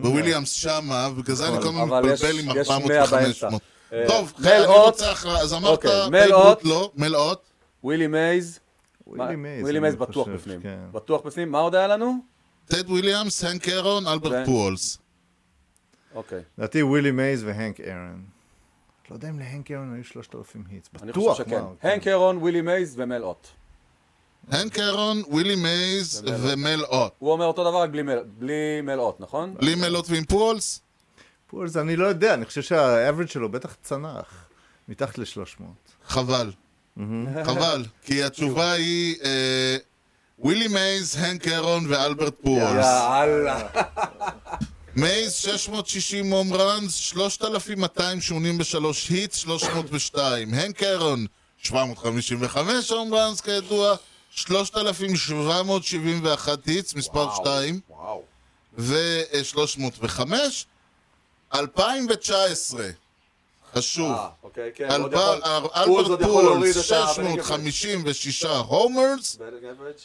[0.03, 3.47] וויליאמס שמה, ובגלל זה אני כל הזמן מתבלבל עם יש 400 100 באמצע.
[3.47, 3.59] ו-500.
[3.93, 4.65] אה, טוב, אני.
[4.65, 5.41] רוצה אחרי...
[5.41, 6.45] אז אמרת, אוקיי, מל בייב אוט.
[6.45, 6.91] רות לא.
[7.83, 8.59] ווילי מייז,
[9.07, 10.61] ווילי מייז, אני בטוח בפנים.
[10.61, 10.79] כן.
[10.91, 12.17] בטוח בפנים, מה עוד היה לנו?
[12.65, 14.97] טד וויליאמס, הנק אהרון, ו- אלברט פואלס.
[16.15, 16.41] אוקיי.
[16.57, 18.23] לדעתי ווילי מייז והנק ארון.
[19.09, 20.89] לא יודע אם להנק ארון היו 3,000 hits.
[21.01, 21.61] אני בטוח, חושב שכן.
[21.81, 21.89] כן.
[21.89, 23.47] הנק אהרון, ווילי מייז ומל אוט.
[24.49, 27.11] הנק אהרון, ווילי מייז ומל אוט.
[27.19, 27.89] הוא אומר אותו דבר רק
[28.37, 29.55] בלי מל- אוט, נכון?
[29.59, 30.81] בלי מל אוט ועם פואלס?
[31.47, 34.45] פולס, אני לא יודע, אני חושב שה average שלו בטח צנח.
[34.87, 35.63] מתחת ל-300.
[36.07, 36.51] חבל.
[37.45, 37.85] חבל.
[38.03, 39.77] כי התשובה היא אה,
[40.39, 42.85] ווילי מייז, הנק אהרון ואלברט פואלס.
[42.85, 43.67] יאללה.
[44.95, 50.53] מייז 660 home runs, 3,283 hits, 302.
[50.53, 51.25] הנק אהרון
[51.57, 53.95] 755 home runs כידוע,
[54.35, 58.23] 3,771 hits, מספר 2, וואו.
[58.77, 60.31] ו-305.
[61.55, 62.87] 2019,
[63.75, 64.11] חשוב.
[64.11, 65.01] אה, אוקיי, כן.
[65.01, 70.01] עוד אלברט להוריד פולס, את ה- 656 הומרס, batting average.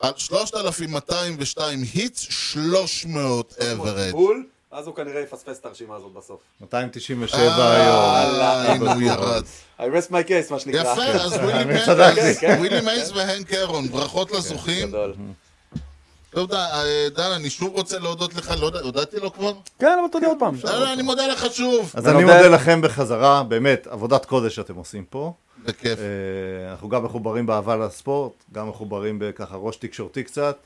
[0.00, 4.10] על 3,202 היטס, 300 אברד.
[4.10, 6.40] בול, אז הוא כנראה יפספס את הרשימה הזאת בסוף.
[6.60, 7.40] 297
[7.74, 7.94] היום.
[7.94, 9.42] אה, הנה הוא ירד.
[9.78, 10.80] I rest my case, מה שנקרא.
[10.92, 12.34] יפה, אז ווילי מייז- צדקתי.
[12.40, 12.62] כן,
[13.14, 14.92] והנק אהרון, ברכות לזוכים.
[16.34, 19.52] לא יודע, אה, דן, אני שוב רוצה להודות לך, לא יודע, הודעתי לו כבר?
[19.78, 20.54] כן, אבל תודה עוד פעם.
[20.64, 21.92] לא, אני מודה לך שוב.
[21.94, 25.32] אז אני מודה לכם בחזרה, באמת, עבודת קודש שאתם עושים פה.
[25.64, 25.98] בכיף.
[25.98, 30.56] אה, אנחנו גם מחוברים באהבה לספורט, גם מחוברים בככה ראש תקשורתי קצת,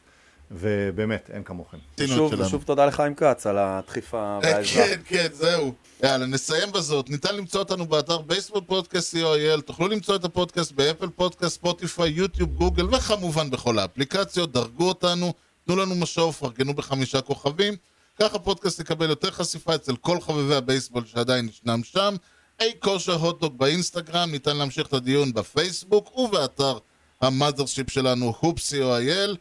[0.51, 1.79] ובאמת, אין כמוכם.
[2.07, 2.33] שוב.
[2.39, 4.87] ושוב תודה לחיים כץ על הדחיפה אה, והעזרה.
[4.87, 5.73] כן, כן, זהו.
[6.03, 7.11] יאללה, נסיים בזאת.
[7.11, 9.61] ניתן למצוא אותנו באתר בייסבול פודקאסט co.il.
[9.61, 14.53] תוכלו למצוא את הפודקאסט באפל פודקאסט, ספוטיפיי, יוטיוב, גוגל, וכמובן בכל האפליקציות.
[14.53, 15.33] דרגו אותנו,
[15.67, 17.75] תנו לנו משוב, פרגנו בחמישה כוכבים.
[18.21, 22.15] ככה הפודקאסט יקבל יותר חשיפה אצל כל חובבי הבייסבול שעדיין ישנם שם.
[22.61, 26.79] אי כושר הוטדוג באינסטגרם, ניתן להמשיך את הדיון בפייסבוק ובאתר
[27.21, 29.37] המאזרשיפ שלנו, הופסי co.il.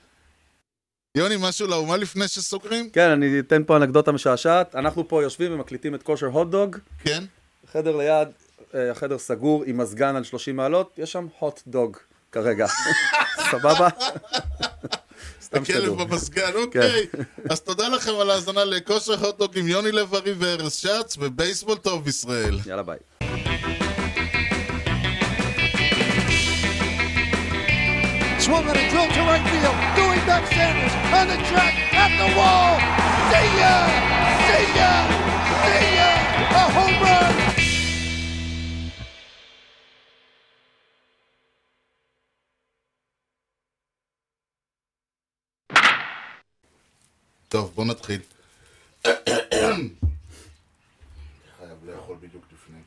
[1.17, 2.89] יוני, משהו לאומה לפני שסוגרים?
[2.89, 4.75] כן, אני אתן פה אנקדוטה משעשעת.
[4.75, 6.77] אנחנו פה יושבים ומקליטים את כושר הוטדוג.
[7.03, 7.23] כן?
[7.71, 8.27] חדר ליד,
[8.75, 11.97] אה, החדר סגור עם מזגן על 30 מעלות, יש שם הוט דוג
[12.31, 12.67] כרגע.
[13.51, 13.87] סבבה?
[15.41, 16.03] סתם הכלב.
[16.03, 17.07] במזגן, אוקיי.
[17.07, 17.23] כן.
[17.49, 22.59] אז תודה לכם על ההאזנה לכושר הוטדוג עם יוני לב-ארי וארז שץ, ובייסבול טוב ישראל.
[22.65, 22.97] יאללה ביי.
[28.43, 29.77] Swung on a drill to right field.
[29.95, 32.71] Doing back Sanders on the track at the wall.
[33.31, 33.75] See ya!
[34.47, 34.91] See ya!
[35.63, 36.09] See ya!
[36.59, 37.33] A home run!
[47.47, 48.21] טוב, בוא נתחיל.
[49.03, 49.15] חייב
[51.85, 52.79] לאכול בדיוק לפני.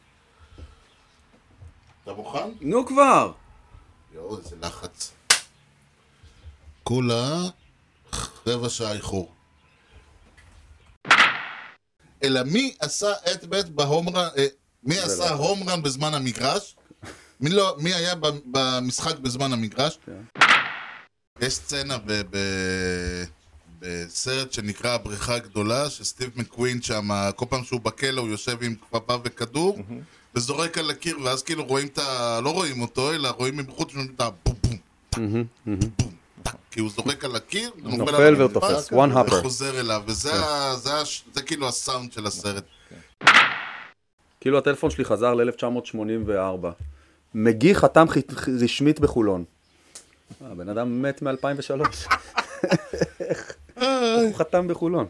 [2.02, 2.48] אתה מוכן?
[2.60, 3.32] נו כבר!
[4.14, 5.15] יואו, איזה לחץ.
[6.88, 7.42] כולה
[8.46, 9.32] רבע שעה איחור.
[12.22, 14.46] אלא מי עשה את בית בהומרן, אה,
[14.82, 16.76] מי עשה הומרן בזמן המגרש?
[17.40, 18.14] מי לא, מי היה
[18.46, 19.98] במשחק בזמן המגרש?
[21.40, 23.24] יש סצנה ב- ב-
[23.78, 29.16] בסרט שנקרא הבריכה הגדולה, שסטיב מקווין שם, כל פעם שהוא בכלא הוא יושב עם כפפה
[29.24, 29.78] וכדור,
[30.34, 32.40] וזורק על הקיר, ואז כאילו רואים את ה...
[32.40, 34.56] לא רואים אותו, אלא רואים מבחוץ, שומעים את הבום
[35.16, 35.42] בום,
[35.98, 36.15] בום,
[36.70, 38.92] כי הוא זורק על הקיר, נופל ותופס.
[38.92, 39.34] One hopper.
[39.34, 40.32] וחוזר אליו, וזה
[41.34, 42.64] זה כאילו הסאונד של הסרט.
[44.40, 46.66] כאילו הטלפון שלי חזר ל-1984.
[47.34, 48.06] מגי חתם
[48.62, 49.44] רשמית בחולון.
[50.42, 52.10] אה, הבן אדם מת מ-2003.
[53.76, 55.06] הוא חתם בחולון.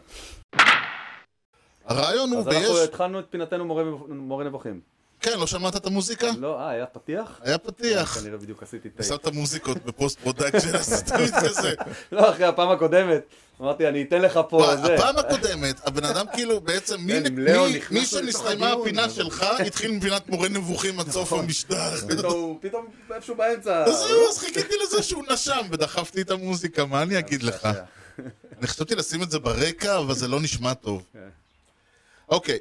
[1.85, 2.83] הרעיון הוא אז אנחנו.
[2.83, 3.65] התחלנו את פינתנו
[4.09, 4.96] מורה נבוכים.
[5.21, 6.27] כן, לא שמעת את המוזיקה?
[6.39, 7.39] לא, אה, היה פתיח?
[7.43, 8.19] היה פתיח.
[8.19, 9.09] כנראה בדיוק עשיתי טייק.
[9.09, 11.73] שמת מוזיקות ב post production, אז תמיד כזה.
[12.11, 13.21] לא, אחרי הפעם הקודמת.
[13.61, 14.95] אמרתי, אני אתן לך פה זה.
[14.95, 17.13] הפעם הקודמת, הבן אדם כאילו בעצם, מי-
[17.89, 19.09] כן, שנסתיימה הפינה.
[19.09, 21.91] שלך, התחיל מבינת מורה נבוכים עד סוף המשטר.
[22.09, 22.59] פתאום,
[23.15, 23.83] איפשהו באמצע.
[23.83, 27.67] אז זהו, אז חיכיתי לזה שהוא נשם ודחפתי את המוזיקה, מה אני אגיד לך?
[28.59, 31.03] אני חשבתי לשים את זה ברקע, אבל זה לא נשמע טוב.
[31.13, 31.19] כן.
[32.29, 32.59] אוקיי,